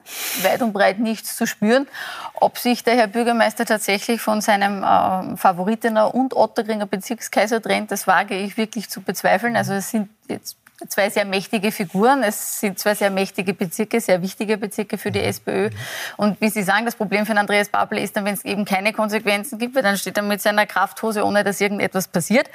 weit 0.43 0.63
und 0.63 0.73
breit 0.73 0.99
nichts 0.99 1.37
zu 1.37 1.47
spüren. 1.47 1.87
Ob 2.35 2.57
sich 2.59 2.83
der 2.83 2.95
Herr 2.95 3.09
Bürgermeister 3.09 3.67
tatsächlich 3.67 4.21
von 4.21 4.41
seinem 4.41 4.83
äh, 4.83 5.37
Favoritener 5.37 6.15
und 6.15 6.35
Ottergringer 6.35 6.87
Bezirkskaiser 6.87 7.61
trennt, 7.61 7.91
das 7.91 8.07
wage 8.07 8.37
ich 8.37 8.57
wirklich 8.57 8.89
zu 8.89 9.03
bezweifeln. 9.03 9.57
Also 9.57 9.75
es 9.75 9.91
sind 9.91 10.09
jetzt 10.29 10.57
zwei 10.87 11.11
sehr 11.11 11.25
mächtige 11.25 11.73
Figuren. 11.73 12.23
Es 12.23 12.61
sind 12.61 12.79
zwei 12.79 12.95
sehr 12.95 13.11
mächtige 13.11 13.53
Bezirke, 13.53 14.01
sehr 14.01 14.23
wichtige 14.23 14.57
Bezirke 14.57 14.97
für 14.97 15.11
die 15.11 15.21
SPÖ. 15.21 15.71
Und 16.17 16.41
wie 16.41 16.51
Sie 16.51 16.63
sagen, 16.63 16.85
das 16.85 16.95
Problem 16.95 17.27
für 17.27 17.37
Andreas 17.37 17.69
Babel 17.69 17.99
ist 17.99 18.17
dann, 18.17 18.25
wenn 18.25 18.35
es 18.35 18.45
eben 18.45 18.65
keine 18.65 18.93
Konsequenzen 18.93 19.59
gibt, 19.59 19.75
weil 19.75 19.83
dann 19.83 19.97
steht 19.97 20.17
er 20.17 20.23
mit 20.23 20.41
seiner 20.41 20.67
Krafthose, 20.67 21.25
ohne 21.25 21.43
dass 21.43 21.61
irgendetwas 21.61 22.09
passiert. 22.09 22.49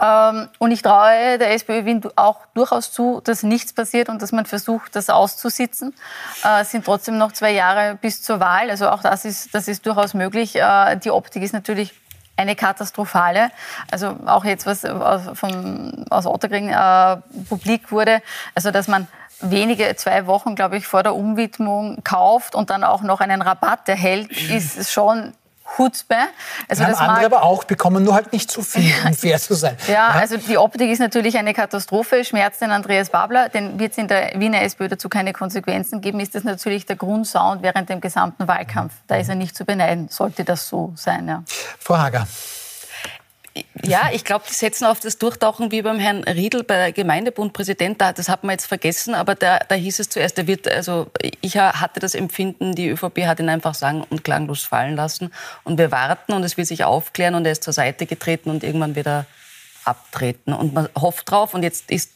Ähm, 0.00 0.48
und 0.58 0.70
ich 0.70 0.82
traue 0.82 1.38
der 1.38 1.52
SPÖ 1.52 1.84
Wien 1.84 2.02
auch 2.14 2.46
durchaus 2.54 2.92
zu, 2.92 3.20
dass 3.24 3.42
nichts 3.42 3.72
passiert 3.72 4.08
und 4.08 4.22
dass 4.22 4.32
man 4.32 4.46
versucht, 4.46 4.94
das 4.94 5.10
auszusitzen. 5.10 5.92
Äh, 6.44 6.60
es 6.60 6.70
sind 6.70 6.84
trotzdem 6.84 7.18
noch 7.18 7.32
zwei 7.32 7.50
Jahre 7.50 7.96
bis 8.00 8.22
zur 8.22 8.38
Wahl. 8.38 8.70
Also 8.70 8.88
auch 8.90 9.02
das 9.02 9.24
ist, 9.24 9.54
das 9.54 9.66
ist 9.66 9.84
durchaus 9.86 10.14
möglich. 10.14 10.56
Äh, 10.56 10.96
die 10.96 11.10
Optik 11.10 11.42
ist 11.42 11.52
natürlich 11.52 11.94
eine 12.36 12.56
katastrophale. 12.56 13.50
Also 13.90 14.16
auch 14.26 14.44
jetzt, 14.44 14.66
was 14.66 14.84
aus, 14.84 15.22
vom, 15.34 16.04
aus 16.10 16.26
Otterkring 16.26 16.70
äh, 16.70 17.16
publik 17.48 17.90
wurde, 17.90 18.22
also 18.54 18.70
dass 18.70 18.88
man 18.88 19.08
wenige, 19.40 19.94
zwei 19.96 20.26
Wochen, 20.26 20.54
glaube 20.54 20.76
ich, 20.76 20.86
vor 20.86 21.02
der 21.02 21.14
Umwidmung 21.14 22.02
kauft 22.04 22.54
und 22.54 22.70
dann 22.70 22.84
auch 22.84 23.02
noch 23.02 23.20
einen 23.20 23.42
Rabatt 23.42 23.88
erhält, 23.88 24.30
ist 24.50 24.90
schon 24.90 25.34
Hutzpe. 25.78 26.16
Also 26.68 26.84
haben 26.84 26.92
das 26.92 27.00
andere 27.00 27.26
aber 27.26 27.42
auch 27.42 27.64
bekommen, 27.64 28.04
nur 28.04 28.14
halt 28.14 28.32
nicht 28.32 28.50
zu 28.50 28.62
viel, 28.62 28.92
um 29.06 29.14
fair 29.14 29.38
zu 29.38 29.54
sein. 29.54 29.76
Ja, 29.88 30.08
also 30.08 30.36
die 30.36 30.58
Optik 30.58 30.90
ist 30.90 30.98
natürlich 30.98 31.36
eine 31.36 31.54
Katastrophe, 31.54 32.24
schmerzt 32.24 32.60
den 32.60 32.70
Andreas 32.70 33.10
Babler, 33.10 33.48
denn 33.48 33.78
wird 33.78 33.92
es 33.92 33.98
in 33.98 34.08
der 34.08 34.32
Wiener 34.36 34.62
SPÖ 34.62 34.88
dazu 34.88 35.08
keine 35.08 35.32
Konsequenzen 35.32 36.00
geben, 36.00 36.20
ist 36.20 36.34
das 36.34 36.44
natürlich 36.44 36.86
der 36.86 36.96
Grundsound 36.96 37.62
während 37.62 37.88
dem 37.88 38.00
gesamten 38.00 38.48
Wahlkampf. 38.48 38.92
Da 39.06 39.16
ist 39.16 39.28
er 39.28 39.34
nicht 39.34 39.56
zu 39.56 39.64
beneiden, 39.64 40.08
sollte 40.08 40.44
das 40.44 40.68
so 40.68 40.92
sein. 40.96 41.28
Ja. 41.28 41.42
Frau 41.78 41.98
Hager. 41.98 42.26
Ja, 43.84 44.10
ich 44.12 44.24
glaube, 44.24 44.44
die 44.48 44.54
setzen 44.54 44.84
auf 44.84 45.00
das 45.00 45.18
Durchtauchen 45.18 45.70
wie 45.70 45.82
beim 45.82 45.98
Herrn 45.98 46.24
Riedl 46.24 46.62
bei 46.62 46.76
der 46.76 46.92
Gemeindebundpräsident. 46.92 48.00
Das 48.00 48.28
hat 48.28 48.44
man 48.44 48.52
jetzt 48.52 48.66
vergessen, 48.66 49.14
aber 49.14 49.34
da, 49.34 49.58
da 49.58 49.74
hieß 49.74 50.00
es 50.00 50.08
zuerst, 50.08 50.38
er 50.38 50.46
wird, 50.46 50.68
also 50.68 51.06
ich 51.40 51.56
hatte 51.56 52.00
das 52.00 52.14
Empfinden, 52.14 52.74
die 52.74 52.88
ÖVP 52.88 53.26
hat 53.26 53.40
ihn 53.40 53.48
einfach 53.48 53.74
sang- 53.74 54.04
und 54.10 54.24
klanglos 54.24 54.64
fallen 54.64 54.96
lassen. 54.96 55.32
Und 55.64 55.78
wir 55.78 55.90
warten 55.90 56.32
und 56.32 56.44
es 56.44 56.56
will 56.56 56.64
sich 56.64 56.84
aufklären 56.84 57.34
und 57.34 57.46
er 57.46 57.52
ist 57.52 57.64
zur 57.64 57.72
Seite 57.72 58.06
getreten 58.06 58.50
und 58.50 58.64
irgendwann 58.64 58.96
wieder 58.96 59.26
abtreten. 59.84 60.52
Und 60.52 60.74
man 60.74 60.88
hofft 60.98 61.30
drauf 61.30 61.54
und 61.54 61.62
jetzt 61.62 61.90
ist 61.90 62.10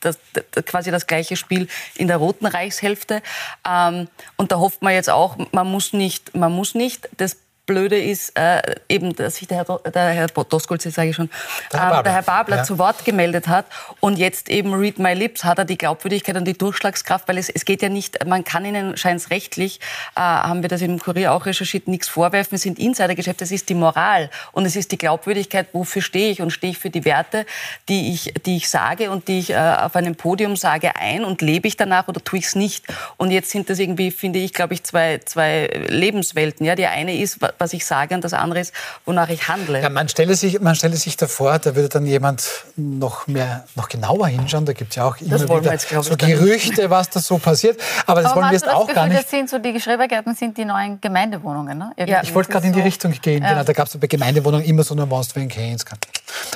das, 0.00 0.18
das, 0.32 0.64
quasi 0.64 0.90
das 0.90 1.06
gleiche 1.06 1.36
Spiel 1.36 1.68
in 1.94 2.08
der 2.08 2.16
roten 2.18 2.46
Reichshälfte. 2.46 3.22
Ähm, 3.68 4.08
und 4.36 4.52
da 4.52 4.58
hofft 4.58 4.82
man 4.82 4.92
jetzt 4.92 5.10
auch, 5.10 5.36
man 5.52 5.70
muss 5.70 5.92
nicht, 5.92 6.34
man 6.34 6.52
muss 6.52 6.74
nicht 6.74 7.08
das 7.16 7.36
Blöde 7.64 7.96
ist 7.96 8.36
äh, 8.36 8.60
eben, 8.88 9.14
dass 9.14 9.36
sich 9.36 9.46
der 9.46 9.58
Herr, 9.58 9.78
der 9.78 10.08
Herr 10.08 10.26
Doskolz, 10.26 10.82
sage 10.82 11.10
ich 11.10 11.16
schon, 11.16 11.30
der 11.72 11.80
Herr, 11.80 12.00
äh, 12.00 12.02
der 12.02 12.12
Herr 12.12 12.22
Babler 12.22 12.56
ja. 12.56 12.62
zu 12.64 12.76
Wort 12.76 13.04
gemeldet 13.04 13.46
hat 13.46 13.66
und 14.00 14.18
jetzt 14.18 14.48
eben 14.50 14.74
Read 14.74 14.98
My 14.98 15.14
Lips 15.14 15.44
hat 15.44 15.58
er 15.58 15.64
die 15.64 15.78
Glaubwürdigkeit 15.78 16.36
und 16.36 16.44
die 16.44 16.58
Durchschlagskraft, 16.58 17.28
weil 17.28 17.38
es, 17.38 17.48
es 17.48 17.64
geht 17.64 17.80
ja 17.80 17.88
nicht, 17.88 18.26
man 18.26 18.42
kann 18.42 18.64
ihnen 18.64 18.96
scheint 18.96 19.30
rechtlich, 19.30 19.78
äh, 20.16 20.20
haben 20.20 20.62
wir 20.62 20.68
das 20.68 20.82
im 20.82 20.98
Kurier 20.98 21.32
auch 21.32 21.46
recherchiert, 21.46 21.86
nichts 21.86 22.08
vorwerfen, 22.08 22.56
es 22.56 22.62
sind 22.62 22.80
Insidergeschäfte, 22.80 23.44
es 23.44 23.52
ist 23.52 23.68
die 23.68 23.74
Moral 23.74 24.28
und 24.50 24.66
es 24.66 24.74
ist 24.74 24.90
die 24.90 24.98
Glaubwürdigkeit, 24.98 25.68
wofür 25.72 26.02
stehe 26.02 26.32
ich 26.32 26.42
und 26.42 26.50
stehe 26.50 26.72
ich 26.72 26.78
für 26.78 26.90
die 26.90 27.04
Werte, 27.04 27.46
die 27.88 28.12
ich, 28.12 28.34
die 28.44 28.56
ich 28.56 28.68
sage 28.68 29.12
und 29.12 29.28
die 29.28 29.38
ich 29.38 29.50
äh, 29.50 29.56
auf 29.56 29.94
einem 29.94 30.16
Podium 30.16 30.56
sage 30.56 30.96
ein 30.96 31.24
und 31.24 31.42
lebe 31.42 31.68
ich 31.68 31.76
danach 31.76 32.08
oder 32.08 32.24
tue 32.24 32.40
ich 32.40 32.46
es 32.46 32.54
nicht? 32.56 32.86
Und 33.18 33.30
jetzt 33.30 33.50
sind 33.50 33.70
das 33.70 33.78
irgendwie, 33.78 34.10
finde 34.10 34.40
ich, 34.40 34.52
glaube 34.52 34.74
ich, 34.74 34.82
zwei, 34.82 35.18
zwei 35.24 35.70
Lebenswelten, 35.86 36.66
ja, 36.66 36.74
die 36.74 36.86
eine 36.86 37.16
ist, 37.16 37.38
was 37.58 37.72
ich 37.72 37.86
sage 37.86 38.14
und 38.14 38.24
das 38.24 38.32
andere 38.32 38.60
ist, 38.60 38.72
wonach 39.04 39.28
ich 39.28 39.48
handle. 39.48 39.80
Ja, 39.80 39.88
man 39.88 40.08
stelle 40.08 40.34
sich, 40.34 40.60
man 40.60 40.74
stelle 40.74 40.96
sich 40.96 41.16
davor, 41.16 41.58
da 41.58 41.74
würde 41.74 41.88
dann 41.88 42.06
jemand 42.06 42.48
noch 42.76 43.26
mehr, 43.26 43.64
noch 43.74 43.88
genauer 43.88 44.28
hinschauen. 44.28 44.64
Da 44.64 44.72
gibt 44.72 44.90
es 44.90 44.96
ja 44.96 45.04
auch 45.04 45.16
immer 45.20 45.40
wieder 45.40 45.72
jetzt, 45.72 45.88
so 45.88 46.16
Gerüchte, 46.16 46.90
was 46.90 47.10
da 47.10 47.20
so 47.20 47.38
passiert. 47.38 47.80
Aber 48.06 48.22
das 48.22 48.32
Aber 48.32 48.40
wollen 48.40 48.50
wir 48.50 48.58
jetzt 48.58 48.68
auch 48.68 48.82
Gefühl, 48.82 48.94
gar 48.94 49.06
nicht. 49.06 49.22
Das 49.22 49.30
sind 49.30 49.50
so 49.50 49.58
die 49.58 49.80
Schrebergärten 49.80 50.34
sind 50.34 50.56
die 50.56 50.64
neuen 50.64 51.00
Gemeindewohnungen, 51.00 51.78
ne? 51.78 51.92
Ja, 52.06 52.22
ich 52.22 52.34
wollte 52.34 52.50
gerade 52.50 52.66
in 52.66 52.72
die 52.72 52.80
so. 52.80 52.84
Richtung 52.84 53.12
gehen. 53.12 53.42
Ja. 53.42 53.50
Genau, 53.50 53.64
da 53.64 53.72
gab 53.72 53.88
es 53.88 53.96
bei 53.96 54.06
Gemeindewohnungen 54.06 54.66
immer 54.66 54.82
so 54.82 54.94
eine 54.94 55.06
Monster 55.06 55.36
wie 55.36 55.44
in 55.44 55.48
Keynes. 55.48 55.84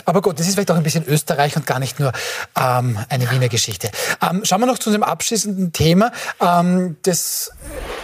Aber 0.04 0.22
gut, 0.22 0.38
das 0.38 0.46
ist 0.46 0.54
vielleicht 0.54 0.70
auch 0.70 0.76
ein 0.76 0.82
bisschen 0.82 1.04
Österreich 1.06 1.56
und 1.56 1.66
gar 1.66 1.78
nicht 1.78 1.98
nur 1.98 2.12
ähm, 2.58 2.98
eine 3.08 3.30
Wiener 3.30 3.48
Geschichte. 3.48 3.90
Ähm, 4.22 4.44
schauen 4.44 4.60
wir 4.60 4.66
noch 4.66 4.78
zu 4.78 4.90
unserem 4.90 5.02
abschließenden 5.02 5.72
Thema. 5.72 6.12
Ähm, 6.40 6.96
das 7.02 7.52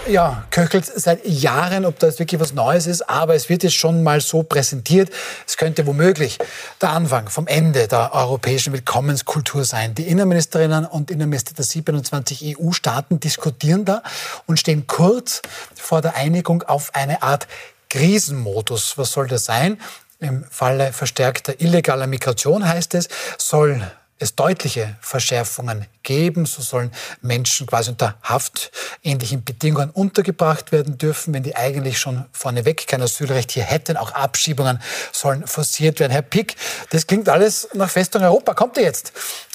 ja, 0.09 0.45
köchelt 0.51 0.85
seit 0.85 1.27
Jahren, 1.27 1.85
ob 1.85 1.99
das 1.99 2.19
wirklich 2.19 2.41
was 2.41 2.53
Neues 2.55 2.82
ist, 2.87 3.09
aber 3.09 3.35
es 3.35 3.49
wird 3.49 3.63
jetzt 3.63 3.75
schon 3.75 4.03
mal 4.03 4.21
so 4.21 4.43
präsentiert. 4.43 5.11
Es 5.47 5.57
könnte 5.57 5.87
womöglich 5.87 6.39
der 6.81 6.91
Anfang 6.91 7.29
vom 7.29 7.47
Ende 7.47 7.89
der 7.89 8.15
europäischen 8.15 8.73
Willkommenskultur 8.73 9.65
sein. 9.65 9.95
Die 9.95 10.09
Innenministerinnen 10.09 10.85
und 10.85 11.11
Innenminister 11.11 11.55
der 11.55 11.65
27 11.65 12.59
EU-Staaten 12.59 13.21
diskutieren 13.21 13.85
da 13.85 14.03
und 14.47 14.59
stehen 14.59 14.87
kurz 14.87 15.43
vor 15.75 16.01
der 16.03 16.17
Einigung 16.17 16.63
auf 16.63 16.95
eine 16.95 17.23
Art 17.23 17.47
Krisenmodus. 17.89 18.97
Was 18.97 19.13
soll 19.13 19.29
das 19.29 19.45
sein? 19.45 19.79
Im 20.19 20.45
Falle 20.49 20.93
verstärkter 20.93 21.61
illegaler 21.61 22.07
Migration 22.07 22.67
heißt 22.67 22.95
es, 22.95 23.09
soll 23.39 23.83
es 24.23 24.35
deutliche 24.37 24.97
Verschärfungen 25.01 25.87
geben. 26.03 26.47
So 26.47 26.63
sollen 26.63 26.91
Menschen 27.21 27.67
quasi 27.67 27.91
unter 27.91 28.17
haftähnlichen 28.23 29.45
Bedingungen 29.45 29.91
untergebracht 29.91 30.73
werden 30.73 30.97
dürfen, 30.99 31.35
wenn 31.35 31.43
die 31.43 31.57
eigentlich 31.57 31.99
schon 31.99 32.25
vorneweg 32.33 32.87
kein 32.87 33.03
Asylrecht 33.03 33.53
hier 33.53 33.65
hätten. 33.65 33.97
Auch 33.97 34.13
Abschiebungen 34.13 34.81
sollen 35.13 35.47
forciert 35.47 36.01
werden. 36.01 36.13
Herr 36.13 36.23
Pick, 36.23 36.57
das 36.91 37.07
klingt 37.07 37.29
alles 37.29 37.69
nach 37.75 37.91
Festung 37.91 38.23
Europa. 38.23 38.55
Kommt 38.55 38.77
ihr 38.77 38.85
jetzt? 38.85 39.13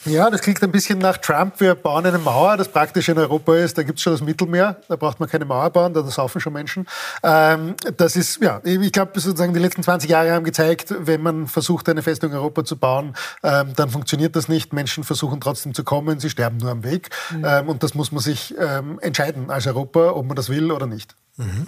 Ja, 0.08 0.30
das 0.30 0.42
klingt 0.42 0.64
ein 0.64 0.72
bisschen 0.72 1.00
nach 1.00 1.18
Trump. 1.18 1.60
Wir 1.60 1.76
bauen 1.76 2.06
eine 2.06 2.18
Mauer, 2.18 2.56
das 2.56 2.70
praktisch 2.70 3.10
in 3.10 3.18
Europa 3.18 3.56
ist. 3.56 3.78
Da 3.78 3.84
gibt 3.84 4.00
es 4.00 4.04
schon 4.04 4.14
das 4.14 4.22
Mittelmeer, 4.22 4.78
da 4.88 4.96
braucht 4.96 5.20
man 5.20 5.28
keine 5.28 5.44
Mauer 5.44 5.70
bauen, 5.70 5.94
da 5.94 6.02
saufen 6.04 6.40
schon 6.40 6.54
Menschen. 6.54 6.88
Ähm, 7.24 7.76
das 7.98 8.16
ist, 8.16 8.42
ja, 8.42 8.62
ich 8.64 8.92
glaube, 8.94 9.20
sozusagen 9.20 9.54
die 9.54 9.60
letzten 9.60 9.84
20 9.84 10.10
Jahre 10.10 10.32
haben 10.32 10.46
gezeigt, 10.46 10.96
wenn 10.98 11.22
man 11.22 11.48
versucht, 11.48 11.90
eine 11.90 12.04
Festung 12.04 12.34
Europa 12.34 12.64
zu 12.64 12.78
bauen, 12.78 13.16
ähm, 13.44 13.74
dann 13.76 13.90
funktioniert 13.90 14.36
das 14.36 14.48
nicht. 14.48 14.72
Menschen 14.72 15.04
versuchen 15.04 15.42
trotzdem 15.42 15.74
zu 15.74 15.84
kommen, 15.84 16.20
sie 16.20 16.30
sterben 16.30 16.58
nur 16.58 16.72
am 16.72 16.84
Weg. 16.84 17.10
Mhm. 17.32 17.46
Ähm, 17.46 17.70
und 17.70 17.84
das 17.84 17.94
muss 17.94 18.12
man 18.12 18.22
sich 18.22 18.56
ähm, 18.58 19.00
entscheiden 19.02 19.50
als 19.50 19.68
Europa, 19.68 20.12
ob 20.12 20.26
man 20.26 20.36
das 20.36 20.50
will 20.50 20.72
oder 20.72 20.86
nicht. 20.86 21.16
Mhm. 21.38 21.68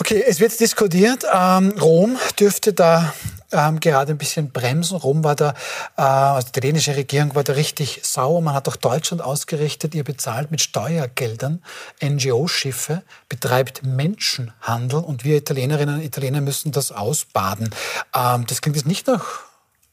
Okay, 0.00 0.24
es 0.26 0.40
wird 0.40 0.58
diskutiert. 0.58 1.24
Ähm, 1.32 1.74
Rom 1.80 2.18
dürfte 2.38 2.72
da 2.72 3.14
ähm, 3.52 3.78
gerade 3.78 4.12
ein 4.12 4.18
bisschen 4.18 4.50
bremsen. 4.50 4.96
Rom 4.96 5.22
war 5.22 5.36
da, 5.36 5.54
äh, 5.96 6.02
also 6.02 6.46
die 6.46 6.58
italienische 6.58 6.96
Regierung 6.96 7.34
war 7.34 7.44
da 7.44 7.52
richtig 7.52 8.00
sauer. 8.02 8.40
Man 8.40 8.54
hat 8.54 8.68
auch 8.68 8.76
Deutschland 8.76 9.22
ausgerichtet. 9.22 9.94
Ihr 9.94 10.04
bezahlt 10.04 10.50
mit 10.50 10.60
Steuergeldern 10.60 11.62
NGO-Schiffe, 12.02 13.02
betreibt 13.28 13.84
Menschenhandel 13.84 15.00
und 15.00 15.24
wir 15.24 15.36
Italienerinnen 15.36 15.96
und 15.96 16.02
Italiener 16.02 16.40
müssen 16.40 16.72
das 16.72 16.90
ausbaden. 16.90 17.70
Ähm, 18.14 18.46
das 18.46 18.62
klingt 18.62 18.76
jetzt 18.76 18.86
nicht 18.86 19.06
nach 19.06 19.42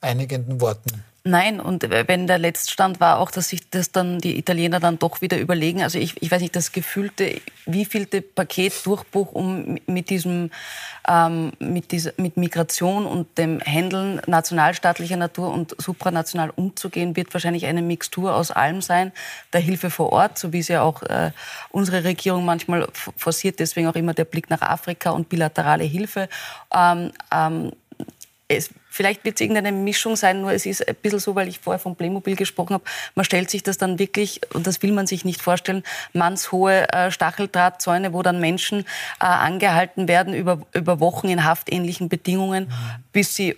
einigen 0.01 0.61
Worten. 0.61 1.03
Nein, 1.25 1.59
und 1.59 1.89
wenn 1.89 2.27
der 2.27 2.37
Letztstand 2.37 3.01
war 3.01 3.19
auch, 3.19 3.29
dass 3.29 3.49
sich 3.49 3.69
das 3.69 3.91
dann 3.91 4.19
die 4.19 4.37
Italiener 4.37 4.79
dann 4.79 4.99
doch 4.99 5.19
wieder 5.19 5.37
überlegen. 5.37 5.83
Also 5.83 5.99
ich, 5.99 6.21
ich 6.21 6.31
weiß 6.31 6.41
nicht, 6.41 6.55
das 6.55 6.71
gefühlte, 6.71 7.41
wievielte 7.65 8.21
Paketdurchbruch, 8.21 9.33
um 9.33 9.77
mit 9.85 10.09
diesem, 10.09 10.49
ähm, 11.07 11.51
mit 11.59 11.91
dieser, 11.91 12.13
mit 12.15 12.37
Migration 12.37 13.05
und 13.05 13.37
dem 13.37 13.59
Handeln 13.59 14.21
nationalstaatlicher 14.27 15.17
Natur 15.17 15.51
und 15.51 15.75
supranational 15.77 16.51
umzugehen, 16.55 17.17
wird 17.17 17.33
wahrscheinlich 17.33 17.65
eine 17.65 17.81
Mixtur 17.81 18.33
aus 18.33 18.51
allem 18.51 18.81
sein. 18.81 19.11
Der 19.51 19.59
Hilfe 19.59 19.89
vor 19.89 20.13
Ort, 20.13 20.39
so 20.39 20.53
wie 20.53 20.59
es 20.59 20.69
ja 20.69 20.83
auch 20.83 21.03
äh, 21.03 21.31
unsere 21.69 22.05
Regierung 22.05 22.45
manchmal 22.45 22.87
forciert, 22.93 23.59
deswegen 23.59 23.87
auch 23.87 23.95
immer 23.95 24.13
der 24.13 24.25
Blick 24.25 24.49
nach 24.49 24.61
Afrika 24.61 25.09
und 25.09 25.27
bilaterale 25.27 25.83
Hilfe. 25.83 26.29
Ähm, 26.73 27.11
ähm, 27.29 27.73
es, 28.47 28.71
vielleicht 28.89 29.23
wird 29.23 29.35
es 29.35 29.41
irgendeine 29.41 29.71
Mischung 29.71 30.15
sein, 30.15 30.41
nur 30.41 30.51
es 30.51 30.65
ist 30.65 30.87
ein 30.87 30.95
bisschen 30.95 31.19
so, 31.19 31.35
weil 31.35 31.47
ich 31.47 31.59
vorher 31.59 31.79
von 31.79 31.95
Playmobil 31.95 32.35
gesprochen 32.35 32.73
habe, 32.73 32.83
man 33.15 33.23
stellt 33.23 33.49
sich 33.49 33.63
das 33.63 33.77
dann 33.77 33.99
wirklich, 33.99 34.41
und 34.53 34.67
das 34.67 34.81
will 34.81 34.91
man 34.91 35.07
sich 35.07 35.25
nicht 35.25 35.41
vorstellen, 35.41 35.83
mannshohe 36.13 36.91
äh, 36.91 37.11
Stacheldrahtzäune, 37.11 38.13
wo 38.13 38.23
dann 38.23 38.39
Menschen 38.39 38.81
äh, 39.19 39.25
angehalten 39.25 40.07
werden 40.07 40.33
über, 40.33 40.61
über 40.73 40.99
Wochen 40.99 41.29
in 41.29 41.43
haftähnlichen 41.43 42.09
Bedingungen, 42.09 42.65
mhm. 42.65 43.03
bis 43.13 43.35
sie 43.35 43.55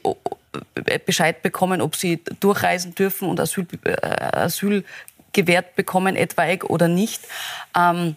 Bescheid 1.06 1.42
bekommen, 1.42 1.82
ob 1.82 1.96
sie 1.96 2.22
durchreisen 2.40 2.94
dürfen 2.94 3.30
und 3.30 3.40
Asyl, 3.40 3.66
äh, 3.86 3.96
Asyl 4.02 4.84
gewährt 5.34 5.76
bekommen, 5.76 6.16
etwaig 6.16 6.66
oder 6.66 6.88
nicht. 6.88 7.22
Ähm, 7.78 8.16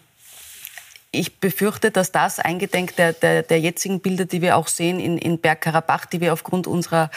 ich 1.14 1.40
befürchte, 1.40 1.90
dass 1.90 2.12
das 2.12 2.38
eingedenk 2.38 2.96
der, 2.96 3.12
der, 3.12 3.42
der 3.42 3.60
jetzigen 3.60 4.00
Bilder, 4.00 4.24
die 4.24 4.42
wir 4.42 4.56
auch 4.56 4.68
sehen 4.68 5.00
in, 5.00 5.18
in 5.18 5.38
Bergkarabach, 5.38 6.06
die 6.06 6.20
wir 6.20 6.32
aufgrund 6.32 6.66
unserer 6.66 7.10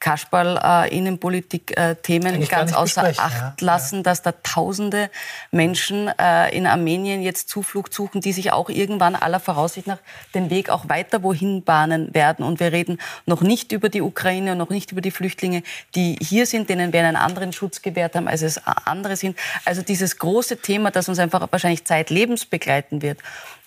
Kasperl-Innenpolitik-Themen 0.00 2.42
äh, 2.42 2.46
ganz 2.46 2.72
außer 2.72 3.04
Acht 3.04 3.60
ja. 3.60 3.66
lassen, 3.66 3.96
ja. 3.96 4.02
dass 4.02 4.22
da 4.22 4.32
Tausende 4.42 5.10
Menschen 5.50 6.08
äh, 6.18 6.56
in 6.56 6.66
Armenien 6.66 7.20
jetzt 7.22 7.50
Zuflucht 7.50 7.94
suchen, 7.94 8.22
die 8.22 8.32
sich 8.32 8.52
auch 8.52 8.70
irgendwann 8.70 9.14
aller 9.14 9.38
Voraussicht 9.38 9.86
nach 9.86 9.98
den 10.34 10.50
Weg 10.50 10.70
auch 10.70 10.88
weiter 10.88 11.22
wohin 11.22 11.62
bahnen 11.62 12.12
werden. 12.14 12.42
Und 12.44 12.58
wir 12.60 12.72
reden 12.72 12.98
noch 13.26 13.42
nicht 13.42 13.72
über 13.72 13.90
die 13.90 14.00
Ukraine 14.00 14.52
und 14.52 14.58
noch 14.58 14.70
nicht 14.70 14.92
über 14.92 15.02
die 15.02 15.10
Flüchtlinge, 15.10 15.62
die 15.94 16.16
hier 16.20 16.46
sind, 16.46 16.70
denen 16.70 16.92
wir 16.92 17.00
einen 17.00 17.16
anderen 17.16 17.52
Schutz 17.52 17.82
gewährt 17.82 18.16
haben, 18.16 18.26
als 18.26 18.42
es 18.42 18.60
andere 18.66 19.16
sind. 19.16 19.38
Also 19.64 19.82
dieses 19.82 20.18
große 20.18 20.56
Thema, 20.56 20.90
das 20.90 21.08
uns 21.08 21.18
einfach 21.18 21.46
wahrscheinlich 21.50 21.84
zeitlebens 21.84 22.46
begleiten 22.46 23.02
wird 23.02 23.18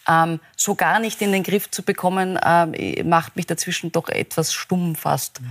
ähm, 0.07 0.39
so 0.55 0.75
gar 0.75 0.99
nicht 0.99 1.21
in 1.21 1.31
den 1.31 1.43
Griff 1.43 1.69
zu 1.71 1.83
bekommen, 1.83 2.37
äh, 2.37 3.03
macht 3.03 3.35
mich 3.35 3.47
dazwischen 3.47 3.91
doch 3.91 4.09
etwas 4.09 4.53
stumm 4.53 4.95
fast. 4.95 5.41
Mhm. 5.41 5.47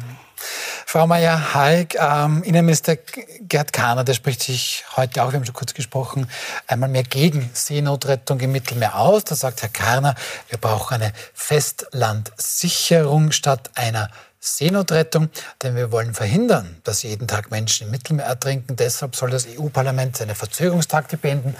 Frau 0.86 1.06
Mayer-Halk, 1.06 1.94
ähm, 1.94 2.42
Innenminister 2.42 2.96
Gerd 3.40 3.72
Kahner, 3.72 4.04
der 4.04 4.14
spricht 4.14 4.42
sich 4.42 4.84
heute 4.96 5.22
auch, 5.22 5.32
wir 5.32 5.38
haben 5.38 5.44
schon 5.46 5.54
kurz 5.54 5.74
gesprochen, 5.74 6.28
einmal 6.66 6.88
mehr 6.88 7.02
gegen 7.02 7.50
Seenotrettung 7.52 8.40
im 8.40 8.52
Mittelmeer 8.52 8.96
aus. 8.98 9.24
Da 9.24 9.34
sagt 9.34 9.62
Herr 9.62 9.68
Kahner, 9.68 10.14
wir 10.48 10.58
brauchen 10.58 10.94
eine 10.94 11.12
Festlandsicherung 11.34 13.32
statt 13.32 13.70
einer 13.74 14.10
Seenotrettung, 14.44 15.28
denn 15.62 15.76
wir 15.76 15.92
wollen 15.92 16.14
verhindern, 16.14 16.76
dass 16.82 17.04
jeden 17.04 17.28
Tag 17.28 17.52
Menschen 17.52 17.86
im 17.86 17.92
Mittelmeer 17.92 18.26
ertrinken. 18.26 18.74
Deshalb 18.74 19.14
soll 19.14 19.30
das 19.30 19.46
EU-Parlament 19.46 20.16
seine 20.16 20.34
Verzögerungstakte 20.34 21.16
beenden 21.16 21.54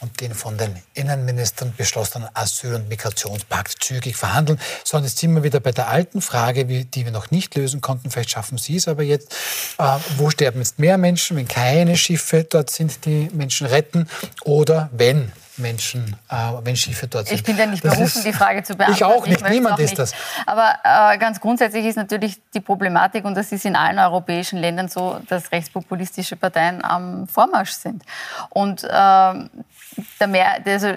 und 0.00 0.20
den 0.20 0.34
von 0.34 0.58
den 0.58 0.76
Innenministern 0.92 1.72
beschlossenen 1.74 2.28
Asyl- 2.34 2.74
und 2.74 2.90
Migrationspakt 2.90 3.82
zügig 3.82 4.16
verhandeln. 4.16 4.60
So, 4.84 4.98
und 4.98 5.04
jetzt 5.04 5.16
sind 5.16 5.34
wir 5.34 5.44
wieder 5.44 5.60
bei 5.60 5.72
der 5.72 5.88
alten 5.88 6.20
Frage, 6.20 6.66
die 6.66 7.04
wir 7.06 7.10
noch 7.10 7.30
nicht 7.30 7.54
lösen 7.54 7.80
konnten. 7.80 8.10
Vielleicht 8.10 8.32
schaffen 8.32 8.58
Sie 8.58 8.76
es 8.76 8.86
aber 8.86 9.02
jetzt. 9.02 9.34
Äh, 9.78 9.96
wo 10.18 10.28
sterben 10.28 10.58
jetzt 10.58 10.78
mehr 10.78 10.98
Menschen, 10.98 11.38
wenn 11.38 11.48
keine 11.48 11.96
Schiffe 11.96 12.44
dort 12.44 12.68
sind, 12.68 13.06
die 13.06 13.30
Menschen 13.32 13.66
retten? 13.66 14.10
Oder 14.44 14.90
wenn 14.92 15.32
Menschen, 15.58 16.16
äh, 16.28 16.34
wenn 16.62 16.76
Schiffe 16.76 17.06
dort 17.06 17.28
sind. 17.28 17.36
Ich 17.36 17.44
bin 17.44 17.56
ja 17.56 17.66
nicht 17.66 17.82
berufen, 17.82 18.22
die 18.24 18.32
Frage 18.32 18.62
zu 18.62 18.74
beantworten. 18.74 18.92
Ich 18.92 19.04
auch 19.04 19.26
nicht, 19.26 19.42
ich 19.42 19.48
niemand 19.48 19.78
ist 19.78 19.90
nicht. 19.90 19.98
das. 19.98 20.14
Aber 20.46 20.76
äh, 20.84 21.18
ganz 21.18 21.40
grundsätzlich 21.40 21.84
ist 21.86 21.96
natürlich 21.96 22.40
die 22.54 22.60
Problematik, 22.60 23.24
und 23.24 23.34
das 23.34 23.52
ist 23.52 23.64
in 23.64 23.76
allen 23.76 23.98
europäischen 23.98 24.58
Ländern 24.58 24.88
so, 24.88 25.20
dass 25.28 25.52
rechtspopulistische 25.52 26.36
Parteien 26.36 26.84
am 26.84 27.26
Vormarsch 27.28 27.72
sind. 27.72 28.02
Und 28.50 28.84
äh, 28.84 28.88
der 28.88 30.26
Mehr, 30.26 30.58
also 30.64 30.92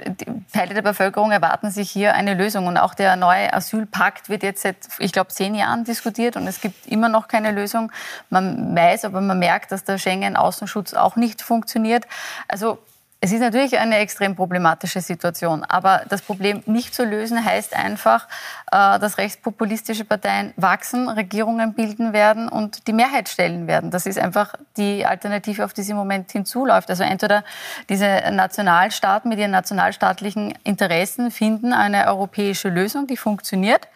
Teile 0.54 0.74
der 0.74 0.82
Bevölkerung 0.82 1.32
erwarten 1.32 1.72
sich 1.72 1.90
hier 1.90 2.14
eine 2.14 2.34
Lösung. 2.34 2.68
Und 2.68 2.78
auch 2.78 2.94
der 2.94 3.16
neue 3.16 3.54
Asylpakt 3.54 4.30
wird 4.30 4.44
jetzt 4.44 4.62
seit, 4.64 4.76
ich 5.00 5.12
glaube, 5.12 5.30
zehn 5.30 5.56
Jahren 5.56 5.84
diskutiert 5.84 6.36
und 6.36 6.48
es 6.48 6.62
gibt 6.62 6.86
immer 6.88 7.10
noch 7.10 7.28
keine 7.28 7.52
Lösung. 7.52 7.92
Man 8.30 8.76
weiß, 8.76 9.06
aber 9.06 9.22
man 9.22 9.40
merkt, 9.40 9.72
dass 9.72 9.84
der 9.84 9.98
Schengen-Außenschutz 9.98 10.94
auch 10.94 11.16
nicht 11.16 11.42
funktioniert. 11.42 12.06
Also 12.48 12.80
es 13.22 13.34
ist 13.34 13.42
natürlich 13.42 13.78
eine 13.78 13.98
extrem 13.98 14.36
problematische 14.36 15.02
Situation, 15.02 15.66
aber 15.66 16.04
das 16.08 16.22
Problem 16.22 16.64
nicht 16.66 16.96
zu 16.96 17.04
lösen 17.04 17.44
heißt 17.44 17.76
einfach, 17.76 18.28
äh, 18.72 18.98
dass 18.98 19.18
rechtspopulistische 19.18 20.06
Parteien 20.06 20.54
wachsen, 20.56 21.10
Regierungen 21.10 21.74
bilden 21.74 22.14
werden 22.14 22.48
und 22.48 22.88
die 22.88 22.94
Mehrheit 22.94 23.28
stellen 23.28 23.68
werden. 23.68 23.92
Das 23.92 24.06
ist 24.06 24.18
einfach 24.18 24.56
die 24.78 25.06
Alternative, 25.06 25.66
auf 25.66 25.74
die 25.74 25.82
es 25.82 25.90
im 25.90 25.98
Moment 25.98 26.32
hinzuläuft. 26.32 26.90
Also 26.90 27.04
entweder 27.04 27.44
diese 27.90 28.06
Nationalstaaten 28.32 29.28
mit 29.28 29.40
ihren 29.40 29.52
nationalstaatlichen 29.52 30.54
Interessen 30.64 31.30
finden 31.30 31.74
eine 31.74 32.08
europäische 32.08 32.70
Lösung, 32.70 33.06
die 33.06 33.18
funktioniert 33.18 33.90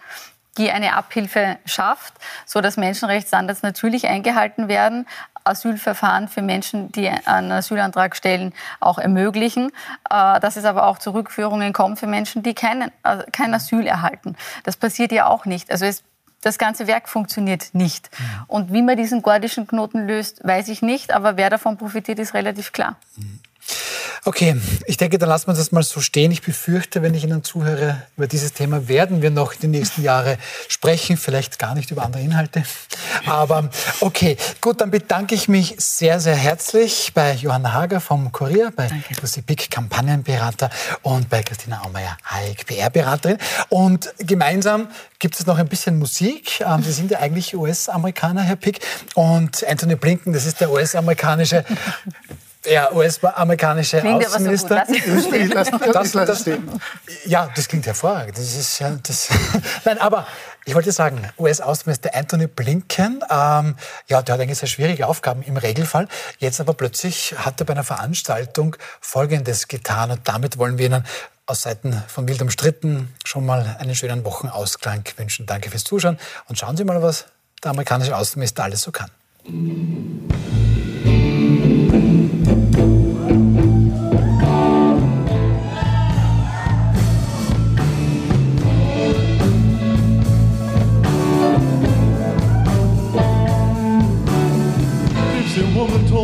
die 0.57 0.71
eine 0.71 0.95
Abhilfe 0.95 1.57
schafft, 1.65 2.13
so 2.45 2.61
dass 2.61 2.77
Menschenrechtsstandards 2.77 3.63
natürlich 3.63 4.07
eingehalten 4.07 4.67
werden, 4.67 5.07
Asylverfahren 5.43 6.27
für 6.27 6.41
Menschen, 6.41 6.91
die 6.91 7.09
einen 7.09 7.51
Asylantrag 7.51 8.15
stellen, 8.15 8.53
auch 8.79 8.97
ermöglichen, 8.97 9.71
äh, 10.09 10.39
dass 10.39 10.55
es 10.55 10.65
aber 10.65 10.87
auch 10.87 10.97
zu 10.97 11.11
Rückführungen 11.11 11.73
kommt 11.73 11.99
für 11.99 12.07
Menschen, 12.07 12.43
die 12.43 12.53
keinen, 12.53 12.91
äh, 13.03 13.23
kein 13.31 13.53
Asyl 13.53 13.85
erhalten. 13.85 14.35
Das 14.63 14.77
passiert 14.77 15.11
ja 15.11 15.27
auch 15.27 15.45
nicht. 15.45 15.71
Also 15.71 15.85
es 15.85 16.03
das 16.41 16.57
ganze 16.57 16.87
Werk 16.87 17.07
funktioniert 17.07 17.73
nicht. 17.73 18.09
Und 18.47 18.73
wie 18.73 18.81
man 18.81 18.97
diesen 18.97 19.21
gordischen 19.21 19.65
Knoten 19.65 20.05
löst, 20.05 20.43
weiß 20.43 20.67
ich 20.67 20.81
nicht, 20.81 21.13
aber 21.13 21.37
wer 21.37 21.49
davon 21.49 21.77
profitiert, 21.77 22.19
ist 22.19 22.33
relativ 22.33 22.73
klar. 22.73 22.97
Mhm. 23.15 23.39
Okay, 24.25 24.55
ich 24.85 24.95
denke, 24.95 25.17
dann 25.17 25.27
lassen 25.27 25.47
wir 25.47 25.53
das 25.53 25.73
mal 25.73 25.83
so 25.83 25.99
stehen. 25.99 26.31
Ich 26.31 26.41
befürchte, 26.41 27.01
wenn 27.01 27.13
ich 27.13 27.25
Ihnen 27.25 27.43
zuhöre, 27.43 28.03
über 28.15 28.25
dieses 28.25 28.53
Thema 28.53 28.87
werden 28.87 29.21
wir 29.21 29.31
noch 29.31 29.53
in 29.53 29.59
den 29.59 29.71
nächsten 29.71 30.01
Jahren 30.01 30.37
sprechen, 30.69 31.17
vielleicht 31.17 31.59
gar 31.59 31.75
nicht 31.75 31.91
über 31.91 32.03
andere 32.03 32.21
Inhalte. 32.21 32.63
Aber 33.25 33.69
okay, 33.99 34.37
gut, 34.61 34.79
dann 34.79 34.91
bedanke 34.91 35.35
ich 35.35 35.49
mich 35.49 35.75
sehr, 35.77 36.21
sehr 36.21 36.35
herzlich 36.35 37.11
bei 37.13 37.33
Johanna 37.33 37.73
Hager 37.73 37.99
vom 37.99 38.31
Kurier, 38.31 38.71
bei 38.73 38.89
Lucy 39.21 39.41
Pick, 39.41 39.69
Kampagnenberater 39.69 40.69
und 41.01 41.29
bei 41.29 41.43
Christina 41.43 41.81
Aumeier, 41.83 42.17
Hayek, 42.23 42.65
PR-Beraterin. 42.65 43.37
Und 43.67 44.13
gemeinsam 44.19 44.87
gibt 45.19 45.37
es 45.37 45.45
noch 45.45 45.57
ein 45.57 45.67
bisschen 45.67 45.99
Musik. 45.99 46.61
Ähm, 46.61 46.81
Sie 46.81 46.93
sind 46.93 47.11
ja 47.11 47.19
eigentlich 47.19 47.55
US-Amerikaner, 47.55 48.41
Herr 48.41 48.55
Pick. 48.55 48.79
Und 49.15 49.65
Anthony 49.67 49.95
Blinken, 49.95 50.31
das 50.31 50.45
ist 50.45 50.61
der 50.61 50.71
US-amerikanische 50.71 51.65
der 52.65 52.95
US-amerikanische 52.95 54.03
Außenminister. 54.03 54.85
Ja, 57.25 57.49
das 57.55 57.67
klingt 57.67 57.85
hervorragend. 57.85 58.37
Das 58.37 58.55
ist 58.55 58.79
ja 58.79 58.97
das. 59.01 59.29
Nein, 59.85 59.97
aber 59.99 60.27
ich 60.65 60.73
wollte 60.75 60.91
sagen, 60.91 61.21
US-Außenminister 61.37 62.15
Anthony 62.15 62.47
Blinken, 62.47 63.21
ähm, 63.29 63.75
ja, 64.07 64.21
der 64.21 64.33
hat 64.35 64.41
eigentlich 64.41 64.59
sehr 64.59 64.69
schwierige 64.69 65.07
Aufgaben 65.07 65.43
im 65.43 65.57
Regelfall. 65.57 66.07
Jetzt 66.39 66.61
aber 66.61 66.73
plötzlich 66.73 67.35
hat 67.37 67.59
er 67.59 67.65
bei 67.65 67.73
einer 67.73 67.83
Veranstaltung 67.83 68.77
Folgendes 69.01 69.67
getan 69.67 70.11
und 70.11 70.21
damit 70.27 70.57
wollen 70.57 70.77
wir 70.77 70.85
Ihnen 70.85 71.05
aus 71.45 71.63
Seiten 71.63 72.01
von 72.07 72.27
Wild 72.27 72.41
umstritten 72.41 73.13
schon 73.25 73.45
mal 73.45 73.75
einen 73.79 73.95
schönen 73.95 74.23
Wochenausklang 74.23 75.03
wünschen. 75.17 75.45
Danke 75.45 75.69
fürs 75.69 75.83
Zuschauen 75.83 76.17
und 76.47 76.57
schauen 76.57 76.77
Sie 76.77 76.85
mal, 76.85 77.01
was 77.01 77.25
der 77.61 77.71
amerikanische 77.71 78.15
Außenminister 78.15 78.63
alles 78.63 78.81
so 78.81 78.91
kann. 78.91 79.09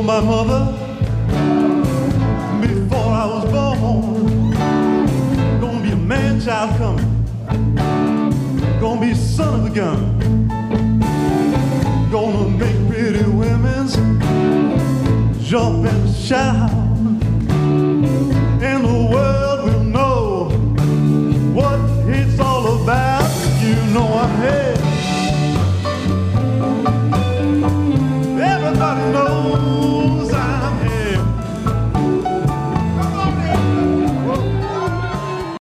My 0.10 0.22
mother 0.22 0.66
before 2.60 3.12
I 3.22 3.26
was 3.28 3.46
born. 3.52 4.50
Gonna 5.62 5.84
be 5.84 5.92
a 5.92 5.96
man 5.96 6.42
child 6.42 6.76
coming. 6.80 7.12
Gonna 8.80 9.02
be 9.02 9.14
son 9.14 9.60
of 9.60 9.66
a 9.68 9.70
gun. 9.70 10.00
Gonna 12.10 12.50
make 12.58 12.80
pretty 12.90 13.24
women's 13.30 13.94
jump 15.48 15.86
and 15.86 16.16
shout. 16.16 16.69